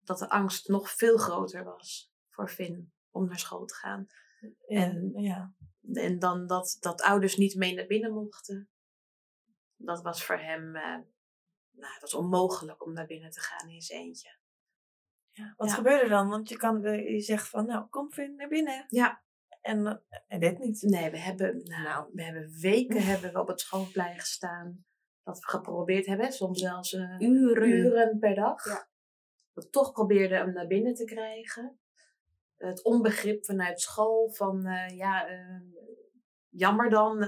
Dat 0.00 0.18
de 0.18 0.28
angst 0.30 0.68
nog 0.68 0.90
veel 0.90 1.16
groter 1.18 1.64
was 1.64 2.12
voor 2.30 2.48
Finn 2.48 2.92
om 3.10 3.26
naar 3.26 3.38
school 3.38 3.64
te 3.66 3.74
gaan. 3.74 4.06
En- 4.66 5.12
ja. 5.14 5.54
En 5.92 6.18
dan 6.18 6.46
dat, 6.46 6.76
dat 6.80 7.02
ouders 7.02 7.36
niet 7.36 7.54
mee 7.54 7.74
naar 7.74 7.86
binnen 7.86 8.12
mochten. 8.12 8.68
Dat 9.76 10.02
was 10.02 10.24
voor 10.24 10.38
hem, 10.38 10.76
eh, 10.76 10.82
nou, 11.70 11.92
het 11.92 12.00
was 12.00 12.14
onmogelijk 12.14 12.84
om 12.84 12.92
naar 12.92 13.06
binnen 13.06 13.30
te 13.30 13.40
gaan 13.40 13.68
in 13.68 13.82
zijn 13.82 14.00
eentje. 14.00 14.36
Ja, 15.30 15.54
Wat 15.56 15.72
gebeurde 15.72 16.02
er 16.02 16.08
dan? 16.08 16.28
Want 16.28 16.48
je, 16.48 16.56
kan, 16.56 16.80
de- 16.80 17.12
je 17.12 17.20
zegt 17.20 17.48
van, 17.48 17.66
nou, 17.66 17.86
kom 17.88 18.12
Vin 18.12 18.34
naar 18.36 18.48
binnen. 18.48 18.84
Ja. 18.88 19.22
En 19.66 19.86
eh, 19.86 19.94
hij 20.26 20.38
deed 20.38 20.58
niet. 20.58 20.82
Nee, 20.82 21.10
we 21.10 21.18
hebben, 21.18 21.60
nou, 21.64 22.10
we 22.12 22.22
hebben 22.22 22.50
weken 22.60 23.02
hebben 23.02 23.32
we 23.32 23.40
op 23.40 23.48
het 23.48 23.60
schoolplein 23.60 24.18
gestaan. 24.18 24.84
Dat 25.22 25.38
we 25.38 25.48
geprobeerd 25.48 26.06
hebben, 26.06 26.32
soms 26.32 26.60
zelfs 26.60 26.92
eh, 26.92 27.16
Uren. 27.18 27.68
uren 27.68 28.18
per 28.18 28.34
dag. 28.34 28.64
Ja. 28.64 28.88
We 29.52 29.70
toch 29.70 29.92
probeerden 29.92 30.38
hem 30.38 30.52
naar 30.52 30.66
binnen 30.66 30.94
te 30.94 31.04
krijgen. 31.04 31.78
Het 32.56 32.84
onbegrip 32.84 33.44
vanuit 33.44 33.80
school 33.80 34.30
van, 34.30 34.66
eh, 34.66 34.96
ja, 34.96 35.28
jammer 36.48 36.90
dan, 36.90 37.18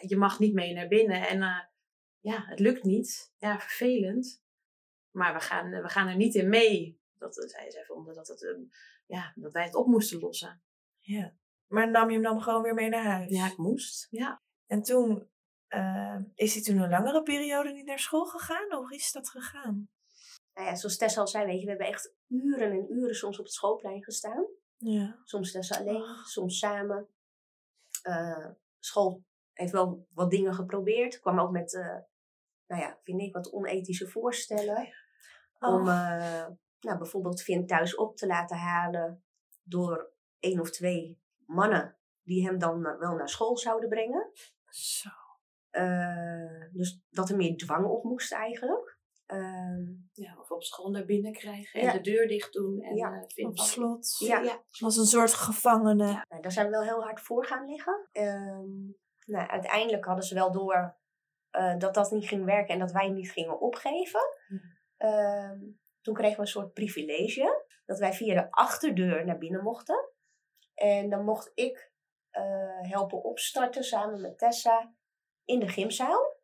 je 0.00 0.16
mag 0.16 0.38
niet 0.38 0.54
mee 0.54 0.74
naar 0.74 0.88
binnen. 0.88 1.28
En 1.28 1.38
ja, 2.20 2.44
het 2.44 2.58
lukt 2.58 2.82
niet. 2.82 3.32
Ja, 3.36 3.58
vervelend. 3.60 4.42
Maar 5.10 5.34
we 5.34 5.40
gaan, 5.40 5.70
we 5.70 5.88
gaan 5.88 6.08
er 6.08 6.16
niet 6.16 6.34
in 6.34 6.48
mee. 6.48 7.00
Dat, 7.18 7.34
zij, 7.34 7.70
zij 7.70 7.84
vonden 7.84 8.14
dat, 8.14 8.28
het, 8.28 8.58
ja, 9.06 9.32
dat 9.34 9.52
wij 9.52 9.64
het 9.64 9.74
op 9.74 9.86
moesten 9.86 10.20
lossen. 10.20 10.62
Ja. 11.08 11.32
Maar 11.66 11.90
nam 11.90 12.08
je 12.08 12.14
hem 12.14 12.22
dan 12.22 12.42
gewoon 12.42 12.62
weer 12.62 12.74
mee 12.74 12.88
naar 12.88 13.04
huis? 13.04 13.30
Ja, 13.30 13.46
ik 13.46 13.56
moest. 13.56 14.06
Ja. 14.10 14.42
En 14.66 14.82
toen 14.82 15.28
eh, 15.68 16.18
is 16.34 16.54
hij 16.54 16.62
toen 16.62 16.78
een 16.78 16.90
langere 16.90 17.22
periode 17.22 17.72
niet 17.72 17.86
naar 17.86 17.98
school 17.98 18.24
gegaan? 18.24 18.72
Hoe 18.72 18.94
is 18.94 19.12
dat 19.12 19.30
gegaan? 19.30 19.88
Nou 20.54 20.66
ja, 20.68 20.74
zoals 20.74 20.96
Tessa 20.96 21.20
al 21.20 21.28
zei, 21.28 21.46
weet 21.46 21.58
je, 21.58 21.64
we 21.64 21.68
hebben 21.70 21.86
echt 21.86 22.14
uren 22.26 22.70
en 22.70 22.92
uren 22.92 23.14
soms 23.14 23.38
op 23.38 23.44
het 23.44 23.54
schoolplein 23.54 24.02
gestaan. 24.02 24.46
Ja. 24.76 25.20
Soms 25.24 25.52
Tessa 25.52 25.78
alleen, 25.78 26.02
Ach. 26.02 26.26
soms 26.26 26.58
samen. 26.58 27.08
Eh, 28.02 28.46
school 28.78 29.24
heeft 29.52 29.72
wel 29.72 30.06
wat 30.14 30.30
dingen 30.30 30.54
geprobeerd. 30.54 31.20
Kwam 31.20 31.40
ook 31.40 31.50
met, 31.50 31.74
eh, 31.74 31.98
nou 32.66 32.82
ja, 32.82 32.98
vind 33.02 33.20
ik, 33.20 33.32
wat 33.32 33.52
onethische 33.52 34.08
voorstellen. 34.08 34.88
Om 35.58 35.88
Oh, 35.88 35.88
eh, 35.88 36.46
nou, 36.80 36.98
bijvoorbeeld 36.98 37.42
Finn 37.42 37.66
thuis 37.66 37.94
op 37.94 38.16
te 38.16 38.26
laten 38.26 38.56
halen 38.56 39.22
door 39.62 40.16
één 40.40 40.60
of 40.60 40.70
twee 40.70 41.20
mannen 41.46 41.96
die 42.22 42.46
hem 42.46 42.58
dan 42.58 42.80
na- 42.80 42.98
wel 42.98 43.14
naar 43.14 43.28
school 43.28 43.56
zouden 43.58 43.88
brengen. 43.88 44.30
zo. 44.70 45.08
Eh, 45.70 46.64
dus 46.72 47.00
dat 47.10 47.28
er 47.30 47.36
meer 47.36 47.56
dwang 47.56 47.86
op 47.86 48.04
moest 48.04 48.32
eigenlijk. 48.32 48.96
Ehm, 49.26 49.82
ja. 50.12 50.36
Of 50.40 50.50
op 50.50 50.62
school 50.62 50.90
naar 50.90 51.04
binnen 51.04 51.32
krijgen 51.32 51.80
en 51.80 51.86
Ja. 51.86 51.92
de 51.92 52.00
deur 52.00 52.28
dicht 52.28 52.52
doen. 52.52 52.80
En, 52.80 52.96
Ja, 52.96 53.24
eh, 53.34 53.46
Op 53.46 53.58
slot. 53.58 54.16
Ja. 54.18 54.40
ja. 54.40 54.62
Als 54.84 54.96
een 54.96 55.04
soort 55.04 55.32
gevangene. 55.34 56.24
nou, 56.28 56.40
daar 56.42 56.52
zijn 56.52 56.66
we 56.66 56.72
wel 56.72 56.82
heel 56.82 57.02
hard 57.02 57.20
voor 57.20 57.44
gaan 57.46 57.66
liggen. 57.66 58.08
Ehm, 58.12 58.70
nou, 59.26 59.48
uiteindelijk 59.48 60.04
hadden 60.04 60.24
ze 60.24 60.34
wel 60.34 60.52
door 60.52 60.96
eh, 61.50 61.76
dat 61.78 61.94
dat 61.94 62.10
niet 62.10 62.28
ging 62.28 62.44
werken 62.44 62.74
en 62.74 62.80
dat 62.80 62.92
wij 62.92 63.08
niet 63.08 63.30
gingen 63.30 63.60
opgeven. 63.60 64.20
Mhm. 64.48 64.62
Ehm, 64.96 65.58
toen 66.00 66.14
kregen 66.14 66.36
we 66.36 66.40
een 66.42 66.46
soort 66.46 66.72
privilege 66.72 67.64
dat 67.86 67.98
wij 67.98 68.12
via 68.12 68.34
de 68.34 68.50
achterdeur 68.50 69.24
naar 69.24 69.38
binnen 69.38 69.62
mochten. 69.62 70.10
En 70.78 71.10
dan 71.10 71.24
mocht 71.24 71.50
ik 71.54 71.92
eh, 72.30 72.80
helpen 72.80 73.24
opstarten 73.24 73.84
samen 73.84 74.20
met 74.20 74.38
Tessa 74.38 74.94
in 75.44 75.60
de 75.60 75.68
gymzaal. 75.68 76.36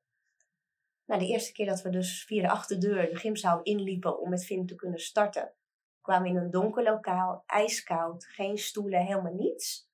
Nou, 1.04 1.20
de 1.20 1.26
eerste 1.26 1.52
keer 1.52 1.66
dat 1.66 1.82
we 1.82 1.90
dus 1.90 2.24
via 2.24 2.42
de 2.42 2.50
achterdeur 2.50 3.08
de 3.08 3.16
gymzaal 3.16 3.62
inliepen 3.62 4.20
om 4.20 4.30
met 4.30 4.44
Finn 4.44 4.66
te 4.66 4.74
kunnen 4.74 5.00
starten, 5.00 5.54
kwamen 6.00 6.22
we 6.22 6.28
in 6.28 6.44
een 6.44 6.50
donker 6.50 6.82
lokaal, 6.82 7.42
ijskoud, 7.46 8.24
geen 8.24 8.58
stoelen, 8.58 9.06
helemaal 9.06 9.34
niets. 9.34 9.90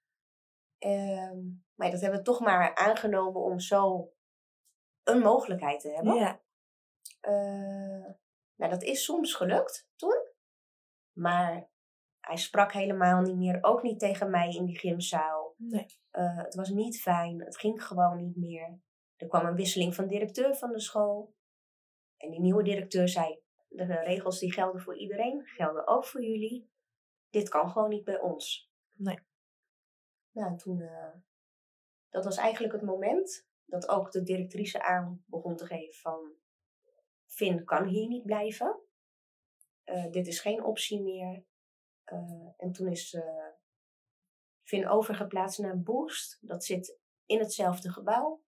Ehm, 0.79 1.38
maar 1.74 1.90
dat 1.90 2.00
hebben 2.00 2.18
we 2.18 2.24
toch 2.24 2.40
maar 2.40 2.74
aangenomen 2.74 3.42
om 3.42 3.59
zo 3.59 4.12
een 5.03 5.18
mogelijkheid 5.18 5.81
te 5.81 5.90
hebben. 5.90 6.14
Ja. 6.14 6.42
Eh, 7.20 8.14
nou, 8.55 8.70
dat 8.70 8.83
is 8.83 9.05
soms 9.05 9.35
gelukt 9.35 9.88
toen. 9.96 10.29
Maar 11.12 11.69
hij 12.31 12.38
sprak 12.38 12.73
helemaal 12.73 13.21
niet 13.21 13.37
meer. 13.37 13.59
Ook 13.61 13.83
niet 13.83 13.99
tegen 13.99 14.31
mij 14.31 14.55
in 14.55 14.64
die 14.64 14.79
gymzaal. 14.79 15.55
Nee. 15.57 15.87
Eh, 16.11 16.37
het 16.37 16.55
was 16.55 16.69
niet 16.69 17.01
fijn. 17.01 17.40
Het 17.40 17.57
ging 17.57 17.85
gewoon 17.85 18.16
niet 18.16 18.37
meer. 18.37 18.81
Er 19.16 19.27
kwam 19.29 19.47
een 19.47 19.55
wisseling 19.55 19.95
van 19.95 20.09
directeur 20.09 20.55
van 20.55 20.73
de 20.73 20.81
school. 20.81 21.35
En 22.16 22.31
die 22.31 22.40
nieuwe 22.40 22.62
directeur 22.62 23.09
zei: 23.09 23.40
De 23.69 23.85
regels 23.85 24.38
die 24.38 24.53
gelden 24.53 24.81
voor 24.81 24.97
iedereen, 24.97 25.47
gelden 25.47 25.87
ook 25.87 26.05
voor 26.05 26.23
jullie. 26.23 26.71
Dit 27.31 27.49
kan 27.49 27.71
gewoon 27.71 27.88
niet 27.88 28.05
bij 28.05 28.21
ons. 28.21 28.73
Nee. 28.93 29.19
Nou, 30.31 30.51
en 30.51 30.57
toen. 30.57 30.81
eh, 30.81 31.14
dat 32.09 32.25
was 32.25 32.37
eigenlijk 32.37 32.73
het 32.73 32.83
moment 32.83 33.49
dat 33.64 33.88
ook 33.88 34.12
de 34.12 34.23
directrice 34.23 34.83
aan 34.83 35.25
begon 35.27 35.57
te 35.57 35.67
geven 35.67 36.00
van... 36.00 36.33
Finn 37.27 37.65
kan 37.65 37.85
hier 37.85 38.09
niet 38.09 38.25
blijven. 38.25 38.81
Eh, 39.85 40.11
dit 40.11 40.27
is 40.27 40.40
geen 40.40 40.65
optie 40.65 41.02
meer. 41.02 41.44
Eh, 42.11 42.48
en 42.56 42.73
toen 42.73 42.88
is 42.88 43.15
eh 43.15 43.46
Finn 44.63 44.88
overgeplaatst 44.88 45.58
naar 45.58 45.81
Boost. 45.81 46.38
Dat 46.40 46.65
zit 46.65 46.98
in 47.27 47.38
hetzelfde 47.38 47.92
gebouw. 47.92 48.42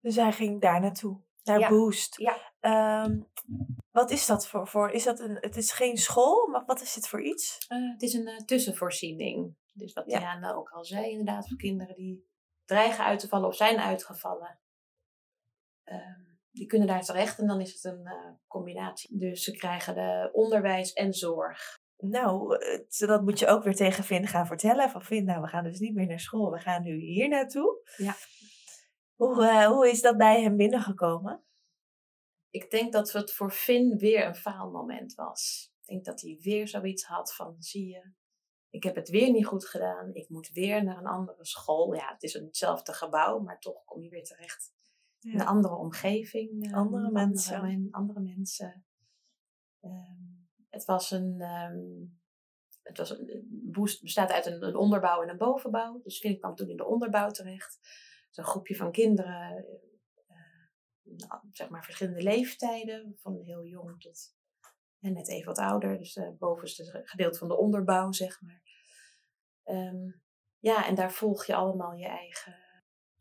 Dus 0.00 0.16
hij 0.16 0.32
ging 0.32 0.60
daar 0.60 0.80
naartoe. 0.80 1.20
Naar 1.42 1.58
Ja. 1.58 1.68
Boost. 1.68 2.18
Ja. 2.18 2.52
Ehm, 2.60 3.20
wat 3.90 4.10
is 4.10 4.26
dat 4.26 4.48
voor? 4.48 4.68
voor 4.68 4.90
is 4.90 5.04
dat 5.04 5.20
een, 5.20 5.36
het 5.40 5.56
is 5.56 5.72
geen 5.72 5.96
school, 5.96 6.46
maar 6.48 6.64
wat 6.64 6.80
is 6.80 6.94
dit 6.94 7.08
voor 7.08 7.22
iets? 7.22 7.64
Eh, 7.68 7.90
het 7.90 8.02
is 8.02 8.12
een 8.12 8.26
eh, 8.26 8.36
tussenvoorziening. 8.36 9.56
Dus 9.72 9.92
wat 9.92 10.04
Ja. 10.06 10.18
Diana 10.18 10.52
ook 10.52 10.70
al 10.70 10.84
zei, 10.84 11.10
inderdaad, 11.10 11.48
voor 11.48 11.56
kinderen 11.56 11.94
die 11.94 12.28
dreigen 12.64 13.04
uit 13.04 13.18
te 13.18 13.28
vallen 13.28 13.48
of 13.48 13.56
zijn 13.56 13.78
uitgevallen. 13.78 14.58
Ehm, 15.84 16.20
die 16.50 16.66
kunnen 16.66 16.88
daar 16.88 17.04
terecht 17.04 17.38
en 17.38 17.46
dan 17.46 17.60
is 17.60 17.72
het 17.72 17.84
een 17.84 18.06
eh, 18.06 18.30
combinatie. 18.46 19.18
Dus 19.18 19.42
ze 19.42 19.52
krijgen 19.52 19.94
de 19.94 20.30
onderwijs 20.32 20.92
en 20.92 21.12
zorg. 21.12 21.84
Nou, 21.98 22.56
eh, 22.58 22.80
dat 23.08 23.22
moet 23.22 23.38
je 23.38 23.46
ook 23.46 23.62
weer 23.62 23.74
tegen 23.74 24.04
Vin 24.04 24.26
gaan 24.26 24.46
vertellen. 24.46 24.90
Van 24.90 25.02
Vin, 25.02 25.24
nou, 25.24 25.40
we 25.42 25.48
gaan 25.48 25.64
dus 25.64 25.78
niet 25.78 25.94
meer 25.94 26.06
naar 26.06 26.20
school. 26.20 26.50
We 26.50 26.58
gaan 26.58 26.82
nu 26.82 26.96
hier 26.98 27.28
naartoe. 27.28 27.80
Ja. 27.96 28.14
Hoe, 29.14 29.46
eh, 29.46 29.66
hoe 29.66 29.90
is 29.90 30.00
dat 30.02 30.16
bij 30.16 30.42
hem 30.42 30.56
binnengekomen? 30.56 31.44
Ik 32.50 32.70
denk 32.70 32.92
dat 32.92 33.12
het 33.12 33.32
voor 33.32 33.50
Finn 33.50 33.96
weer 33.98 34.26
een 34.26 34.34
faalmoment 34.34 35.14
was. 35.14 35.72
Ik 35.80 35.86
denk 35.86 36.04
dat 36.04 36.20
hij 36.20 36.38
weer 36.40 36.68
zoiets 36.68 37.04
had 37.04 37.34
van, 37.34 37.56
zie 37.58 37.88
je, 37.88 38.10
ik 38.70 38.82
heb 38.82 38.94
het 38.94 39.08
weer 39.08 39.30
niet 39.30 39.46
goed 39.46 39.66
gedaan. 39.66 40.14
Ik 40.14 40.28
moet 40.28 40.48
weer 40.48 40.84
naar 40.84 40.98
een 40.98 41.06
andere 41.06 41.44
school. 41.44 41.94
Ja, 41.94 42.12
het 42.12 42.22
is 42.22 42.32
hetzelfde 42.32 42.92
gebouw, 42.92 43.38
maar 43.38 43.60
toch 43.60 43.84
kom 43.84 44.02
je 44.02 44.08
weer 44.08 44.24
terecht 44.24 44.74
in 45.20 45.40
een 45.40 45.46
andere 45.46 45.74
omgeving. 45.74 46.66
eh, 46.66 46.72
Andere 46.74 47.10
mensen. 47.10 47.56
Andere, 47.60 47.88
andere 47.90 48.20
mensen. 48.20 48.84
Ehm, 49.80 50.25
het 50.76 50.84
was 50.84 51.10
een... 51.10 51.40
ehm, 51.40 51.78
het 52.82 52.98
was 52.98 53.10
een, 53.10 53.46
Boost 53.72 54.02
bestaat 54.02 54.30
uit 54.30 54.46
een, 54.46 54.62
een 54.62 54.76
onderbouw 54.76 55.22
en 55.22 55.28
een 55.28 55.36
bovenbouw. 55.36 56.00
Dus 56.02 56.18
Finn 56.18 56.38
kwam 56.38 56.54
toen 56.54 56.68
in 56.70 56.76
de 56.76 56.84
onderbouw 56.86 57.30
terecht. 57.30 57.78
Dus 58.28 58.36
een 58.36 58.44
groepje 58.44 58.76
van 58.76 58.92
kinderen, 58.92 59.66
eh, 60.26 60.36
nou, 61.02 61.40
zeg 61.52 61.68
maar 61.68 61.84
verschillende 61.84 62.22
leeftijden, 62.22 63.14
van 63.18 63.40
heel 63.44 63.64
jong 63.64 64.00
tot 64.00 64.34
en 65.00 65.12
net 65.12 65.28
even 65.28 65.46
wat 65.46 65.58
ouder. 65.58 65.98
Dus 65.98 66.14
het 66.14 66.38
bovenste 66.38 67.02
gedeelte 67.04 67.38
van 67.38 67.48
de 67.48 67.56
onderbouw, 67.56 68.12
zeg 68.12 68.40
maar. 68.42 68.62
Ehm, 69.62 70.10
ja, 70.58 70.86
en 70.86 70.94
daar 70.94 71.12
volg 71.12 71.46
je 71.46 71.54
allemaal 71.54 71.92
je 71.94 72.06
eigen 72.06 72.56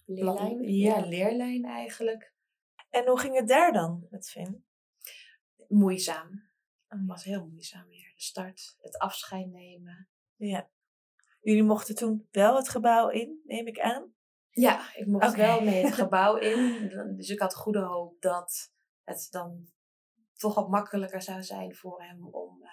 Leerlijn? 0.05 0.61
Ja, 0.61 0.97
Ja. 0.97 1.05
leerlijn 1.05 1.65
eigenlijk. 1.65 2.33
En 2.89 3.07
hoe 3.07 3.19
ging 3.19 3.35
het 3.35 3.47
daar 3.47 3.71
dan 3.73 4.07
met 4.09 4.29
Vin? 4.29 4.65
Moeizaam. 5.67 6.44
Het 6.87 7.05
was 7.05 7.23
heel 7.23 7.47
moeizaam 7.47 7.87
weer. 7.87 8.13
De 8.15 8.21
start, 8.21 8.75
het 8.81 8.97
afscheid 8.97 9.47
nemen. 9.47 10.09
Ja. 10.35 10.69
Jullie 11.41 11.63
mochten 11.63 11.95
toen 11.95 12.27
wel 12.31 12.55
het 12.55 12.69
gebouw 12.69 13.09
in, 13.09 13.41
neem 13.43 13.67
ik 13.67 13.79
aan? 13.79 14.13
Ja, 14.49 14.95
ik 14.95 15.05
mocht 15.07 15.35
wel 15.35 15.61
mee 15.61 15.85
het 15.85 15.93
gebouw 16.03 16.35
in. 16.35 16.89
Dus 17.15 17.29
ik 17.29 17.39
had 17.39 17.55
goede 17.55 17.79
hoop 17.79 18.21
dat 18.21 18.71
het 19.03 19.27
dan 19.31 19.73
toch 20.33 20.55
wat 20.55 20.69
makkelijker 20.69 21.21
zou 21.21 21.43
zijn 21.43 21.75
voor 21.75 22.01
hem 22.03 22.27
om 22.27 22.63
eh, 22.63 22.69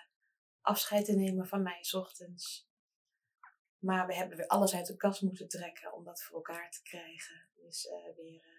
afscheid 0.60 1.04
te 1.04 1.14
nemen 1.14 1.46
van 1.46 1.62
mij 1.62 1.82
's 1.82 1.94
ochtends. 1.94 2.70
Maar 3.78 4.06
we 4.06 4.14
hebben 4.14 4.36
weer 4.36 4.46
alles 4.46 4.74
uit 4.74 4.86
de 4.86 4.96
kast 4.96 5.22
moeten 5.22 5.48
trekken 5.48 5.92
om 5.92 6.04
dat 6.04 6.22
voor 6.22 6.36
elkaar 6.36 6.70
te 6.70 6.82
krijgen. 6.82 7.48
Dus 7.54 7.86
eh, 7.86 8.16
weer 8.16 8.40
eh, 8.42 8.50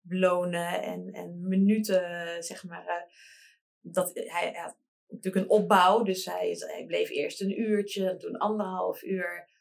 belonen 0.00 0.82
en, 0.82 1.12
en 1.12 1.48
minuten, 1.48 2.42
zeg 2.42 2.64
maar. 2.64 2.86
eh, 2.86 3.02
dat, 3.80 4.10
hij, 4.14 4.50
hij 4.50 4.62
had 4.62 4.76
natuurlijk 5.08 5.44
een 5.44 5.50
opbouw, 5.50 6.02
dus 6.02 6.24
hij, 6.24 6.56
hij 6.58 6.84
bleef 6.86 7.10
eerst 7.10 7.40
een 7.40 7.60
uurtje, 7.60 8.10
en 8.10 8.18
toen 8.18 8.36
anderhalf 8.36 9.02
uur. 9.02 9.56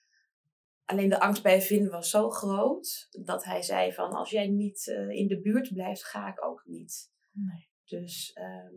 Alleen 0.85 1.09
de 1.09 1.19
angst 1.19 1.43
bij 1.43 1.61
Vin 1.61 1.89
was 1.89 2.09
zo 2.09 2.29
groot 2.29 3.07
dat 3.25 3.43
hij 3.43 3.61
zei 3.61 3.93
van 3.93 4.11
als 4.11 4.29
jij 4.29 4.47
niet 4.47 4.87
eh, 4.87 5.09
in 5.09 5.27
de 5.27 5.41
buurt 5.41 5.73
blijft, 5.73 6.03
ga 6.03 6.29
ik 6.29 6.45
ook 6.45 6.63
niet. 6.65 7.11
Nee. 7.31 7.69
Dus 7.85 8.33
ehm, 8.33 8.73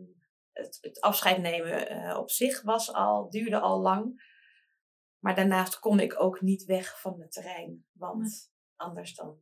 het, 0.51 0.77
het 0.81 1.01
afscheid 1.01 1.37
nemen 1.37 1.89
eh, 1.89 2.17
op 2.17 2.29
zich 2.29 2.61
was 2.61 2.93
al, 2.93 3.29
duurde 3.29 3.59
al 3.59 3.79
lang. 3.79 4.29
Maar 5.19 5.35
daarnaast 5.35 5.79
kon 5.79 5.99
ik 5.99 6.21
ook 6.21 6.41
niet 6.41 6.65
weg 6.65 7.01
van 7.01 7.21
het 7.21 7.31
terrein. 7.31 7.85
Want 7.91 8.51
anders 8.75 9.15
dan 9.15 9.39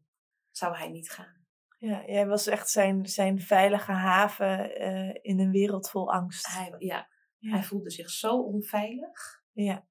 zou 0.51 0.75
hij 0.75 0.89
niet 0.89 1.11
gaan. 1.11 1.38
Ja, 1.81 2.03
jij 2.05 2.27
was 2.27 2.47
echt 2.47 2.69
zijn, 2.69 3.05
zijn 3.07 3.39
veilige 3.39 3.91
haven 3.91 4.75
eh, 4.75 5.15
in 5.21 5.39
een 5.39 5.51
wereld 5.51 5.89
vol 5.89 6.11
angst. 6.13 6.47
Hij, 6.47 6.75
ja, 6.77 7.07
Ja. 7.37 7.51
hij 7.51 7.63
voelde 7.63 7.89
zich 7.91 8.09
zo 8.09 8.41
onveilig 8.41 9.43
Ja. 9.51 9.87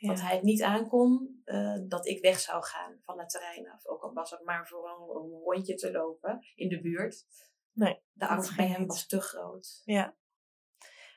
dat 0.00 0.20
hij 0.20 0.34
het 0.34 0.42
niet 0.42 0.62
aankon 0.62 1.40
eh, 1.44 1.78
dat 1.88 2.06
ik 2.06 2.20
weg 2.22 2.38
zou 2.40 2.64
gaan 2.64 2.98
van 3.00 3.18
het 3.18 3.28
terrein 3.30 3.70
af. 3.70 3.86
Ook 3.86 4.02
al 4.02 4.12
was 4.12 4.30
het 4.30 4.44
maar 4.44 4.66
voor 4.66 4.88
een, 4.88 5.22
een 5.22 5.40
rondje 5.44 5.74
te 5.74 5.90
lopen 5.92 6.38
in 6.54 6.68
de 6.68 6.80
buurt. 6.80 7.24
Nee, 7.72 8.02
De 8.12 8.26
angst 8.28 8.56
bij 8.56 8.66
hem 8.66 8.78
niet. 8.80 8.88
was 8.88 9.06
te 9.06 9.20
groot. 9.20 9.82
ja. 9.84 10.16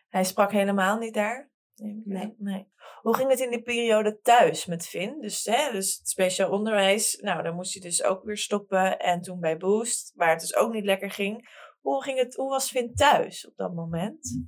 Hij 0.10 0.24
sprak 0.24 0.52
helemaal 0.52 0.98
niet 0.98 1.14
daar? 1.14 1.52
Nee. 1.76 2.36
nee. 2.38 2.68
Hoe 3.02 3.16
ging 3.16 3.30
het 3.30 3.40
in 3.40 3.50
die 3.50 3.62
periode 3.62 4.20
thuis 4.20 4.66
met 4.66 4.88
Vin? 4.88 5.22
Dus, 5.22 5.46
hè, 5.46 5.72
dus 5.72 5.98
het 5.98 6.10
speciaal 6.10 6.52
onderwijs, 6.52 7.20
nou, 7.22 7.44
dan 7.44 7.56
moest 7.56 7.74
hij 7.74 7.82
dus 7.82 8.04
ook 8.04 8.24
weer 8.24 8.38
stoppen. 8.38 9.00
En 9.00 9.22
toen 9.22 9.40
bij 9.40 9.58
Boost, 9.58 10.12
waar 10.16 10.30
het 10.30 10.40
dus 10.40 10.56
ook 10.56 10.74
niet 10.74 10.86
lekker 10.86 11.12
ging. 11.12 11.50
Hoe, 11.82 12.04
ging 12.04 12.20
het, 12.20 12.36
hoe 12.36 12.50
was 12.50 12.70
Vin 12.72 12.94
thuis 12.94 13.48
op 13.48 13.56
dat 13.56 13.74
moment? 13.74 14.42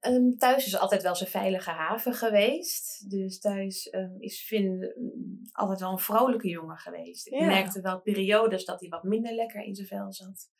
Ehm, 0.00 0.30
thuis 0.36 0.66
is 0.66 0.78
altijd 0.78 1.02
wel 1.02 1.14
zijn 1.14 1.30
veilige 1.30 1.70
haven 1.70 2.14
geweest. 2.14 3.10
Dus 3.10 3.38
thuis 3.38 3.88
ehm, 3.88 4.16
is 4.18 4.42
Finn 4.46 4.94
mm, 4.96 5.40
altijd 5.52 5.80
wel 5.80 5.90
een 5.90 5.98
vrolijke 5.98 6.48
jongen 6.48 6.78
geweest. 6.78 7.26
Ik 7.26 7.32
Ja. 7.34 7.46
merkte 7.46 7.80
wel 7.80 8.00
periodes 8.00 8.64
dat 8.64 8.80
hij 8.80 8.88
wat 8.88 9.02
minder 9.02 9.34
lekker 9.34 9.62
in 9.62 9.74
zijn 9.74 9.86
vel 9.86 10.12
zat. 10.12 10.50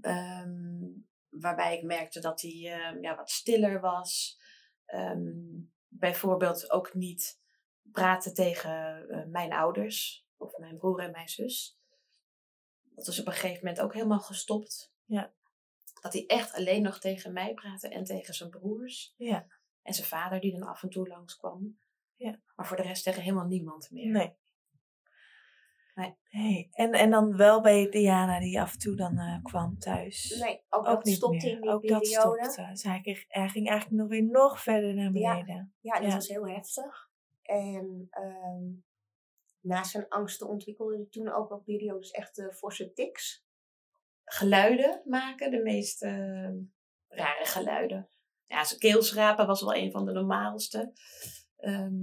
Ehm, 0.00 0.84
waarbij 1.30 1.76
ik 1.76 1.82
merkte 1.82 2.20
dat 2.20 2.40
hij 2.40 2.72
ehm, 2.72 3.02
ja, 3.02 3.16
wat 3.16 3.30
stiller 3.30 3.80
was. 3.80 4.40
Ehm, 4.84 5.60
bijvoorbeeld 5.88 6.70
ook 6.70 6.94
niet 6.94 7.40
praten 7.92 8.34
tegen 8.34 9.08
eh, 9.08 9.26
mijn 9.26 9.52
ouders. 9.52 10.26
Of 10.36 10.58
mijn 10.58 10.76
broer 10.76 11.00
en 11.00 11.10
mijn 11.10 11.28
zus. 11.28 11.78
Dat 12.82 13.06
is 13.06 13.20
op 13.20 13.26
een 13.26 13.32
gegeven 13.32 13.64
moment 13.64 13.80
ook 13.80 13.94
helemaal 13.94 14.20
gestopt. 14.20 14.94
Ja. 15.04 15.34
Dat 16.00 16.12
hij 16.12 16.26
echt 16.26 16.52
alleen 16.54 16.82
nog 16.82 16.98
tegen 16.98 17.32
mij 17.32 17.54
praatte 17.54 17.88
en 17.88 18.04
tegen 18.04 18.34
zijn 18.34 18.50
broers. 18.50 19.14
Ja. 19.16 19.46
En 19.82 19.94
zijn 19.94 20.06
vader 20.06 20.40
die 20.40 20.58
dan 20.58 20.68
af 20.68 20.82
en 20.82 20.88
toe 20.88 21.08
langskwam. 21.08 21.78
Ja. 22.16 22.40
Maar 22.56 22.66
voor 22.66 22.76
de 22.76 22.82
rest 22.82 23.04
tegen 23.04 23.22
helemaal 23.22 23.46
niemand 23.46 23.90
meer. 23.90 24.12
Nee. 24.12 24.36
Nee. 26.30 26.68
En, 26.72 26.92
en 26.92 27.10
dan 27.10 27.36
wel 27.36 27.60
bij 27.60 27.90
Diana 27.90 28.40
die 28.40 28.60
af 28.60 28.72
en 28.72 28.78
toe 28.78 28.96
dan 28.96 29.18
eh, 29.18 29.42
kwam 29.42 29.78
thuis? 29.78 30.38
Nee, 30.40 30.62
ook, 30.68 30.80
ook 30.80 30.84
dat 30.94 31.04
niet 31.04 31.16
stopte 31.16 31.46
meer. 31.46 31.54
in 31.54 31.60
die 31.60 31.70
ook 31.70 31.88
dat 31.88 32.06
stopte. 32.06 32.66
Dus 32.70 32.82
hij, 32.82 33.00
ging 33.48 33.68
eigenlijk 33.68 33.90
nog 33.90 34.08
weer 34.08 34.24
nog 34.24 34.62
verder 34.62 34.94
naar 34.94 35.12
beneden. 35.12 35.74
Ja, 35.80 35.94
dat 35.94 36.08
Ja. 36.08 36.14
was 36.14 36.28
heel 36.28 36.48
heftig. 36.48 37.10
En 37.42 38.06
ehm 38.10 38.86
naast 39.60 39.90
zijn 39.90 40.08
angsten 40.08 40.48
ontwikkelde 40.48 40.96
hij 40.96 41.06
toen 41.10 41.32
ook 41.32 41.48
wel 41.48 41.58
periodes 41.58 42.10
echt 42.10 42.42
forse 42.52 42.92
tics. 42.92 43.46
Geluiden 44.24 45.02
maken, 45.04 45.50
de 45.50 45.62
meest 45.62 46.02
eh, 46.02 46.50
rare 47.08 47.44
geluiden. 47.44 48.08
Ja, 48.46 48.64
zijn 48.64 48.80
keelschrapen 48.80 49.46
was 49.46 49.60
wel 49.60 49.74
een 49.74 49.90
van 49.90 50.04
de 50.04 50.12
normaalste. 50.12 50.92
Ehm, 51.56 51.94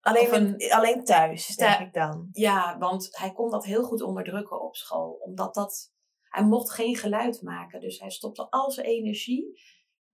Alleen, 0.00 0.34
een- 0.34 0.72
alleen 0.72 1.04
thuis, 1.04 1.46
denk 1.56 1.80
ik 1.80 1.92
dan. 1.92 2.28
ja, 2.32 2.78
want 2.78 3.08
hij 3.16 3.32
kon 3.32 3.50
dat 3.50 3.64
heel 3.64 3.82
goed 3.82 4.02
onderdrukken 4.02 4.60
op 4.62 4.76
school. 4.76 5.10
Omdat 5.12 5.54
dat, 5.54 5.92
hij 6.22 6.44
mocht 6.44 6.70
geen 6.70 6.96
geluid 6.96 7.42
maken. 7.42 7.80
Dus 7.80 8.00
hij 8.00 8.10
stopte 8.10 8.50
al 8.50 8.70
zijn 8.70 8.86
energie 8.86 9.60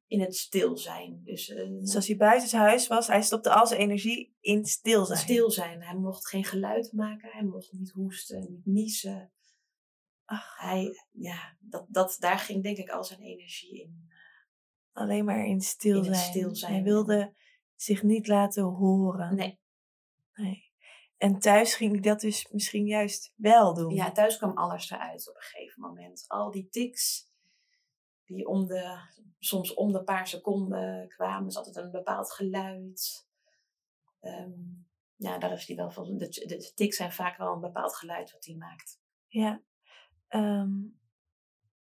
in 0.07 0.21
het 0.21 0.37
stil 0.37 0.77
zijn. 0.77 1.21
Dus 1.25 1.49
eh, 1.49 1.69
Dus 1.81 1.95
als 1.95 2.07
hij 2.07 2.17
buitenshuis 2.17 2.87
was, 2.87 3.07
hij 3.07 3.23
stopte 3.23 3.51
al 3.55 3.67
zijn 3.67 3.81
energie 3.81 4.37
in 4.41 4.65
stil 4.65 5.05
zijn. 5.05 5.19
stil 5.19 5.51
zijn. 5.51 5.83
Hij 5.83 5.95
mocht 5.97 6.29
geen 6.29 6.45
geluid 6.45 6.93
maken. 6.93 7.29
Hij 7.33 7.45
mocht 7.45 7.73
niet 7.73 7.91
hoesten, 7.91 8.41
niet 8.51 8.67
niezen. 8.67 9.33
Ach, 10.25 10.59
Hij, 10.59 11.05
ja, 11.11 11.57
dat, 11.61 11.87
dat, 11.89 12.17
daar 12.19 12.39
ging 12.39 12.63
denk 12.63 12.77
ik 12.77 12.91
al 12.91 13.05
zijn 13.05 13.21
energie 13.21 13.81
in. 13.83 14.09
alleen 14.93 15.25
maar 15.25 15.45
in 15.47 15.61
stil 15.61 15.97
In 15.97 16.05
zijn. 16.05 16.17
stil 16.17 16.55
zijn, 16.55 16.73
Hij 16.73 16.83
wilde 16.83 17.35
zich 17.75 18.03
niet 18.03 18.27
laten 18.27 18.63
horen. 18.65 19.35
Nee, 19.37 19.61
Nee. 20.35 20.73
En 21.17 21.39
thuis 21.39 21.75
ging 21.75 21.93
hij 21.93 22.01
dat 22.01 22.21
dus 22.21 22.49
misschien 22.51 22.87
juist 22.87 23.33
wel 23.37 23.75
doen. 23.75 23.95
ja, 23.95 24.13
thuis 24.13 24.37
kwam 24.37 24.57
alles 24.57 24.91
eruit 24.91 25.29
op 25.29 25.37
een 25.37 25.43
gegeven 25.43 25.83
moment. 25.83 26.25
Al 26.29 26.51
die 26.51 26.69
tics 26.69 27.33
die 28.25 28.47
om 28.47 28.67
de, 28.67 28.99
soms 29.39 29.75
om 29.75 29.93
de 29.93 30.05
paar 30.05 30.29
seconden 30.29 31.09
kwamen. 31.09 31.51
Er 31.51 31.57
altijd 31.57 31.77
een 31.77 31.91
bepaald 31.91 32.33
geluid. 32.33 33.29
Ehm, 34.21 34.53
ja, 35.17 35.39
daar 35.39 35.53
is 35.53 35.67
hij 35.67 35.77
wel 35.77 35.91
van. 35.91 36.17
De, 36.17 36.29
de, 36.29 36.47
de 36.47 36.73
tics 36.75 36.97
zijn 36.97 37.13
vaak 37.13 37.37
wel 37.37 37.53
een 37.53 37.61
bepaald 37.61 37.97
geluid 37.97 38.33
wat 38.33 38.45
hij 38.45 38.55
maakt. 38.55 39.01
Ja. 39.29 39.63
Ehm, 40.29 40.73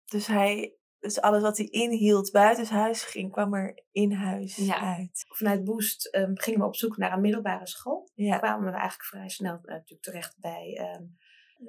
dus 0.05 0.27
hij, 0.27 0.77
dus 1.07 1.21
alles 1.21 1.43
wat 1.43 1.57
hij 1.57 1.67
inhield 1.67 2.31
buitenshuis 2.31 3.03
ging, 3.03 3.33
kwam 3.33 3.55
er 3.55 3.85
in 3.93 4.13
huis 4.13 4.57
Ja. 4.57 4.97
uit. 4.97 5.25
Vanuit 5.29 5.65
Boost 5.65 6.07
ehm, 6.07 6.33
gingen 6.35 6.61
we 6.61 6.67
op 6.67 6.77
zoek 6.77 6.97
naar 6.97 7.13
een 7.13 7.21
middelbare 7.21 7.67
school. 7.67 8.11
Ja. 8.15 8.39
kwamen 8.39 8.65
we 8.65 8.71
eigenlijk 8.71 9.05
vrij 9.05 9.29
snel 9.29 9.55
eh, 9.55 9.63
natuurlijk 9.63 10.03
terecht 10.03 10.39
bij, 10.39 10.77
ehm, 10.79 11.05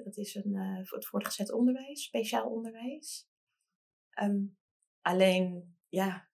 dat 0.04 0.16
is 0.16 0.34
een, 0.34 0.80
voor 0.86 0.98
het 0.98 1.06
voortgezet 1.06 1.52
onderwijs, 1.52 2.02
speciaal 2.04 2.48
onderwijs. 2.48 3.28
Ehm, 4.10 4.40
alleen, 5.00 5.76
ja, 5.88 6.28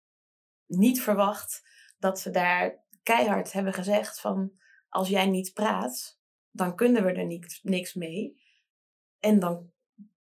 niet 0.67 1.03
verwacht 1.03 1.69
dat 1.99 2.21
ze 2.21 2.31
daar 2.31 2.85
keihard 3.03 3.53
hebben 3.53 3.73
gezegd 3.73 4.21
van, 4.21 4.53
als 4.89 5.09
jij 5.09 5.27
niet 5.27 5.53
praat, 5.53 6.21
dan 6.51 6.77
kunnen 6.77 7.05
we 7.05 7.13
er 7.13 7.27
niks, 7.27 7.63
niks 7.63 7.95
mee. 7.95 8.43
En 9.19 9.39
dan 9.39 9.73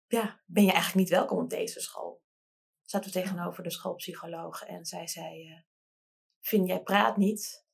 ja, 0.08 0.42
ben 0.46 0.64
je 0.64 0.72
eigenlijk 0.72 1.00
niet 1.00 1.18
welkom 1.18 1.38
op 1.38 1.50
deze 1.50 1.80
school. 1.80 2.23
Zaten 2.94 3.12
we 3.12 3.20
tegenover 3.20 3.64
de 3.64 3.72
schoolpsycholoog 3.72 4.64
en 4.64 4.86
zij 4.86 5.08
zei, 5.08 5.50
uh, 5.50 5.60
Finn, 6.40 6.66
jij 6.66 6.82
praat 6.82 7.18
niet, 7.18 7.66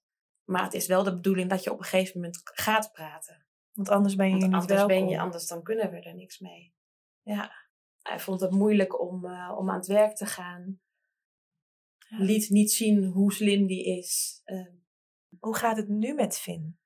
maar 0.44 0.64
het 0.64 0.74
is 0.74 0.88
wel 0.88 1.04
de 1.04 1.14
bedoeling 1.14 1.50
dat 1.50 1.64
je 1.64 1.72
op 1.72 1.78
een 1.78 1.86
gegeven 1.86 2.16
moment 2.16 2.42
gaat 2.44 2.92
praten. 2.92 3.46
Want 3.74 3.90
anders 3.90 4.16
ben 4.16 4.26
je 4.26 4.32
Want 4.32 4.44
niet 4.44 4.54
anders 4.54 4.74
welkom. 4.74 4.98
ben 4.98 5.08
je, 5.10 5.20
anders 5.20 5.48
dan 5.48 5.64
kunnen 5.64 5.92
we 5.92 6.00
er 6.00 6.16
niks 6.16 6.40
mee. 6.40 6.76
Ja, 7.22 7.52
hij 8.02 8.20
vond 8.20 8.42
het 8.42 8.52
moeilijk 8.52 9.00
om, 9.02 9.26
uh, 9.26 9.56
om 9.58 9.70
aan 9.70 9.78
het 9.78 9.88
werk 9.88 10.16
te 10.16 10.26
gaan. 10.26 10.82
Ja. 11.98 12.18
Liet 12.18 12.50
niet 12.50 12.72
zien 12.72 13.04
hoe 13.04 13.34
slim 13.34 13.68
die 13.68 13.98
is. 13.98 14.42
Uh, 14.46 14.74
hoe 15.40 15.56
gaat 15.56 15.78
het 15.78 15.88
nu 15.88 16.14
met 16.14 16.38
Finn? 16.38 16.80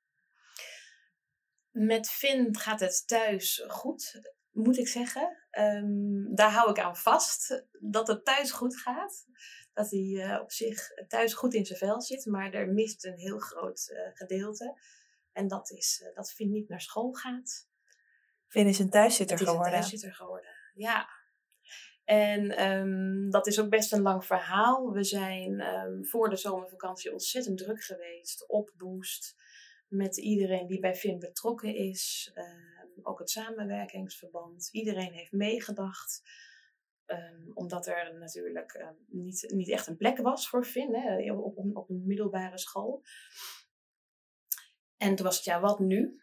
Met 1.70 2.10
Finn 2.10 2.58
gaat 2.58 2.80
het 2.80 3.08
thuis 3.08 3.64
goed, 3.68 4.34
moet 4.52 4.78
ik 4.78 4.88
zeggen. 4.88 5.43
Um, 5.60 6.36
daar 6.36 6.52
hou 6.52 6.70
ik 6.70 6.80
aan 6.80 6.98
vast, 6.98 7.66
dat 7.80 8.08
het 8.08 8.26
thuis 8.26 8.52
goed 8.52 8.78
gaat. 8.78 9.26
Dat 9.74 9.90
hij 9.90 10.00
uh, 10.00 10.40
op 10.42 10.52
zich 10.52 10.90
thuis 11.08 11.34
goed 11.34 11.54
in 11.54 11.66
zijn 11.66 11.80
vel 11.80 12.02
zit, 12.02 12.26
maar 12.26 12.54
er 12.54 12.68
mist 12.68 13.06
een 13.06 13.18
heel 13.18 13.40
groot 13.40 13.90
uh, 13.92 14.00
gedeelte. 14.14 14.78
En 15.32 15.48
dat 15.48 15.72
is 15.72 16.04
uh, 16.04 16.16
dat 16.16 16.32
Finn 16.32 16.52
niet 16.52 16.70
naar 16.70 16.82
school 16.82 17.14
gaat. 17.14 17.68
Finn 18.48 18.68
is 18.68 18.80
een 18.80 18.90
thuiszitter 18.90 19.42
is 19.42 19.48
geworden. 19.48 19.74
Een 19.74 19.80
thuiszitter 19.80 20.14
geworden, 20.14 20.52
ja. 20.74 21.08
En 22.04 22.68
um, 22.68 23.30
dat 23.30 23.48
is 23.48 23.60
ook 23.60 23.70
best 23.70 23.94
een 23.94 24.02
lang 24.02 24.26
verhaal. 24.26 24.92
We 24.92 25.04
zijn 25.04 25.62
um, 25.62 26.06
voor 26.06 26.30
de 26.30 26.36
zomervakantie 26.36 27.12
ontzettend 27.12 27.58
druk 27.58 27.84
geweest 27.84 28.50
op 28.50 28.74
Boost. 28.78 29.36
Met 29.94 30.18
iedereen 30.18 30.68
die 30.68 30.80
bij 30.80 30.96
Finn 30.96 31.20
betrokken 31.20 31.76
is. 31.76 32.32
Um, 32.36 33.06
ook 33.06 33.20
het 33.20 33.30
samenwerkingsverband. 33.30 34.70
Iedereen 34.72 35.14
heeft 35.14 35.32
meegedacht. 35.32 36.22
omdat 37.54 37.88
er 37.88 38.18
natuurlijk 38.20 38.94
niet, 39.08 39.52
niet 39.54 39.70
echt 39.70 39.88
een 39.88 39.98
plek 39.98 40.18
was 40.18 40.50
voor 40.50 40.66
Finn 40.66 40.96
hè, 40.96 41.34
op, 41.34 41.58
op, 41.58 41.76
op 41.78 41.90
een 41.90 42.06
middelbare 42.06 42.58
school. 42.58 43.04
En 44.98 45.16
toen 45.16 45.26
was 45.26 45.36
het 45.36 45.46
ja, 45.46 45.60
wat 45.60 45.80
nu? 45.80 46.22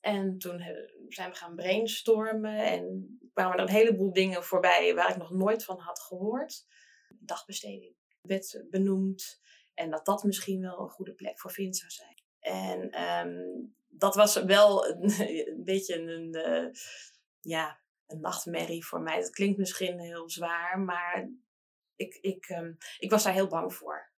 En 0.00 0.38
toen 0.38 0.60
zijn 1.08 1.30
we 1.30 1.36
gaan 1.36 1.54
brainstormen 1.54 2.58
en 2.58 3.18
kwamen 3.32 3.56
er 3.56 3.62
een 3.62 3.74
heleboel 3.74 4.12
dingen 4.12 4.44
voorbij 4.44 4.94
waar 4.94 5.10
ik 5.10 5.16
nog 5.16 5.30
nooit 5.30 5.64
van 5.64 5.78
had 5.78 6.00
gehoord. 6.00 6.66
Dagbesteding 7.18 7.96
werd 8.20 8.64
benoemd 8.70 9.40
en 9.74 9.90
dat 9.90 10.04
dat 10.04 10.24
misschien 10.24 10.60
wel 10.60 10.80
een 10.80 10.90
goede 10.90 11.14
plek 11.14 11.40
voor 11.40 11.50
Vin 11.50 11.74
zou 11.74 11.90
zijn. 11.90 12.15
En 12.52 13.02
um, 13.02 13.74
dat 13.88 14.14
was 14.14 14.42
wel 14.42 14.88
een, 14.88 15.20
een 15.56 15.64
beetje 15.64 15.98
een, 15.98 16.34
uh, 16.34 16.72
ja, 17.40 17.80
een 18.06 18.20
nachtmerrie 18.20 18.86
voor 18.86 19.00
mij. 19.00 19.20
Dat 19.20 19.30
klinkt 19.30 19.58
misschien 19.58 20.00
heel 20.00 20.30
zwaar, 20.30 20.78
maar 20.78 21.30
ik, 21.96 22.14
ik, 22.14 22.48
um, 22.48 22.76
ik 22.98 23.10
was 23.10 23.22
daar 23.22 23.32
heel 23.32 23.46
bang 23.48 23.74
voor. 23.74 24.10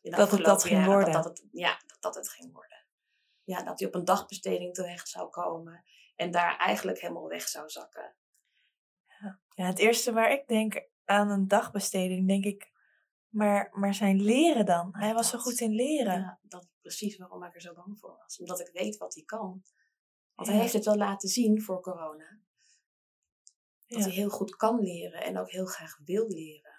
Dat 0.00 0.30
het 0.30 0.44
dat 0.44 0.62
ging 0.62 0.74
jaren, 0.74 0.92
worden? 0.92 1.12
Dat, 1.12 1.24
dat 1.24 1.38
het, 1.38 1.48
ja, 1.52 1.80
dat, 1.86 1.96
dat 2.00 2.14
het 2.14 2.28
ging 2.28 2.52
worden 2.52 2.72
ja, 3.44 3.62
dat 3.62 3.78
hij 3.78 3.88
op 3.88 3.94
een 3.94 4.04
dagbesteding 4.04 4.74
terecht 4.74 5.08
zou 5.08 5.30
komen 5.30 5.84
en 6.16 6.30
daar 6.30 6.56
eigenlijk 6.56 7.00
helemaal 7.00 7.28
weg 7.28 7.48
zou 7.48 7.68
zakken. 7.68 8.14
Ja, 9.06 9.40
ja 9.54 9.64
het 9.64 9.78
eerste 9.78 10.12
waar 10.12 10.32
ik 10.32 10.48
denk 10.48 10.86
aan 11.04 11.30
een 11.30 11.48
dagbesteding, 11.48 12.28
denk 12.28 12.44
ik, 12.44 12.71
maar, 13.32 13.70
maar 13.72 13.94
zijn 13.94 14.22
leren 14.22 14.66
dan? 14.66 14.88
Hij 14.92 15.14
was 15.14 15.30
dat, 15.30 15.40
zo 15.40 15.50
goed 15.50 15.60
in 15.60 15.74
leren. 15.74 16.20
Ja, 16.20 16.38
dat 16.42 16.62
is 16.62 16.68
precies 16.80 17.16
waarom 17.16 17.44
ik 17.44 17.54
er 17.54 17.60
zo 17.60 17.74
bang 17.74 17.98
voor 17.98 18.16
was. 18.22 18.38
Omdat 18.38 18.60
ik 18.60 18.70
weet 18.72 18.96
wat 18.96 19.14
hij 19.14 19.24
kan. 19.24 19.62
Want 20.34 20.48
ja. 20.48 20.52
hij 20.54 20.62
heeft 20.62 20.74
het 20.74 20.84
wel 20.84 20.96
laten 20.96 21.28
zien 21.28 21.62
voor 21.62 21.80
corona. 21.80 22.40
Dat 23.86 23.98
ja. 23.98 24.04
hij 24.04 24.12
heel 24.12 24.28
goed 24.28 24.56
kan 24.56 24.80
leren 24.80 25.22
en 25.22 25.38
ook 25.38 25.50
heel 25.50 25.66
graag 25.66 25.98
wil 26.04 26.28
leren. 26.28 26.72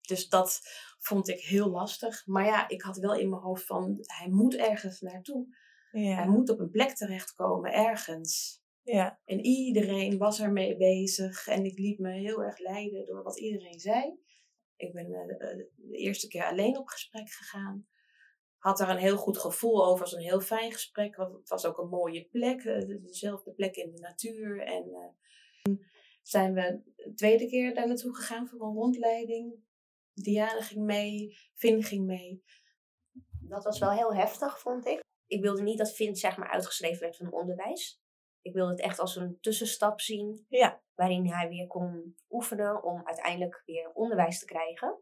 Dus 0.00 0.28
dat 0.28 0.60
vond 0.98 1.28
ik 1.28 1.40
heel 1.40 1.70
lastig. 1.70 2.26
Maar 2.26 2.44
ja, 2.44 2.68
ik 2.68 2.82
had 2.82 2.96
wel 2.96 3.14
in 3.14 3.28
mijn 3.28 3.42
hoofd 3.42 3.66
van, 3.66 3.96
hij 4.00 4.28
moet 4.28 4.54
ergens 4.54 5.00
naartoe. 5.00 5.56
Ja. 5.90 6.14
Hij 6.14 6.28
moet 6.28 6.50
op 6.50 6.58
een 6.58 6.70
plek 6.70 6.94
terechtkomen, 6.96 7.72
ergens. 7.72 8.62
Ja. 8.82 9.20
En 9.24 9.40
iedereen 9.40 10.18
was 10.18 10.40
ermee 10.40 10.76
bezig. 10.76 11.46
En 11.46 11.64
ik 11.64 11.78
liet 11.78 11.98
me 11.98 12.12
heel 12.12 12.42
erg 12.42 12.58
leiden 12.58 13.06
door 13.06 13.22
wat 13.22 13.38
iedereen 13.38 13.80
zei. 13.80 14.18
Ik 14.80 14.92
ben 14.92 15.10
uh, 15.10 15.38
de 15.76 15.96
eerste 15.96 16.28
keer 16.28 16.44
alleen 16.44 16.78
op 16.78 16.86
gesprek 16.86 17.30
gegaan. 17.30 17.86
Had 18.58 18.78
daar 18.78 18.88
een 18.88 18.96
heel 18.96 19.16
goed 19.16 19.38
gevoel 19.38 19.86
over. 19.86 20.00
Was 20.00 20.12
een 20.12 20.20
heel 20.20 20.40
fijn 20.40 20.72
gesprek. 20.72 21.16
Het 21.16 21.48
was 21.48 21.64
ook 21.64 21.78
een 21.78 21.88
mooie 21.88 22.28
plek. 22.30 22.64
Uh, 22.64 23.02
dezelfde 23.02 23.52
plek 23.52 23.76
in 23.76 23.90
de 23.90 24.00
natuur. 24.00 24.62
En 24.62 25.16
zijn 26.22 26.54
we 26.54 26.82
de 26.96 27.12
tweede 27.14 27.48
keer 27.48 27.74
daar 27.74 27.86
naartoe 27.86 28.14
gegaan 28.14 28.48
voor 28.48 28.60
een 28.60 28.74
rondleiding. 28.74 29.54
Diana 30.14 30.60
ging 30.60 30.84
mee. 30.84 31.36
Finn 31.54 31.82
ging 31.82 32.06
mee. 32.06 32.44
Dat 33.40 33.64
was 33.64 33.78
wel 33.78 33.90
heel 33.90 34.14
heftig, 34.14 34.60
vond 34.60 34.86
ik 34.86 35.00
ik 35.30 35.42
wilde 35.42 35.62
niet 35.62 35.78
dat 35.78 35.94
Vint 35.94 36.18
zeg 36.18 36.36
maar 36.36 36.50
uitgeschreven 36.50 37.00
werd 37.00 37.16
van 37.16 37.32
onderwijs. 37.32 38.02
Ik 38.42 38.52
wilde 38.52 38.70
het 38.70 38.80
echt 38.80 38.98
als 38.98 39.16
een 39.16 39.38
tussenstap 39.40 40.00
zien. 40.00 40.46
Ja. 40.48 40.82
Waarin 40.94 41.32
hij 41.32 41.48
weer 41.48 41.66
kon 41.66 42.16
oefenen 42.30 42.82
om 42.82 43.06
uiteindelijk 43.06 43.62
weer 43.64 43.90
onderwijs 43.92 44.38
te 44.38 44.44
krijgen. 44.44 44.98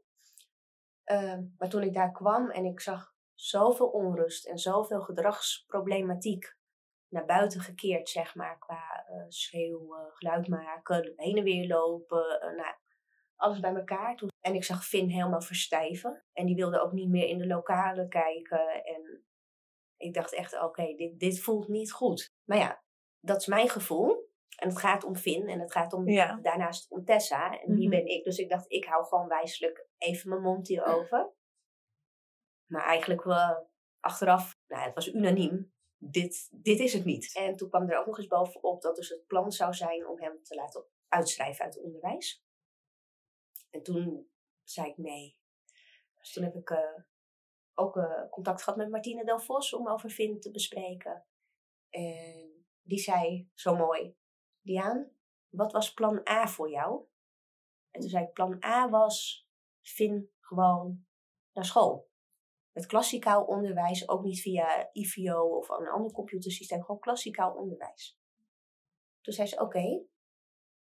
Uh, 1.05 1.39
maar 1.59 1.69
toen 1.69 1.83
ik 1.83 1.95
daar 1.95 2.13
kwam 2.13 2.51
en 2.51 2.65
ik 2.65 2.81
zag 2.81 3.15
zoveel 3.35 3.89
onrust 3.89 4.47
en 4.47 4.59
zoveel 4.59 5.01
gedragsproblematiek 5.01 6.57
naar 7.09 7.25
buiten 7.25 7.61
gekeerd, 7.61 8.09
zeg 8.09 8.35
maar, 8.35 8.59
qua 8.59 9.07
uh, 9.11 9.25
schreeuwen, 9.29 10.11
geluid 10.13 10.49
maken, 10.49 11.13
heen 11.17 11.37
en 11.37 11.45
weer 11.45 11.67
lopen, 11.67 12.41
uh, 12.43 12.57
nou, 12.57 12.75
alles 13.37 13.61
bij 13.61 13.75
elkaar. 13.75 14.17
Toen, 14.17 14.29
en 14.41 14.55
ik 14.55 14.65
zag 14.65 14.85
Finn 14.85 15.09
helemaal 15.09 15.41
verstijven. 15.41 16.25
En 16.33 16.47
die 16.47 16.57
wilde 16.57 16.81
ook 16.81 16.93
niet 16.93 17.09
meer 17.09 17.29
in 17.29 17.39
de 17.39 17.47
lokalen 17.47 18.09
kijken. 18.09 18.85
En 18.85 19.25
ik 19.97 20.15
dacht 20.15 20.35
echt, 20.35 20.55
oké, 20.55 20.65
okay, 20.65 20.97
dit, 20.97 21.19
dit 21.19 21.41
voelt 21.41 21.69
niet 21.69 21.93
goed. 21.93 22.29
Maar 22.45 22.59
ja, 22.59 22.83
dat 23.21 23.41
is 23.41 23.47
mijn 23.47 23.69
gevoel. 23.69 24.27
En 24.57 24.69
het 24.69 24.79
gaat 24.79 25.05
om 25.05 25.17
Finn 25.17 25.49
en 25.49 25.61
het 25.61 25.73
gaat 25.73 25.93
om, 25.93 26.09
ja. 26.09 26.39
daarnaast 26.43 26.91
om 26.91 27.05
Tessa. 27.05 27.61
En 27.61 27.67
wie 27.67 27.75
mm 27.75 27.81
-hmm. 27.81 27.91
ben 27.91 28.07
ik? 28.07 28.25
Dus 28.25 28.39
ik 28.39 28.49
dacht, 28.49 28.73
ik 28.73 28.85
hou 28.85 29.05
gewoon 29.05 29.29
wijselijk 29.29 29.87
even 29.99 30.29
mijn 30.29 30.43
mond 30.43 30.69
hierover. 30.69 31.33
Maar 32.67 32.85
eigenlijk, 32.85 33.25
uh, 33.25 33.59
achteraf, 34.01 34.59
nou, 34.67 34.85
het 34.85 34.95
was 34.95 35.13
unaniem. 35.13 35.73
Dit, 35.97 36.49
dit 36.53 36.79
is 36.79 36.93
het 36.93 37.05
niet. 37.05 37.35
En 37.35 37.57
toen 37.57 37.69
kwam 37.69 37.89
er 37.89 37.99
ook 37.99 38.07
nog 38.07 38.19
eens 38.19 38.27
bovenop 38.27 38.83
dat 38.83 38.97
dus 38.97 39.09
het 39.09 39.27
plan 39.27 39.53
zou 39.53 39.75
zijn 39.75 40.07
om 40.07 40.21
hem 40.21 40.43
te 40.43 40.55
laten 40.55 40.87
uitschrijven 41.09 41.65
uit 41.65 41.75
het 41.75 41.85
onderwijs. 41.85 42.45
En 43.71 43.83
toen 43.83 44.31
zei 44.63 44.89
ik 44.89 44.97
nee. 44.97 45.39
Dus 46.19 46.33
toen 46.33 46.45
heb 46.45 46.55
ik 46.55 46.71
uh, 46.71 47.03
ook 47.75 47.97
uh, 47.97 48.29
contact 48.31 48.63
gehad 48.63 48.79
met 48.79 48.91
Martine 48.91 49.25
Del 49.25 49.39
Vos 49.39 49.75
om 49.75 49.89
over 49.89 50.11
Finn 50.11 50.41
te 50.41 50.51
bespreken. 50.51 51.27
En 51.91 52.58
die 52.89 52.99
zei 52.99 53.51
zo 53.55 53.77
mooi, 53.77 54.17
Diaan, 54.61 55.11
wat 55.49 55.73
was 55.73 55.95
plan 55.95 56.29
A 56.29 56.47
voor 56.47 56.71
jou? 56.71 57.05
En 57.91 58.01
toen 58.01 58.11
zei 58.11 58.25
ik, 58.25 58.33
plan 58.33 58.65
A 58.65 58.89
was 58.89 59.49
Finn 59.81 60.31
gewoon 60.41 61.07
naar 61.53 61.65
school. 61.65 62.11
Met 62.73 62.87
klassikaal 62.87 63.45
onderwijs, 63.45 64.09
ook 64.09 64.23
niet 64.23 64.41
via 64.41 64.91
IVO 64.93 65.57
of 65.57 65.69
een 65.69 65.89
ander 65.89 66.13
computersysteem, 66.13 66.81
gewoon 66.81 67.01
klassikaal 67.01 67.55
onderwijs. 67.55 68.19
Toen 69.21 69.35
zei 69.35 69.49
ze, 69.49 69.55
oké, 69.55 69.65
okay. 69.65 70.07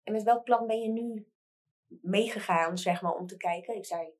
en 0.03 0.13
met 0.13 0.23
welk 0.23 0.43
plan 0.43 0.67
ben 0.67 0.79
je 0.79 0.89
nu 0.89 1.31
meegegaan, 1.87 2.77
zeg 2.77 3.01
maar, 3.01 3.15
om 3.15 3.27
te 3.27 3.37
kijken? 3.37 3.75
Ik 3.75 3.85
zei, 3.85 4.13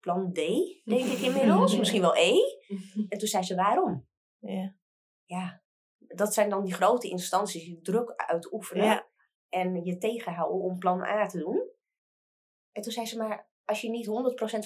plan 0.00 0.32
D, 0.32 0.36
denk 0.84 1.06
ik 1.06 1.20
inmiddels. 1.28 1.76
Misschien 1.76 2.00
wel 2.00 2.16
E. 2.16 2.32
En 3.08 3.18
toen 3.18 3.28
zei 3.28 3.42
ze, 3.42 3.54
waarom? 3.54 4.08
Ja. 4.38 4.78
Ja, 5.24 5.59
dat 6.14 6.34
zijn 6.34 6.50
dan 6.50 6.62
die 6.62 6.74
grote 6.74 7.08
instanties 7.08 7.64
die 7.64 7.80
druk 7.80 8.12
uitoefenen. 8.16 8.84
Ja. 8.84 9.08
En 9.48 9.84
je 9.84 9.98
tegenhouden 9.98 10.60
om 10.60 10.78
plan 10.78 11.02
A 11.02 11.26
te 11.26 11.38
doen. 11.38 11.70
En 12.72 12.82
toen 12.82 12.92
zei 12.92 13.06
ze, 13.06 13.18
maar 13.18 13.48
als 13.64 13.80
je 13.80 13.90
niet 13.90 14.06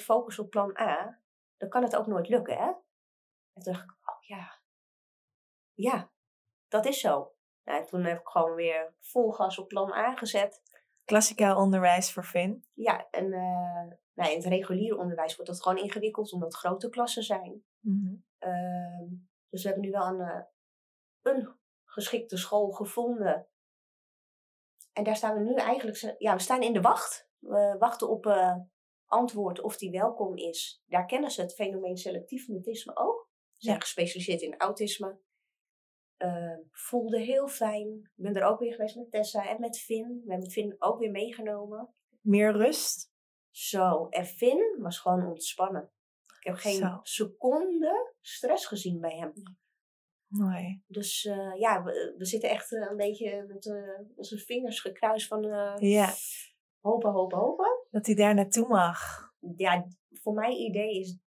100% 0.01 0.03
focust 0.03 0.39
op 0.39 0.51
plan 0.51 0.79
A, 0.79 1.21
dan 1.57 1.69
kan 1.69 1.83
het 1.83 1.97
ook 1.97 2.07
nooit 2.07 2.29
lukken, 2.29 2.57
hè? 2.57 2.67
En 3.53 3.63
toen 3.63 3.73
dacht 3.73 3.85
ik, 3.85 3.91
oh 3.91 4.23
ja. 4.23 4.63
Ja, 5.73 6.13
dat 6.69 6.87
is 6.87 7.01
zo. 7.01 7.35
Nou, 7.65 7.87
toen 7.87 8.05
heb 8.05 8.19
ik 8.19 8.29
gewoon 8.29 8.55
weer 8.55 8.95
vol 9.01 9.33
gas 9.33 9.59
op 9.59 9.69
plan 9.69 9.93
A 9.93 10.17
gezet. 10.17 10.63
Klassikaal 11.05 11.57
onderwijs 11.57 12.13
voor 12.13 12.25
Finn. 12.25 12.65
Ja, 12.73 13.09
en 13.11 13.25
uh, 13.25 13.93
nou, 14.15 14.31
in 14.31 14.37
het 14.37 14.47
reguliere 14.47 14.99
onderwijs 14.99 15.37
wordt 15.37 15.51
dat 15.51 15.63
gewoon 15.63 15.79
ingewikkeld 15.79 16.33
omdat 16.33 16.53
het 16.53 16.61
grote 16.61 16.89
klassen 16.89 17.23
zijn. 17.23 17.65
Mm 17.81 18.01
-hmm. 18.03 18.25
uh, 18.51 19.19
dus 19.49 19.63
we 19.63 19.69
hebben 19.69 19.87
nu 19.87 19.91
wel 19.91 20.07
een, 20.07 20.21
uh, 20.21 20.43
een 21.25 21.55
geschikte 21.85 22.37
school 22.37 22.71
gevonden. 22.71 23.49
En 24.93 25.05
daar 25.05 25.17
staan 25.17 25.35
we 25.35 25.41
nu 25.51 25.55
eigenlijk, 25.55 26.15
ja, 26.19 26.35
we 26.35 26.41
staan 26.41 26.63
in 26.63 26.73
de 26.73 26.81
wacht. 26.81 27.29
We 27.39 27.77
wachten 27.79 28.09
op 28.09 28.27
uh, 28.27 28.57
antwoord 29.07 29.61
of 29.61 29.77
die 29.77 29.91
welkom 29.91 30.37
is. 30.37 30.83
Daar 30.87 31.07
kennen 31.07 31.31
ze 31.31 31.41
het 31.41 31.55
fenomeen 31.55 31.97
selectief 31.97 32.49
mutisme 32.49 32.97
ook. 32.97 33.29
Ze 33.53 33.65
zijn 33.65 33.75
Ja. 33.75 33.81
gespecialiseerd 33.81 34.41
in 34.41 34.57
autisme. 34.59 35.19
Uh, 36.19 36.57
voelde 36.71 37.19
heel 37.21 37.49
fijn. 37.49 38.11
Ik 38.17 38.23
ben 38.23 38.35
er 38.35 38.43
ook 38.45 38.59
weer 38.59 38.73
geweest 38.73 38.97
met 38.97 39.11
Tessa 39.11 39.49
en 39.49 39.61
met 39.61 39.79
Finn. 39.79 40.23
We 40.25 40.31
hebben 40.33 40.51
Finn 40.51 40.77
ook 40.79 40.99
weer 40.99 41.11
meegenomen. 41.11 41.95
Meer 42.21 42.53
rust. 42.53 43.13
Zo, 43.51 44.09
en 44.09 44.27
Finn 44.27 44.77
was 44.83 44.99
gewoon 44.99 45.27
ontspannen. 45.27 45.93
Ik 46.39 46.45
heb 46.45 46.55
geen 46.55 46.77
Zo. 46.79 46.99
seconde 47.03 48.15
stress 48.21 48.67
gezien 48.67 49.01
bij 49.01 49.17
hem. 49.17 49.33
Mooi. 50.39 50.83
Dus 50.87 51.25
eh, 51.25 51.55
ja, 51.59 51.83
we, 51.83 52.15
we 52.19 52.25
zitten 52.25 52.51
echt 52.51 52.73
eh, 52.73 52.91
een 52.91 52.97
beetje 52.97 53.45
met 53.49 53.67
eh, 53.67 54.01
onze 54.17 54.39
vingers 54.39 54.81
gekruist 54.81 55.27
van 55.27 55.43
Ja, 55.79 56.13
hopen, 56.81 57.11
hopen, 57.11 57.39
hopen. 57.39 57.87
dat 57.91 58.07
hij 58.07 58.15
daar 58.15 58.35
naartoe 58.35 58.69
mag. 58.69 58.99
Ja, 59.57 59.87
voor 60.11 60.35
mijn 60.35 60.53
idee 60.53 61.01
is 61.01 61.19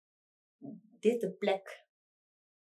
dit 0.99 1.21
de 1.21 1.31
plek 1.31 1.85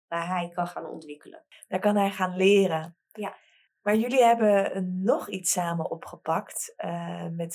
waar 0.06 0.28
hij 0.28 0.48
kan 0.48 0.66
gaan 0.66 0.86
ontwikkelen. 0.86 1.44
Daar 1.68 1.80
kan 1.80 1.96
hij 1.96 2.10
gaan 2.10 2.36
leren. 2.36 2.96
Ja. 3.12 3.36
Maar 3.82 3.96
jullie 3.96 4.22
hebben 4.22 5.02
nog 5.02 5.28
iets 5.28 5.52
samen 5.52 5.90
opgepakt 5.90 6.74
met 7.30 7.54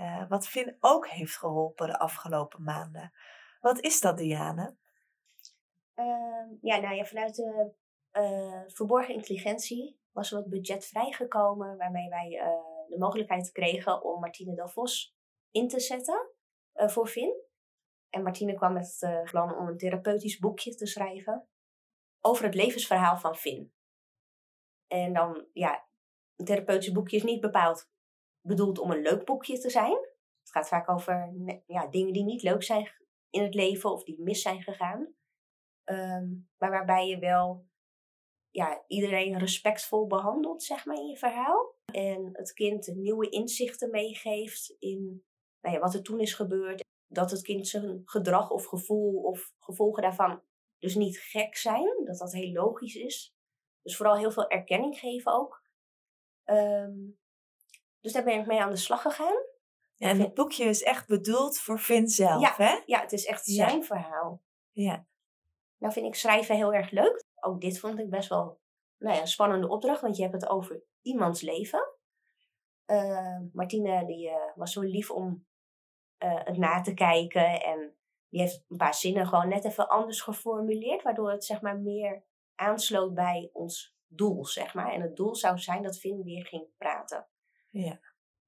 eh, 0.00 0.28
wat 0.28 0.48
Finn 0.48 0.76
ook 0.80 1.08
heeft 1.08 1.36
geholpen 1.36 1.86
de 1.86 1.98
afgelopen 1.98 2.62
maanden. 2.62 3.12
Wat 3.60 3.80
is 3.80 4.00
dat, 4.00 4.18
Diane? 4.18 4.76
Ehm, 5.94 6.48
ja, 6.60 6.80
nou 6.80 6.94
ja, 6.94 7.04
vanuit 7.04 7.34
de 7.34 7.72
eh, 8.10 8.62
verborgen 8.66 9.14
intelligentie 9.14 10.00
was 10.10 10.30
wat 10.30 10.48
budget 10.48 10.86
vrijgekomen 10.86 11.76
waarmee 11.76 12.08
wij 12.08 12.38
eh, 12.38 12.88
de 12.88 12.98
mogelijkheid 12.98 13.52
kregen 13.52 14.02
om 14.04 14.20
Martine 14.20 14.54
Del 14.54 14.68
Vos 14.68 15.16
in 15.50 15.68
te 15.68 15.80
zetten 15.80 16.30
eh, 16.72 16.88
voor 16.88 17.06
Finn. 17.06 17.42
En 18.08 18.22
Martine 18.22 18.54
kwam 18.54 18.72
met 18.72 18.96
het 18.98 19.30
plan 19.30 19.56
om 19.56 19.68
een 19.68 19.78
therapeutisch 19.78 20.38
boekje 20.38 20.74
te 20.74 20.86
schrijven 20.86 21.48
over 22.20 22.44
het 22.44 22.54
levensverhaal 22.54 23.16
van 23.16 23.36
Finn. 23.36 23.74
En 24.86 25.12
dan, 25.12 25.46
ja, 25.52 25.88
een 26.36 26.44
therapeutisch 26.44 26.92
boekje 26.92 27.16
is 27.16 27.22
niet 27.22 27.40
bepaald 27.40 27.90
bedoeld 28.40 28.78
om 28.78 28.90
een 28.90 29.02
leuk 29.02 29.24
boekje 29.24 29.58
te 29.58 29.70
zijn. 29.70 29.96
Het 30.40 30.50
gaat 30.50 30.68
vaak 30.68 30.88
over 30.88 31.32
ja, 31.66 31.86
dingen 31.86 32.12
die 32.12 32.24
niet 32.24 32.42
leuk 32.42 32.62
zijn 32.62 32.90
in 33.30 33.42
het 33.42 33.54
leven 33.54 33.92
of 33.92 34.04
die 34.04 34.22
mis 34.22 34.42
zijn 34.42 34.62
gegaan. 34.62 35.14
Ehm, 35.84 36.28
maar 36.58 36.70
waarbij 36.70 37.06
je 37.06 37.18
wel 37.18 37.69
ja, 38.50 38.84
iedereen 38.86 39.38
respectvol 39.38 40.06
behandelt, 40.06 40.62
zeg 40.62 40.84
maar, 40.84 40.96
in 40.96 41.06
je 41.06 41.16
verhaal. 41.16 41.74
En 41.84 42.28
het 42.32 42.52
kind 42.52 42.86
nieuwe 42.94 43.28
inzichten 43.28 43.90
meegeeft 43.90 44.76
in 44.78 45.24
nou 45.60 45.74
ja, 45.74 45.80
wat 45.80 45.94
er 45.94 46.02
toen 46.02 46.20
is 46.20 46.34
gebeurd. 46.34 46.84
Dat 47.06 47.30
het 47.30 47.42
kind 47.42 47.68
zijn 47.68 48.02
gedrag 48.04 48.50
of 48.50 48.64
gevoel 48.64 49.22
of 49.22 49.52
gevolgen 49.58 50.02
daarvan 50.02 50.42
dus 50.78 50.94
niet 50.94 51.18
gek 51.18 51.56
zijn. 51.56 52.04
Dat 52.04 52.18
dat 52.18 52.32
heel 52.32 52.52
logisch 52.52 52.94
is. 52.94 53.34
Dus 53.82 53.96
vooral 53.96 54.16
heel 54.16 54.30
veel 54.30 54.48
erkenning 54.48 54.98
geven 54.98 55.32
ook. 55.32 55.62
Ehm, 56.44 56.98
dus 58.00 58.12
daar 58.12 58.24
ben 58.24 58.40
ik 58.40 58.46
mee 58.46 58.60
aan 58.60 58.70
de 58.70 58.76
slag 58.76 59.02
gegaan. 59.02 59.44
Ja, 59.94 60.08
en 60.08 60.20
het 60.20 60.34
boekje 60.34 60.64
is 60.64 60.82
echt 60.82 61.06
bedoeld 61.06 61.58
voor 61.58 61.78
Finn 61.78 62.08
zelf, 62.08 62.40
Ja. 62.42 62.54
hè? 62.56 62.80
Ja, 62.86 63.00
het 63.00 63.12
is 63.12 63.24
echt 63.24 63.46
Ja. 63.46 63.68
zijn 63.68 63.84
verhaal. 63.84 64.42
Ja. 64.72 65.06
Nou 65.78 65.92
vind 65.92 66.06
ik 66.06 66.14
schrijven 66.14 66.56
heel 66.56 66.74
erg 66.74 66.90
leuk. 66.90 67.22
Ook 67.40 67.60
dit 67.60 67.80
vond 67.80 67.98
ik 67.98 68.10
best 68.10 68.28
wel 68.28 68.60
nou 68.98 69.14
ja, 69.14 69.20
een 69.20 69.26
spannende 69.28 69.68
opdracht, 69.68 70.00
want 70.00 70.16
je 70.16 70.22
hebt 70.22 70.34
het 70.34 70.48
over 70.48 70.82
iemands 71.02 71.40
leven. 71.40 71.94
Eh, 72.84 73.38
Martine 73.52 74.06
die, 74.06 74.28
eh, 74.28 74.36
was 74.54 74.72
zo 74.72 74.80
lief 74.80 75.10
om 75.10 75.46
eh, 76.18 76.40
het 76.44 76.56
na 76.56 76.80
te 76.80 76.94
kijken 76.94 77.62
en 77.62 77.94
die 78.28 78.40
heeft 78.40 78.64
een 78.68 78.76
paar 78.76 78.94
zinnen 78.94 79.26
gewoon 79.26 79.48
net 79.48 79.64
even 79.64 79.88
anders 79.88 80.20
geformuleerd, 80.20 81.02
waardoor 81.02 81.30
het 81.30 81.44
zeg 81.44 81.60
maar 81.60 81.78
meer 81.78 82.24
aansloot 82.54 83.14
bij 83.14 83.50
ons 83.52 83.96
doel, 84.06 84.46
zeg 84.46 84.74
maar. 84.74 84.92
En 84.92 85.00
het 85.00 85.16
doel 85.16 85.34
zou 85.34 85.58
zijn 85.58 85.82
dat 85.82 85.98
Finn 85.98 86.22
weer 86.22 86.46
ging 86.46 86.66
praten. 86.76 87.26
Ja. 87.70 88.00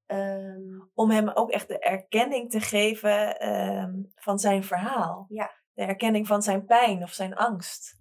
Ehm, 0.06 0.80
Om 0.94 1.10
hem 1.10 1.28
ook 1.28 1.50
echt 1.50 1.68
de 1.68 1.78
erkenning 1.78 2.50
te 2.50 2.60
geven 2.60 3.38
ehm, 3.38 4.02
van 4.14 4.38
zijn 4.38 4.64
verhaal. 4.64 5.26
Ja. 5.28 5.50
De 5.72 5.82
erkenning 5.82 6.26
van 6.26 6.42
zijn 6.42 6.64
pijn 6.64 7.02
of 7.02 7.12
zijn 7.12 7.34
angst. 7.34 7.94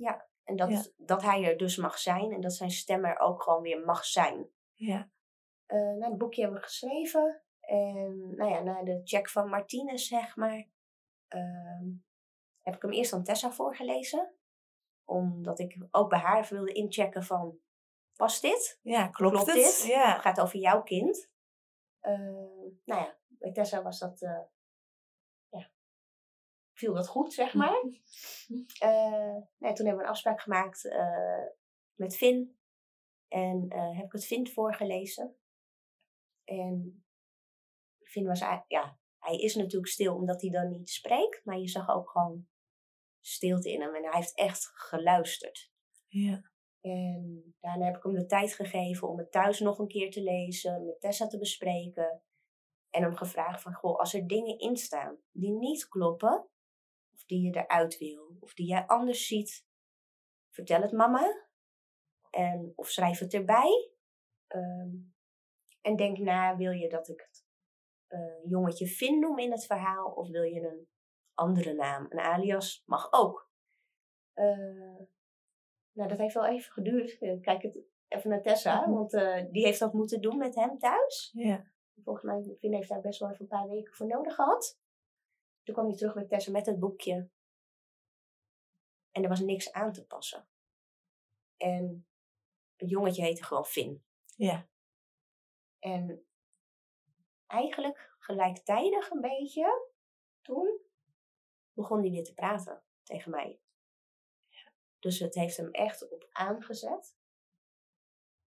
En 0.43 0.55
dat, 0.55 0.69
Ja. 0.69 0.83
dat 0.97 1.21
hij 1.21 1.43
er 1.43 1.57
dus 1.57 1.75
mag 1.77 1.97
zijn 1.97 2.31
en 2.31 2.41
dat 2.41 2.53
zijn 2.53 2.71
stem 2.71 3.05
er 3.05 3.19
ook 3.19 3.43
gewoon 3.43 3.61
weer 3.61 3.79
mag 3.85 4.05
zijn. 4.05 4.49
Ja. 4.73 5.09
Eh, 5.65 5.77
nou, 5.79 6.03
het 6.03 6.17
boekje 6.17 6.41
hebben 6.41 6.59
we 6.59 6.65
geschreven. 6.65 7.41
En 7.59 8.35
nou 8.35 8.49
ja, 8.51 8.61
na 8.61 8.83
de 8.83 9.01
check 9.03 9.29
van 9.29 9.49
Martinez, 9.49 10.07
zeg 10.07 10.35
maar, 10.35 10.67
ehm, 11.27 11.85
heb 12.61 12.75
ik 12.75 12.81
hem 12.81 12.91
eerst 12.91 13.13
aan 13.13 13.23
Tessa 13.23 13.51
voorgelezen. 13.51 14.35
Omdat 15.05 15.59
ik 15.59 15.77
ook 15.91 16.09
bij 16.09 16.19
haar 16.19 16.47
wilde 16.49 16.71
inchecken 16.71 17.23
van, 17.23 17.59
past 18.15 18.41
dit? 18.41 18.79
Ja, 18.81 19.07
klopt, 19.07 19.33
Klopt 19.35 19.47
het? 19.47 19.55
dit? 19.55 19.77
Het 19.81 19.85
Ja. 19.91 20.19
gaat 20.19 20.39
over 20.39 20.59
jouw 20.59 20.83
kind. 20.83 21.29
Eh, 21.99 22.19
nou 22.85 23.01
ja, 23.01 23.17
bij 23.27 23.51
Tessa 23.51 23.81
was 23.81 23.99
dat, 23.99 24.21
eh, 24.21 24.39
viel 26.81 26.93
dat 26.93 27.07
goed, 27.07 27.33
zeg 27.33 27.53
maar. 27.53 27.83
Eh, 28.79 29.35
nee, 29.57 29.73
toen 29.73 29.85
hebben 29.85 29.97
we 29.97 30.03
een 30.03 30.09
afspraak 30.09 30.41
gemaakt 30.41 30.85
eh, 30.85 31.45
met 31.93 32.17
Finn. 32.17 32.59
En 33.27 33.65
eh, 33.69 33.95
heb 33.95 34.05
ik 34.05 34.11
het 34.11 34.25
Finn 34.25 34.47
voorgelezen. 34.47 35.35
En 36.43 37.05
Finn 38.03 38.27
was, 38.27 38.39
ja, 38.67 38.99
hij 39.17 39.35
is 39.35 39.55
natuurlijk 39.55 39.91
stil 39.91 40.15
omdat 40.15 40.41
hij 40.41 40.49
dan 40.49 40.69
niet 40.69 40.89
spreekt. 40.89 41.45
Maar 41.45 41.57
je 41.57 41.67
zag 41.67 41.89
ook 41.89 42.09
gewoon 42.09 42.47
stilte 43.19 43.71
in 43.71 43.81
hem. 43.81 43.95
En 43.95 44.03
hij 44.03 44.15
heeft 44.15 44.35
echt 44.35 44.71
geluisterd. 44.73 45.71
Ja. 46.07 46.51
En 46.81 47.55
daarna 47.59 47.85
heb 47.85 47.97
ik 47.97 48.03
hem 48.03 48.13
de 48.13 48.25
tijd 48.25 48.53
gegeven 48.53 49.07
om 49.07 49.17
het 49.17 49.31
thuis 49.31 49.59
nog 49.59 49.79
een 49.79 49.87
keer 49.87 50.11
te 50.11 50.21
lezen, 50.21 50.85
met 50.85 51.01
Tessa 51.01 51.27
te 51.27 51.37
bespreken. 51.37 52.21
En 52.89 53.03
hem 53.03 53.15
gevraagd 53.15 53.61
van, 53.61 53.73
goh, 53.73 53.99
als 53.99 54.13
er 54.13 54.27
dingen 54.27 54.59
in 54.59 54.77
staan 54.77 55.17
die 55.31 55.51
niet 55.51 55.87
kloppen, 55.87 56.50
die 57.31 57.41
je 57.41 57.57
eruit 57.59 57.97
wil, 57.97 58.35
of 58.39 58.53
die 58.53 58.67
jij 58.67 58.85
anders 58.85 59.27
ziet, 59.27 59.65
vertel 60.49 60.81
het 60.81 60.91
mama. 60.91 61.47
En, 62.29 62.73
of 62.75 62.89
schrijf 62.89 63.19
het 63.19 63.33
erbij. 63.33 63.91
Ehm, 64.47 64.89
en 65.81 65.95
denk 65.95 66.17
na, 66.17 66.55
wil 66.57 66.71
je 66.71 66.89
dat 66.89 67.07
ik 67.07 67.19
het 67.19 67.45
eh, 68.07 68.49
jongetje 68.49 68.87
Finn 68.87 69.19
noem 69.19 69.37
in 69.39 69.51
het 69.51 69.65
verhaal, 69.65 70.11
of 70.11 70.29
wil 70.29 70.43
je 70.43 70.61
een 70.61 70.87
andere 71.33 71.73
naam? 71.73 72.05
Een 72.09 72.19
alias 72.19 72.83
mag 72.85 73.07
ook. 73.11 73.49
Eh, 74.33 74.97
nou, 75.91 76.09
dat 76.09 76.17
heeft 76.17 76.33
wel 76.33 76.47
even 76.47 76.71
geduurd. 76.71 77.21
Ik 77.21 77.41
Kijk 77.41 77.61
het 77.61 77.79
even 78.07 78.29
naar 78.29 78.41
Tessa, 78.41 78.81
Mhm. 78.81 78.91
want 78.91 79.13
eh, 79.13 79.45
die 79.51 79.65
heeft 79.65 79.79
dat 79.79 79.93
moeten 79.93 80.21
doen 80.21 80.37
met 80.37 80.55
hem 80.55 80.79
thuis. 80.79 81.29
Ja. 81.33 81.71
Volgens 82.03 82.25
mij, 82.25 82.55
Finn 82.59 82.73
heeft 82.73 82.89
daar 82.89 83.01
best 83.01 83.19
wel 83.19 83.29
even 83.29 83.41
een 83.41 83.47
paar 83.47 83.67
weken 83.67 83.93
voor 83.93 84.07
nodig 84.07 84.35
gehad. 84.35 84.80
Toen 85.63 85.73
kwam 85.73 85.87
hij 85.87 85.95
terug 85.95 86.15
met 86.15 86.29
Tessa 86.29 86.51
met 86.51 86.65
het 86.65 86.79
boekje. 86.79 87.29
En 89.11 89.23
er 89.23 89.29
was 89.29 89.39
niks 89.39 89.71
aan 89.71 89.93
te 89.93 90.05
passen. 90.05 90.47
En 91.57 92.07
het 92.75 92.89
jongetje 92.89 93.23
heette 93.23 93.43
gewoon 93.43 93.65
Finn. 93.65 94.03
Ja. 94.35 94.69
En 95.79 96.25
eigenlijk 97.47 98.15
gelijktijdig 98.19 99.09
een 99.09 99.21
beetje, 99.21 99.89
toen 100.41 100.79
begon 101.73 101.99
hij 101.99 102.09
weer 102.09 102.23
te 102.23 102.33
praten 102.33 102.83
tegen 103.03 103.31
mij. 103.31 103.59
Dus 104.99 105.19
het 105.19 105.35
heeft 105.35 105.57
hem 105.57 105.71
echt 105.71 106.09
op 106.09 106.27
aangezet. 106.31 107.15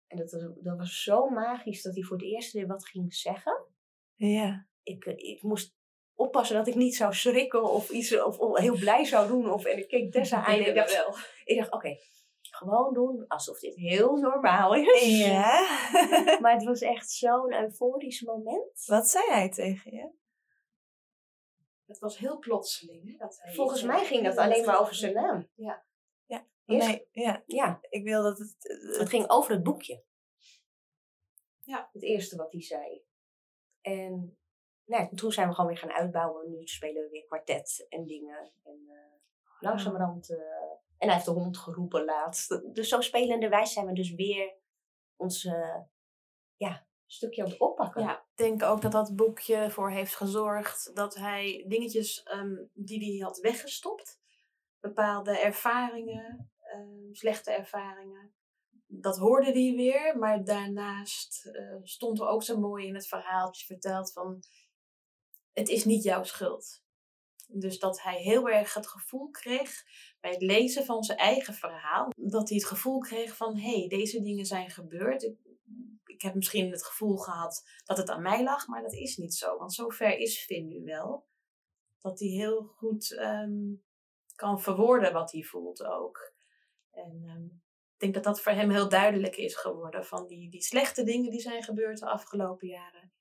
En 0.07 0.17
dat 0.17 0.31
was, 0.31 0.43
dat 0.61 0.77
was 0.77 1.03
zo 1.03 1.29
magisch 1.29 1.83
dat 1.83 1.95
hij 1.95 2.03
voor 2.03 2.17
het 2.17 2.27
eerst 2.27 2.53
weer 2.53 2.67
wat 2.67 2.87
ging 2.87 3.15
zeggen. 3.15 3.67
Ja. 4.15 4.69
Ik, 4.83 5.05
ik 5.05 5.43
moest 5.43 5.76
oppassen 6.17 6.57
dat 6.57 6.67
ik 6.67 6.75
niet 6.75 6.97
zou 6.97 7.15
schrikken 7.15 7.63
of 7.71 7.91
iets 7.91 8.21
of, 8.21 8.39
of 8.39 8.59
heel 8.59 8.77
blij 8.79 9.05
zou 9.05 9.29
doen. 9.29 9.51
Of, 9.53 9.65
en 9.65 9.79
ik 9.79 9.89
keek 9.89 10.13
Tessa 10.13 10.45
aan 10.45 10.55
en 10.59 10.67
ik 10.67 10.75
dacht, 10.75 10.93
wel. 10.97 11.15
ik 11.45 11.57
dacht 11.59 11.73
oké, 11.73 11.97
gewoon 12.41 12.95
doen 12.95 13.27
alsof 13.27 13.59
dit 13.59 13.75
heel 13.75 14.17
normaal 14.17 14.75
is. 14.75 15.19
Ja. 15.19 15.61
Maar 16.41 16.53
het 16.53 16.65
was 16.65 16.81
echt 16.81 17.11
zo'n 17.11 17.53
euforisch 17.55 18.21
moment. 18.23 18.85
Wat 18.87 19.09
zei 19.09 19.25
hij 19.31 19.49
tegen 19.51 19.95
je? 19.95 20.11
Het 21.87 21.99
was 21.99 22.19
heel 22.19 22.39
plotseling. 22.39 23.11
Hè, 23.11 23.17
dat 23.17 23.39
hij 23.43 23.55
Volgens 23.55 23.83
mij 23.83 24.05
ging 24.05 24.25
dat 24.25 24.37
alleen 24.37 24.65
maar 24.65 24.81
over 24.81 24.95
zijn 24.95 25.13
naam. 25.15 25.49
Eerst- 26.67 26.87
Nee, 26.89 27.09
ja. 27.13 27.43
Ja, 27.47 27.79
Ik 27.89 28.05
wil 28.05 28.23
dat 28.23 28.39
het... 28.39 28.57
eh, 28.59 28.99
het 28.99 29.09
ging 29.09 29.29
over 29.31 29.51
het 29.53 29.63
boekje. 29.63 30.05
Ja. 31.63 31.89
Het 31.93 32.03
eerste 32.03 32.37
wat 32.37 32.53
hij 32.53 32.63
zei. 32.63 33.03
En 33.81 34.39
nou, 34.87 35.15
toen 35.15 35.33
zijn 35.33 35.49
we 35.49 35.55
gewoon 35.55 35.71
weer 35.71 35.79
gaan 35.81 35.93
uitbouwen. 35.93 36.51
Nu 36.51 36.67
spelen 36.67 37.03
we 37.03 37.09
weer 37.09 37.25
kwartet 37.25 37.87
en 37.89 38.07
dingen. 38.07 38.53
En 38.65 38.87
eh, 38.89 38.97
langzamerhand... 39.61 40.31
eh, 40.31 40.37
en 40.99 41.07
hij 41.07 41.13
heeft 41.13 41.25
de 41.25 41.33
hond 41.33 41.59
geroepen 41.59 42.05
laatst. 42.05 42.75
Dus 42.75 42.89
zo 42.89 43.01
spelenderwijs 43.01 43.73
zijn 43.73 43.87
we 43.87 43.93
dus 43.93 44.15
weer 44.15 44.55
ons 45.17 45.49
ja, 46.57 46.87
stukje 47.07 47.43
aan 47.43 47.49
het 47.49 47.61
oppakken. 47.61 48.03
Ja, 48.03 48.19
ik 48.19 48.37
denk 48.37 48.63
ook 48.63 48.83
dat 48.83 48.93
dat 48.93 49.17
boekje 49.17 49.71
voor 49.71 49.91
heeft 49.91 50.15
gezorgd 50.15 50.91
dat 50.95 51.15
hij 51.15 51.65
dingetjes 51.69 52.23
ehm, 52.23 52.57
die 52.73 53.11
hij 53.11 53.27
had 53.27 53.39
weggestopt, 53.39 54.21
bepaalde 54.81 55.39
ervaringen, 55.39 56.51
ehm, 56.59 57.13
slechte 57.13 57.53
ervaringen, 57.53 58.35
dat 58.87 59.19
hoorde 59.19 59.53
hij 59.53 59.75
weer. 59.77 60.19
Maar 60.19 60.45
daarnaast 60.45 61.47
eh, 61.47 61.77
stond 61.83 62.21
er 62.21 62.27
ook 62.27 62.43
zo 62.43 62.59
mooi 62.59 62.87
in 62.87 62.95
het 62.95 63.09
verhaaltje 63.09 63.67
verteld 63.67 64.13
van 64.13 64.43
het 65.59 65.69
is 65.69 65.85
niet 65.85 66.03
jouw 66.03 66.25
schuld. 66.25 66.83
Dus 67.49 67.79
dat 67.79 68.03
hij 68.03 68.17
heel 68.17 68.49
erg 68.49 68.75
het 68.75 68.87
gevoel 68.87 69.31
kreeg 69.31 69.85
bij 70.21 70.31
het 70.31 70.43
lezen 70.43 70.85
van 70.85 71.03
zijn 71.05 71.19
eigen 71.19 71.55
verhaal, 71.55 72.11
dat 72.17 72.49
hij 72.49 72.59
het 72.59 72.67
gevoel 72.67 72.99
kreeg 72.99 73.37
van 73.37 73.59
hé, 73.59 73.79
hey, 73.79 73.89
deze 73.89 74.23
dingen 74.23 74.45
zijn 74.45 74.71
gebeurd. 74.71 75.23
Ik, 75.23 75.39
ik 76.05 76.23
heb 76.23 76.35
misschien 76.35 76.71
het 76.71 76.85
gevoel 76.85 77.17
gehad 77.17 77.69
dat 77.85 77.97
het 77.97 78.09
aan 78.11 78.23
mij 78.23 78.43
lag, 78.43 78.67
maar 78.67 78.83
dat 78.83 78.93
is 78.93 79.17
niet 79.17 79.35
zo. 79.35 79.59
Want 79.59 79.75
zover 79.75 80.19
is 80.19 80.45
Finn 80.45 80.69
nu 80.69 80.85
wel. 80.85 81.27
Dat 82.01 82.19
hij 82.19 82.29
heel 82.29 82.63
goed 82.63 83.17
ehm, 83.17 83.75
kan 84.35 84.61
verwoorden 84.61 85.13
wat 85.13 85.33
hij 85.33 85.43
voelt 85.43 85.85
ook. 85.85 86.33
En 86.91 87.23
ehm, 87.27 87.45
ik 87.93 87.99
denk 87.99 88.15
dat 88.15 88.25
dat 88.25 88.41
voor 88.41 88.53
hem 88.53 88.71
heel 88.71 88.89
duidelijk 88.89 89.37
is 89.37 89.55
geworden. 89.55 90.05
Van 90.05 90.27
die, 90.27 90.51
die 90.51 90.63
slechte 90.63 91.05
dingen 91.05 91.31
die 91.31 91.41
zijn 91.41 91.63
gebeurd 91.63 91.99
de 91.99 92.07
afgelopen 92.07 92.69
jaren. 92.69 93.13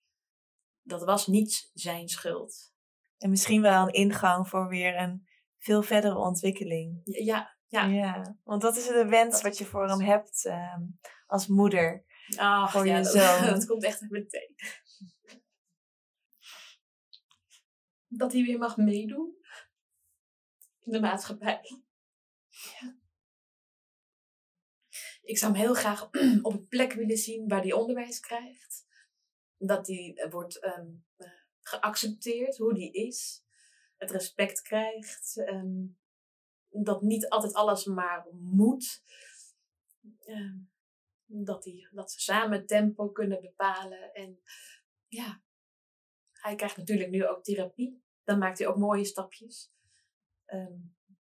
Dat 0.88 1.04
was 1.04 1.28
niet 1.28 1.70
zijn 1.74 2.08
schuld. 2.08 2.74
En 3.18 3.30
misschien 3.30 3.62
wel 3.62 3.84
een 3.84 3.94
ingang 3.94 4.48
voor 4.48 4.68
weer 4.68 4.98
een 4.98 5.28
veel 5.58 5.84
verdere 5.84 6.18
ontwikkeling. 6.18 7.02
Ja, 7.04 7.58
ja. 7.68 7.86
ja. 7.86 8.38
Want 8.44 8.62
dat 8.62 8.78
is 8.78 8.88
de 8.88 9.06
wens 9.06 9.42
wat 9.42 9.58
je 9.58 9.66
voor 9.66 9.88
hem 9.88 10.02
hebt 10.02 10.46
ehm, 10.46 10.82
als 11.28 11.48
moeder. 11.48 12.06
Ach, 12.36 12.72
voor 12.72 12.88
ja, 12.88 12.98
je 12.98 13.04
dat, 13.04 13.14
dat 13.54 13.66
komt 13.66 13.84
echt 13.84 14.10
meteen. 14.10 14.56
Dat 18.08 18.34
hij 18.34 18.44
weer 18.44 18.58
mag 18.58 18.78
meedoen 18.78 19.36
in 20.84 20.92
de 20.92 21.00
maatschappij. 21.00 21.62
Ja. 22.50 22.98
Ik 25.22 25.38
zou 25.38 25.52
hem 25.52 25.62
heel 25.62 25.74
graag 25.74 26.10
op 26.42 26.54
een 26.54 26.68
plek 26.68 26.94
willen 26.94 27.18
zien 27.18 27.48
waar 27.48 27.62
hij 27.62 27.74
onderwijs 27.74 28.20
krijgt. 28.20 28.85
Dat 29.58 29.88
hij 29.88 30.28
wordt 30.30 30.60
ehm, 30.60 30.88
eh, 31.16 31.28
geaccepteerd 31.60 32.58
hoe 32.58 32.74
die 32.74 32.92
is. 32.92 33.44
Het 33.98 34.12
respect 34.12 34.62
krijgt. 34.62 35.38
ehm, 35.38 35.86
dat 36.70 37.02
niet 37.02 37.30
altijd 37.30 37.54
alles 37.54 37.86
maar 37.86 38.28
moet. 38.32 39.04
Ehm, 40.24 40.58
dat, 41.26 41.64
die, 41.64 41.88
dat 41.92 42.12
ze 42.12 42.20
samen 42.20 42.66
tempo 42.66 43.10
kunnen 43.10 43.42
bepalen. 43.42 44.14
En 44.14 44.42
ja, 45.08 45.44
hij 46.32 46.56
krijgt 46.56 46.78
natuurlijk 46.78 47.10
nu 47.10 47.28
ook 47.28 47.44
therapie. 47.44 48.04
Dan 48.24 48.38
maakt 48.38 48.58
hij 48.58 48.68
ook 48.68 48.78
mooie 48.78 49.06
stapjes. 49.06 49.74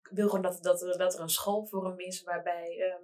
Ik 0.01 0.09
wil 0.11 0.25
gewoon 0.25 0.41
dat, 0.41 0.63
dat, 0.63 0.82
er, 0.82 0.97
dat 0.97 1.13
er 1.13 1.21
een 1.21 1.30
school 1.30 1.65
voor 1.65 1.86
hem 1.88 1.99
is 1.99 2.23
waarbij 2.23 2.97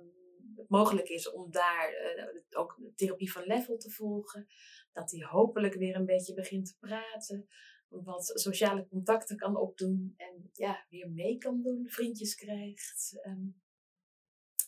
het 0.55 0.69
mogelijk 0.69 1.09
is 1.09 1.31
om 1.31 1.51
daar 1.51 1.93
eh, 1.93 2.27
ook 2.49 2.79
therapie 2.95 3.31
van 3.31 3.43
level 3.43 3.77
te 3.77 3.89
volgen. 3.89 4.47
Dat 4.95 5.11
hij 5.11 5.23
hopelijk 5.23 5.73
weer 5.73 5.95
een 5.95 6.05
beetje 6.05 6.33
begint 6.33 6.65
te 6.65 6.77
praten. 6.79 7.47
Wat 7.87 8.31
sociale 8.33 8.87
contacten 8.87 9.37
kan 9.37 9.57
opdoen. 9.57 10.13
En 10.17 10.49
ja, 10.53 10.85
weer 10.89 11.09
mee 11.09 11.37
kan 11.37 11.61
doen. 11.61 11.87
Vriendjes 11.89 12.35
krijgt. 12.35 13.19
Ehm, 13.21 13.47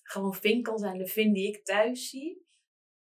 gewoon 0.03 0.35
Finn 0.35 0.61
kan 0.61 0.77
zijn. 0.77 0.97
De 0.97 1.07
Finn 1.07 1.33
die 1.33 1.47
ik 1.47 1.65
thuis 1.65 2.09
zie. 2.09 2.45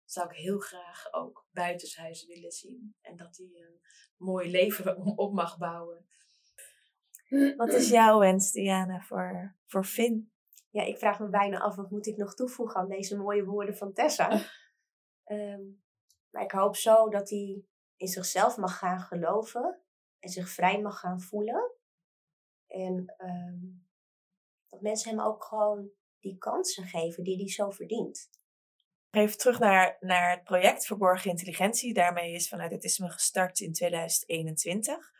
Zou 0.05 0.29
ik 0.29 0.37
heel 0.37 0.59
graag 0.59 1.13
ook 1.13 1.47
buitenshuis 1.51 2.27
willen 2.27 2.51
zien. 2.53 2.95
En 3.01 3.17
dat 3.17 3.37
hij 3.37 3.47
een 3.47 3.81
mooi 4.17 4.51
leven 4.51 4.97
op 5.17 5.33
mag 5.33 5.59
bouwen. 5.59 6.07
Wat 7.57 7.73
is 7.73 7.89
jouw 7.89 8.19
wens, 8.19 8.53
Diana, 8.53 9.01
voor, 9.01 9.57
voor 9.67 9.85
Finn? 9.85 10.33
Ja, 10.71 10.83
ik 10.83 10.99
vraag 10.99 11.21
me 11.21 11.29
bijna 11.29 11.59
af, 11.59 11.77
wat 11.77 11.91
moet 11.91 12.07
ik 12.07 12.17
nog 12.17 12.35
toevoegen 12.35 12.81
aan 12.81 12.89
deze 12.89 13.17
mooie 13.17 13.45
woorden 13.45 13.77
van 13.77 13.93
Tessa? 13.93 14.29
Ehm, 15.25 15.63
maar 16.35 16.43
ik 16.43 16.53
hoop 16.53 16.77
zo 16.77 17.09
dat 17.09 17.31
hij 17.31 17.65
in 17.97 18.09
zichzelf 18.09 18.57
mag 18.57 18.79
gaan 18.79 19.01
geloven 19.01 19.79
en 20.19 20.29
zich 20.29 20.49
vrij 20.49 20.81
mag 20.81 20.99
gaan 20.99 21.21
voelen. 21.21 21.73
En 22.67 23.15
ehm, 23.17 23.59
dat 24.69 24.81
mensen 24.81 25.11
hem 25.11 25.21
ook 25.21 25.45
gewoon 25.45 25.91
die 26.21 26.39
kansen 26.39 26.85
geven 26.85 27.25
die 27.25 27.37
hij 27.37 27.49
zo 27.49 27.71
verdient. 27.71 28.31
Even 29.11 29.39
terug 29.39 29.59
naar, 29.59 29.97
naar 30.01 30.31
het 30.31 30.45
project 30.45 30.87
Verborgen 30.87 31.31
Intelligentie. 31.31 31.95
Daarmee 31.95 32.33
is 32.33 32.49
vanuit 32.49 32.71
Autisme 32.71 33.11
gestart 33.11 33.61
in 33.61 33.73
2021. 33.73 35.13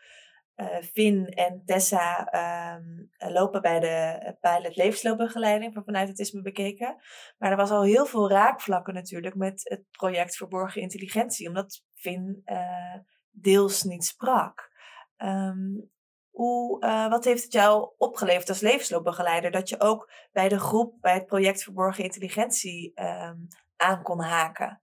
Uh, 0.55 0.77
Finn 0.81 1.25
en 1.25 1.61
Tessa 1.65 2.29
um, 2.75 3.09
lopen 3.17 3.61
bij 3.61 3.79
de 3.79 4.35
pilot 4.41 4.75
levensloopbegeleiding 4.75 5.73
van 5.73 5.83
vanuit 5.83 6.07
Autisme 6.07 6.41
bekeken. 6.41 6.95
Maar 7.37 7.51
er 7.51 7.57
was 7.57 7.71
al 7.71 7.83
heel 7.83 8.05
veel 8.05 8.29
raakvlakken 8.29 8.93
natuurlijk 8.93 9.35
met 9.35 9.61
het 9.63 9.91
project 9.91 10.35
Verborgen 10.35 10.81
Intelligentie. 10.81 11.47
Omdat 11.47 11.83
Finn 11.93 12.41
uh, 12.45 12.95
deels 13.31 13.83
niet 13.83 14.05
sprak. 14.05 14.71
Um, 15.17 15.91
hoe, 16.29 16.85
uh, 16.85 17.09
wat 17.09 17.25
heeft 17.25 17.43
het 17.43 17.53
jou 17.53 17.93
opgeleverd 17.97 18.49
als 18.49 18.61
levensloopbegeleider? 18.61 19.51
Dat 19.51 19.69
je 19.69 19.79
ook 19.79 20.11
bij 20.31 20.49
de 20.49 20.59
groep, 20.59 21.01
bij 21.01 21.13
het 21.13 21.25
project 21.25 21.63
Verborgen 21.63 22.03
Intelligentie 22.03 23.01
um, 23.01 23.47
aan 23.75 24.03
kon 24.03 24.21
haken? 24.21 24.81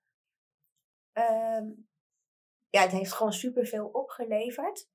Ja, 2.70 2.81
het 2.81 2.93
heeft 2.93 3.12
gewoon 3.12 3.33
superveel 3.33 3.87
opgeleverd. 3.87 4.89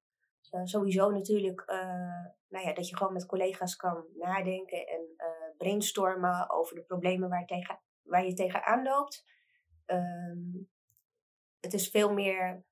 Uh, 0.51 0.61
sowieso 0.63 1.09
natuurlijk 1.09 1.63
uh, 1.67 2.25
nou 2.47 2.65
ja, 2.65 2.73
dat 2.73 2.89
je 2.89 2.97
gewoon 2.97 3.13
met 3.13 3.25
collega's 3.25 3.75
kan 3.75 4.05
nadenken 4.13 4.87
en 4.87 5.01
uh, 5.17 5.57
brainstormen 5.57 6.49
over 6.49 6.75
de 6.75 6.83
problemen 6.83 7.29
waar, 7.29 7.45
tegen, 7.45 7.79
waar 8.01 8.25
je 8.25 8.33
tegenaan 8.33 8.83
loopt. 8.83 9.25
Um, 9.85 10.69
het 11.59 11.73
is 11.73 11.89
veel 11.89 12.13
meer 12.13 12.65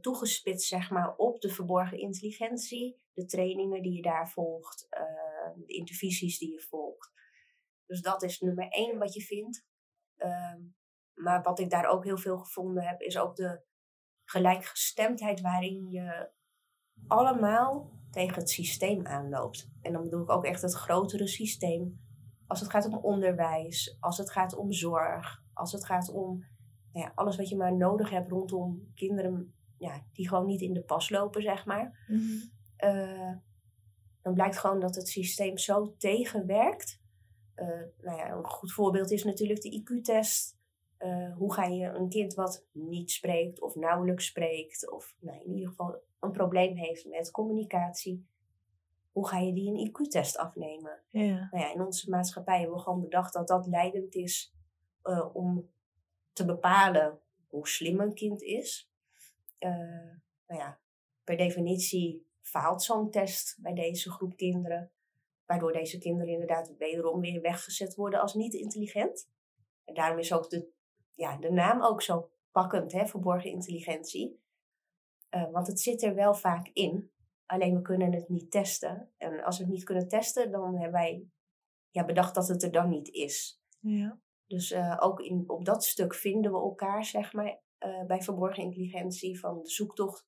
toegespitst 0.00 0.68
zeg 0.68 0.90
maar, 0.90 1.16
op 1.16 1.40
de 1.40 1.48
verborgen 1.48 1.98
intelligentie, 1.98 3.02
de 3.12 3.24
trainingen 3.24 3.82
die 3.82 3.92
je 3.92 4.02
daar 4.02 4.30
volgt, 4.30 4.86
de 5.54 5.74
intervisies 5.74 6.38
die 6.38 6.52
je 6.52 6.60
volgt. 6.60 7.12
Dus 7.86 8.00
dat 8.00 8.22
is 8.22 8.40
nummer 8.40 8.68
één 8.68 8.98
wat 8.98 9.14
je 9.14 9.20
vindt. 9.20 9.66
Um, 10.16 10.76
maar 11.14 11.42
wat 11.42 11.58
ik 11.58 11.70
daar 11.70 11.86
ook 11.86 12.04
heel 12.04 12.18
veel 12.18 12.38
gevonden 12.38 12.82
heb, 12.82 13.00
is 13.00 13.18
ook 13.18 13.36
de 13.36 13.62
gelijkgestemdheid 14.24 15.40
waarin 15.40 15.90
je 15.90 16.30
allemaal 17.06 17.90
tegen 18.10 18.34
het 18.34 18.50
systeem 18.50 19.06
aanloopt. 19.06 19.70
En 19.82 19.92
dan 19.92 20.02
bedoel 20.02 20.22
ik 20.22 20.30
ook 20.30 20.44
echt 20.44 20.62
het 20.62 20.74
grotere 20.74 21.26
systeem. 21.26 22.00
Als 22.46 22.60
het 22.60 22.70
gaat 22.70 22.86
om 22.86 22.94
onderwijs, 22.94 23.96
als 24.00 24.18
het 24.18 24.30
gaat 24.30 24.56
om 24.56 24.72
zorg, 24.72 25.42
als 25.52 25.72
het 25.72 25.84
gaat 25.84 26.10
om 26.10 26.44
nou 26.92 27.06
ja, 27.06 27.12
alles 27.14 27.36
wat 27.36 27.48
je 27.48 27.56
maar 27.56 27.76
nodig 27.76 28.10
hebt 28.10 28.30
rondom 28.30 28.90
kinderen 28.94 29.54
ja, 29.78 30.04
die 30.12 30.28
gewoon 30.28 30.46
niet 30.46 30.60
in 30.60 30.72
de 30.72 30.82
pas 30.82 31.10
lopen, 31.10 31.42
zeg 31.42 31.66
maar. 31.66 32.04
Mm-hmm. 32.06 32.50
Uh, 32.84 33.32
dan 34.22 34.34
blijkt 34.34 34.58
gewoon 34.58 34.80
dat 34.80 34.94
het 34.94 35.08
systeem 35.08 35.58
zo 35.58 35.94
tegenwerkt. 35.96 37.00
Uh, 37.56 37.66
nou 38.00 38.16
ja, 38.16 38.30
een 38.30 38.44
goed 38.44 38.72
voorbeeld 38.72 39.10
is 39.10 39.24
natuurlijk 39.24 39.60
de 39.60 39.82
IQ-test. 39.82 40.56
Uh, 40.98 41.36
hoe 41.36 41.52
ga 41.52 41.64
je 41.64 41.86
een 41.86 42.08
kind 42.08 42.34
wat 42.34 42.66
niet 42.72 43.10
spreekt 43.10 43.60
of 43.60 43.74
nauwelijks 43.74 44.26
spreekt, 44.26 44.90
of 44.90 45.16
nou, 45.20 45.40
in 45.44 45.52
ieder 45.52 45.68
geval 45.68 46.02
een 46.20 46.32
probleem 46.32 46.76
heeft 46.76 47.06
met 47.06 47.30
communicatie, 47.30 48.26
hoe 49.12 49.28
ga 49.28 49.38
je 49.38 49.52
die 49.52 49.68
een 49.68 49.88
IQ-test 49.88 50.36
afnemen? 50.36 51.02
Ja. 51.08 51.48
Nou 51.50 51.64
ja, 51.64 51.72
in 51.72 51.80
onze 51.80 52.10
maatschappij 52.10 52.58
hebben 52.58 52.76
we 52.76 52.82
gewoon 52.82 53.00
bedacht 53.00 53.32
dat 53.32 53.48
dat 53.48 53.66
leidend 53.66 54.14
is 54.14 54.54
uh, 55.04 55.34
om 55.36 55.70
te 56.32 56.44
bepalen 56.44 57.20
hoe 57.46 57.68
slim 57.68 58.00
een 58.00 58.14
kind 58.14 58.42
is. 58.42 58.90
Uh, 59.58 59.70
nou 60.46 60.60
ja, 60.60 60.78
per 61.24 61.36
definitie 61.36 62.26
faalt 62.40 62.82
zo'n 62.82 63.10
test 63.10 63.58
bij 63.60 63.74
deze 63.74 64.10
groep 64.10 64.36
kinderen, 64.36 64.90
waardoor 65.46 65.72
deze 65.72 65.98
kinderen 65.98 66.32
inderdaad 66.32 66.76
wederom 66.78 67.20
weer 67.20 67.40
weggezet 67.40 67.94
worden 67.94 68.20
als 68.20 68.34
niet 68.34 68.54
intelligent. 68.54 69.30
En 69.84 69.94
daarom 69.94 70.18
is 70.18 70.32
ook 70.32 70.50
de 70.50 70.68
ja, 71.18 71.36
de 71.36 71.50
naam 71.50 71.82
ook 71.82 72.02
zo 72.02 72.30
pakkend, 72.52 72.92
hè, 72.92 73.06
verborgen 73.06 73.50
intelligentie. 73.50 74.40
Uh, 75.30 75.50
want 75.50 75.66
het 75.66 75.80
zit 75.80 76.02
er 76.02 76.14
wel 76.14 76.34
vaak 76.34 76.70
in, 76.72 77.10
alleen 77.46 77.74
we 77.74 77.82
kunnen 77.82 78.12
het 78.12 78.28
niet 78.28 78.50
testen. 78.50 79.10
En 79.16 79.42
als 79.44 79.58
we 79.58 79.64
het 79.64 79.72
niet 79.72 79.84
kunnen 79.84 80.08
testen, 80.08 80.50
dan 80.50 80.74
hebben 80.74 80.92
wij 80.92 81.26
ja, 81.90 82.04
bedacht 82.04 82.34
dat 82.34 82.48
het 82.48 82.62
er 82.62 82.72
dan 82.72 82.88
niet 82.88 83.08
is. 83.08 83.62
Ja. 83.80 84.20
Dus 84.46 84.72
uh, 84.72 84.96
ook 85.00 85.20
in, 85.20 85.44
op 85.46 85.64
dat 85.64 85.84
stuk 85.84 86.14
vinden 86.14 86.52
we 86.52 86.58
elkaar, 86.58 87.04
zeg 87.04 87.32
maar, 87.32 87.60
uh, 87.86 88.04
bij 88.06 88.22
verborgen 88.22 88.62
intelligentie 88.62 89.40
van 89.40 89.62
de 89.62 89.68
zoektocht. 89.68 90.26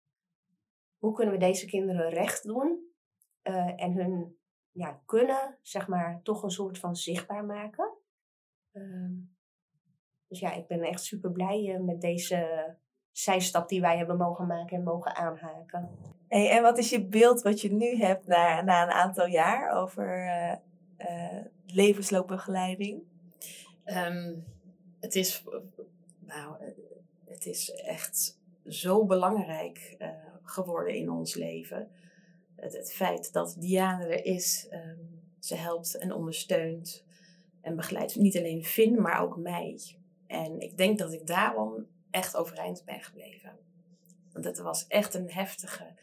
Hoe 0.98 1.14
kunnen 1.14 1.34
we 1.34 1.40
deze 1.40 1.66
kinderen 1.66 2.10
recht 2.10 2.42
doen 2.42 2.88
en 3.76 3.92
hun 3.92 4.38
ja, 4.70 5.02
kunnen, 5.06 5.58
zeg 5.62 5.88
maar, 5.88 6.22
toch 6.22 6.42
een 6.42 6.50
soort 6.50 6.78
van 6.78 6.96
zichtbaar 6.96 7.44
maken? 7.44 7.98
Ehm, 8.72 9.14
dus 10.26 10.40
ja, 10.40 10.52
ik 10.52 10.66
ben 10.66 10.82
echt 10.82 11.02
super 11.02 11.32
blij 11.32 11.78
met 11.78 12.00
deze 12.00 12.76
zijstap 13.22 13.68
die 13.68 13.80
wij 13.80 13.96
hebben 13.96 14.16
mogen 14.16 14.46
maken 14.46 14.76
en 14.76 14.82
mogen 14.82 15.16
aanhaken. 15.16 15.88
Hey, 16.28 16.50
en 16.50 16.62
wat 16.62 16.78
is 16.78 16.90
je 16.90 17.04
beeld 17.04 17.42
wat 17.42 17.60
je 17.60 17.72
nu 17.72 17.96
hebt 17.96 18.26
na, 18.26 18.62
na 18.62 18.82
een 18.82 18.90
aantal 18.90 19.26
jaar 19.26 19.70
over 19.70 20.24
uh, 20.24 20.52
uh, 20.98 21.44
levensloopbegeleiding? 21.66 23.02
Um, 23.84 24.44
het 25.00 25.14
is, 25.14 25.44
nou, 26.18 26.54
het 27.24 27.46
is 27.46 27.70
echt 27.70 28.38
zo 28.66 29.04
belangrijk 29.04 29.96
uh, 29.98 30.08
geworden 30.42 30.94
in 30.94 31.10
ons 31.10 31.34
leven. 31.34 31.88
Het, 32.56 32.76
het 32.76 32.92
feit 32.92 33.32
dat 33.32 33.56
Diane 33.58 34.04
er 34.04 34.24
is, 34.24 34.66
ehm, 34.70 34.98
ze 35.38 35.54
helpt 35.54 35.98
en 35.98 36.12
ondersteunt 36.12 37.04
en 37.60 37.76
begeleidt 37.76 38.16
niet 38.16 38.36
alleen 38.36 38.64
Finn, 38.64 39.00
maar 39.00 39.22
ook 39.22 39.36
mij. 39.36 39.80
En 40.26 40.60
ik 40.60 40.76
denk 40.76 40.98
dat 40.98 41.12
ik 41.12 41.26
daarom 41.26 41.86
echt 42.10 42.36
overeind 42.36 42.84
ben 42.84 43.00
gebleven. 43.00 43.58
Want 44.32 44.44
het 44.44 44.58
was 44.58 44.86
echt 44.86 45.14
een 45.14 45.30
heftige 45.30 45.94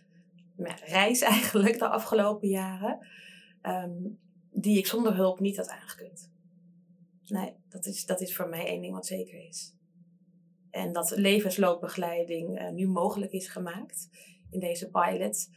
reis 0.86 1.22
eigenlijk 1.36 1.80
de 1.80 1.90
afgelopen 1.90 2.48
jaren. 2.48 3.08
Ehm, 3.62 4.08
die 4.52 4.78
ik 4.78 4.88
zonder 4.88 5.16
hulp 5.16 5.40
niet 5.40 5.58
had 5.58 5.70
aangekund. 5.70 6.32
Nee, 7.26 7.54
dat 7.70 7.86
is, 7.86 8.06
dat 8.06 8.22
is 8.22 8.36
voor 8.36 8.50
mij 8.50 8.66
één 8.66 8.82
ding 8.82 8.94
wat 8.94 9.06
zeker 9.06 9.48
is. 9.48 9.76
En 10.70 10.94
dat 10.94 11.12
levensloopbegeleiding 11.16 12.60
uh, 12.60 12.70
nu 12.70 12.88
mogelijk 12.88 13.32
is 13.32 13.48
gemaakt 13.48 14.10
in 14.50 14.60
deze 14.60 14.90
pilot. 14.90 15.50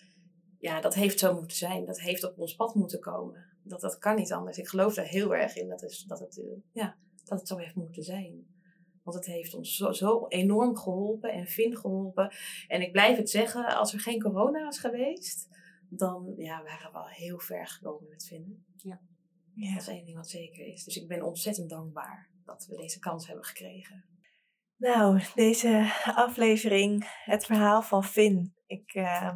Ja, 0.58 0.80
dat 0.80 0.94
heeft 0.94 1.18
zo 1.18 1.34
moeten 1.34 1.56
zijn. 1.56 1.84
Dat 1.84 2.00
heeft 2.00 2.24
op 2.24 2.38
ons 2.38 2.54
pad 2.54 2.74
moeten 2.74 3.00
komen. 3.00 3.44
Dat, 3.62 3.80
dat 3.80 3.98
kan 3.98 4.16
niet 4.16 4.32
anders. 4.32 4.58
Ik 4.58 4.68
geloof 4.68 4.94
daar 4.94 5.06
heel 5.06 5.34
erg 5.34 5.56
in 5.56 5.68
dat, 5.68 5.82
is, 5.82 6.04
dat, 6.06 6.18
het, 6.18 6.36
uh, 6.36 6.44
ja, 6.72 6.96
dat 7.24 7.38
het 7.38 7.48
zo 7.48 7.56
heeft 7.56 7.74
moeten 7.74 8.02
zijn. 8.02 8.46
Want 9.10 9.24
het 9.24 9.34
heeft 9.34 9.54
ons 9.54 9.76
zo, 9.76 9.92
zo 9.92 10.26
enorm 10.28 10.76
geholpen 10.76 11.32
en 11.32 11.46
Vin 11.46 11.76
geholpen. 11.76 12.32
En 12.68 12.82
ik 12.82 12.92
blijf 12.92 13.16
het 13.16 13.30
zeggen, 13.30 13.76
als 13.76 13.92
er 13.92 14.00
geen 14.00 14.20
corona 14.20 14.64
was 14.64 14.78
geweest, 14.78 15.48
dan 15.88 16.34
ja, 16.36 16.62
waren 16.62 16.92
we 16.92 16.98
al 16.98 17.08
heel 17.08 17.38
ver 17.38 17.66
gekomen 17.66 18.08
met 18.08 18.26
vinden. 18.26 18.64
Ja. 18.76 19.00
ja. 19.54 19.72
Dat 19.72 19.82
is 19.82 19.88
één 19.88 20.04
ding 20.04 20.16
wat 20.16 20.28
zeker 20.28 20.66
is. 20.66 20.84
Dus 20.84 20.96
ik 20.96 21.08
ben 21.08 21.22
ontzettend 21.22 21.70
dankbaar 21.70 22.30
dat 22.44 22.66
we 22.66 22.76
deze 22.76 22.98
kans 22.98 23.26
hebben 23.26 23.44
gekregen. 23.44 24.04
Nou, 24.76 25.22
deze 25.34 25.92
aflevering, 26.26 27.04
het 27.24 27.44
verhaal 27.44 27.82
van 27.82 28.04
Finn. 28.04 28.54
Ik 28.66 28.94
uh, 28.94 29.34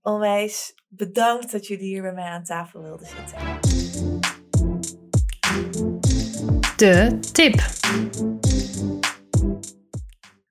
onwijs 0.00 0.74
bedankt 0.88 1.52
dat 1.52 1.66
jullie 1.66 1.86
hier 1.86 2.02
bij 2.02 2.14
mij 2.14 2.28
aan 2.28 2.44
tafel 2.44 2.82
wilden 2.82 3.06
zitten. 3.06 3.83
De 6.76 7.18
tip. 7.32 7.54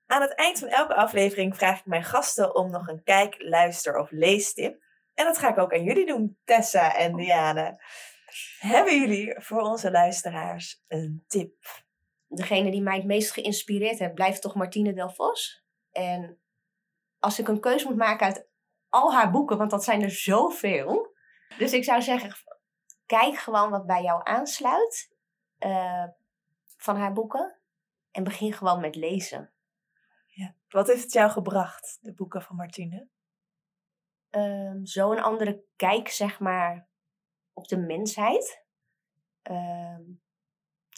Aan 0.06 0.20
het 0.20 0.34
eind 0.34 0.58
van 0.58 0.68
elke 0.68 0.94
aflevering 0.94 1.56
vraag 1.56 1.78
ik 1.78 1.86
mijn 1.86 2.04
gasten 2.04 2.54
om 2.54 2.70
nog 2.70 2.88
een 2.88 3.02
kijk, 3.02 3.34
luister 3.38 3.98
of 3.98 4.10
leestip. 4.10 4.82
En 5.14 5.24
dat 5.24 5.38
ga 5.38 5.48
ik 5.48 5.58
ook 5.58 5.72
aan 5.72 5.82
jullie 5.82 6.06
doen, 6.06 6.38
Tessa 6.44 6.94
en 6.96 7.16
Diane. 7.16 7.82
Hebben 8.58 9.00
jullie 9.00 9.34
voor 9.40 9.60
onze 9.60 9.90
luisteraars 9.90 10.84
een 10.88 11.24
tip? 11.26 11.54
Degene 12.26 12.70
die 12.70 12.82
mij 12.82 12.96
het 12.96 13.06
meest 13.06 13.30
geïnspireerd 13.30 13.98
heeft, 13.98 14.14
blijft 14.14 14.42
toch 14.42 14.54
Martine 14.54 14.92
Del 14.92 15.10
Vos. 15.10 15.64
En 15.92 16.40
als 17.18 17.38
ik 17.38 17.48
een 17.48 17.60
keuze 17.60 17.86
moet 17.86 17.96
maken 17.96 18.26
uit 18.26 18.48
al 18.88 19.14
haar 19.14 19.30
boeken, 19.30 19.58
want 19.58 19.70
dat 19.70 19.84
zijn 19.84 20.02
er 20.02 20.10
zoveel. 20.10 21.16
Dus 21.58 21.72
ik 21.72 21.84
zou 21.84 22.02
zeggen, 22.02 22.32
kijk 23.06 23.36
gewoon 23.36 23.70
wat 23.70 23.86
bij 23.86 24.02
jou 24.02 24.20
aansluit 24.24 25.12
uh, 25.64 26.04
van 26.76 26.96
haar 26.96 27.12
boeken. 27.12 27.58
En 28.10 28.24
begin 28.24 28.52
gewoon 28.52 28.80
met 28.80 28.94
lezen. 28.94 29.52
Ja. 30.26 30.54
Wat 30.68 30.86
heeft 30.86 31.02
het 31.02 31.12
jou 31.12 31.30
gebracht, 31.30 31.98
de 32.00 32.14
boeken 32.14 32.42
van 32.42 32.56
Martine? 32.56 33.08
Um, 34.30 34.86
Zo'n 34.86 35.22
andere 35.22 35.64
kijk, 35.76 36.08
zeg 36.08 36.40
maar, 36.40 36.88
op 37.52 37.68
de 37.68 37.76
mensheid. 37.76 38.64
Um, 39.42 40.22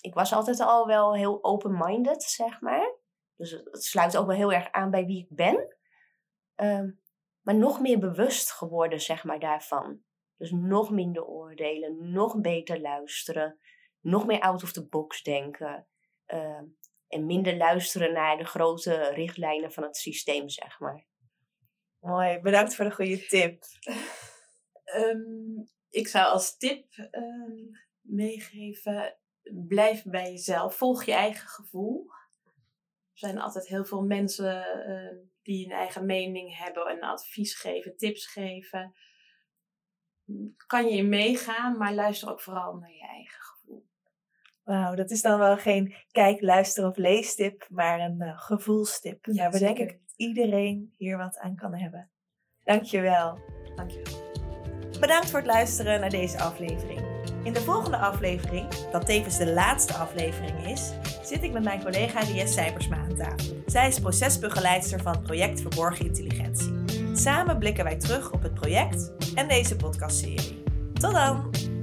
ik 0.00 0.14
was 0.14 0.32
altijd 0.32 0.60
al 0.60 0.86
wel 0.86 1.14
heel 1.14 1.44
open-minded, 1.44 2.22
zeg 2.22 2.60
maar. 2.60 2.94
Dus 3.36 3.50
het 3.50 3.84
sluit 3.84 4.16
ook 4.16 4.26
wel 4.26 4.36
heel 4.36 4.52
erg 4.52 4.70
aan 4.70 4.90
bij 4.90 5.04
wie 5.04 5.22
ik 5.22 5.36
ben. 5.36 5.76
Um, 6.56 7.00
maar 7.40 7.54
nog 7.54 7.80
meer 7.80 7.98
bewust 7.98 8.50
geworden, 8.50 9.00
zeg 9.00 9.24
maar, 9.24 9.38
daarvan. 9.38 10.02
Dus 10.36 10.50
nog 10.50 10.90
minder 10.90 11.24
oordelen, 11.24 12.12
nog 12.12 12.40
beter 12.40 12.80
luisteren, 12.80 13.58
nog 14.06 14.26
meer 14.26 14.40
out 14.40 14.62
of 14.62 14.72
the 14.72 14.86
box 14.86 15.22
denken. 15.22 15.86
Uh, 16.26 16.62
en 17.08 17.26
minder 17.26 17.56
luisteren 17.56 18.12
naar 18.12 18.36
de 18.36 18.44
grote 18.44 19.08
richtlijnen 19.08 19.72
van 19.72 19.82
het 19.82 19.96
systeem, 19.96 20.48
zeg 20.48 20.80
maar. 20.80 21.06
Mooi, 22.00 22.40
bedankt 22.40 22.74
voor 22.74 22.84
de 22.84 22.94
goede 22.94 23.26
tip. 23.26 23.64
um, 24.96 25.70
ik 25.90 26.08
zou 26.08 26.26
als 26.26 26.56
tip 26.56 27.08
um, 27.10 27.70
meegeven: 28.00 29.18
blijf 29.66 30.04
bij 30.04 30.30
jezelf, 30.30 30.76
volg 30.76 31.04
je 31.04 31.12
eigen 31.12 31.48
gevoel. 31.48 32.06
Er 33.12 33.22
zijn 33.28 33.38
altijd 33.38 33.66
heel 33.66 33.84
veel 33.84 34.02
mensen 34.02 34.64
die 35.42 35.64
een 35.64 35.72
eigen 35.72 36.06
mening 36.06 36.56
hebben 36.56 36.86
en 36.86 37.00
advies 37.00 37.54
geven, 37.54 37.96
tips 37.96 38.26
geven. 38.26 38.94
Kan 40.66 40.86
je 40.88 40.96
in 40.96 41.08
meegaan, 41.08 41.76
maar 41.76 41.94
luister 41.94 42.30
ook 42.30 42.40
vooral 42.40 42.74
naar 42.74 42.92
je 42.92 43.06
eigen. 43.06 43.45
Wauw, 44.66 44.94
dat 44.94 45.10
is 45.10 45.22
dan 45.22 45.38
wel 45.38 45.56
geen 45.56 45.94
kijk, 46.10 46.40
luister 46.40 46.86
of 46.86 46.96
leestip, 46.96 47.66
maar 47.70 48.00
een 48.00 48.16
uh, 48.22 48.38
gevoelstip. 48.38 49.26
Ja, 49.30 49.50
waar 49.50 49.60
denk 49.60 49.78
ik 49.78 49.98
iedereen 50.16 50.94
hier 50.96 51.16
wat 51.16 51.38
aan 51.38 51.54
kan 51.54 51.74
hebben. 51.74 52.10
Dankjewel. 52.64 53.38
Dankjewel. 53.76 54.24
Bedankt 55.00 55.30
voor 55.30 55.38
het 55.38 55.48
luisteren 55.48 56.00
naar 56.00 56.10
deze 56.10 56.38
aflevering. 56.38 57.00
In 57.42 57.52
de 57.52 57.60
volgende 57.60 57.96
aflevering, 57.96 58.68
dat 58.68 59.06
tevens 59.06 59.38
de 59.38 59.52
laatste 59.52 59.92
aflevering 59.92 60.66
is, 60.66 60.92
zit 61.22 61.42
ik 61.42 61.52
met 61.52 61.64
mijn 61.64 61.82
collega 61.82 62.20
Ries 62.20 62.54
Cybersma 62.54 62.96
aan 62.96 63.16
tafel. 63.16 63.62
Zij 63.66 63.88
is 63.88 64.00
procesbegeleidster 64.00 65.02
van 65.02 65.12
het 65.12 65.22
project 65.22 65.60
Verborgen 65.60 66.06
Intelligentie. 66.06 66.72
Samen 67.12 67.58
blikken 67.58 67.84
wij 67.84 67.96
terug 67.96 68.32
op 68.32 68.42
het 68.42 68.54
project 68.54 69.12
en 69.34 69.48
deze 69.48 69.76
podcastserie. 69.76 70.62
Tot 70.92 71.12
dan! 71.12 71.74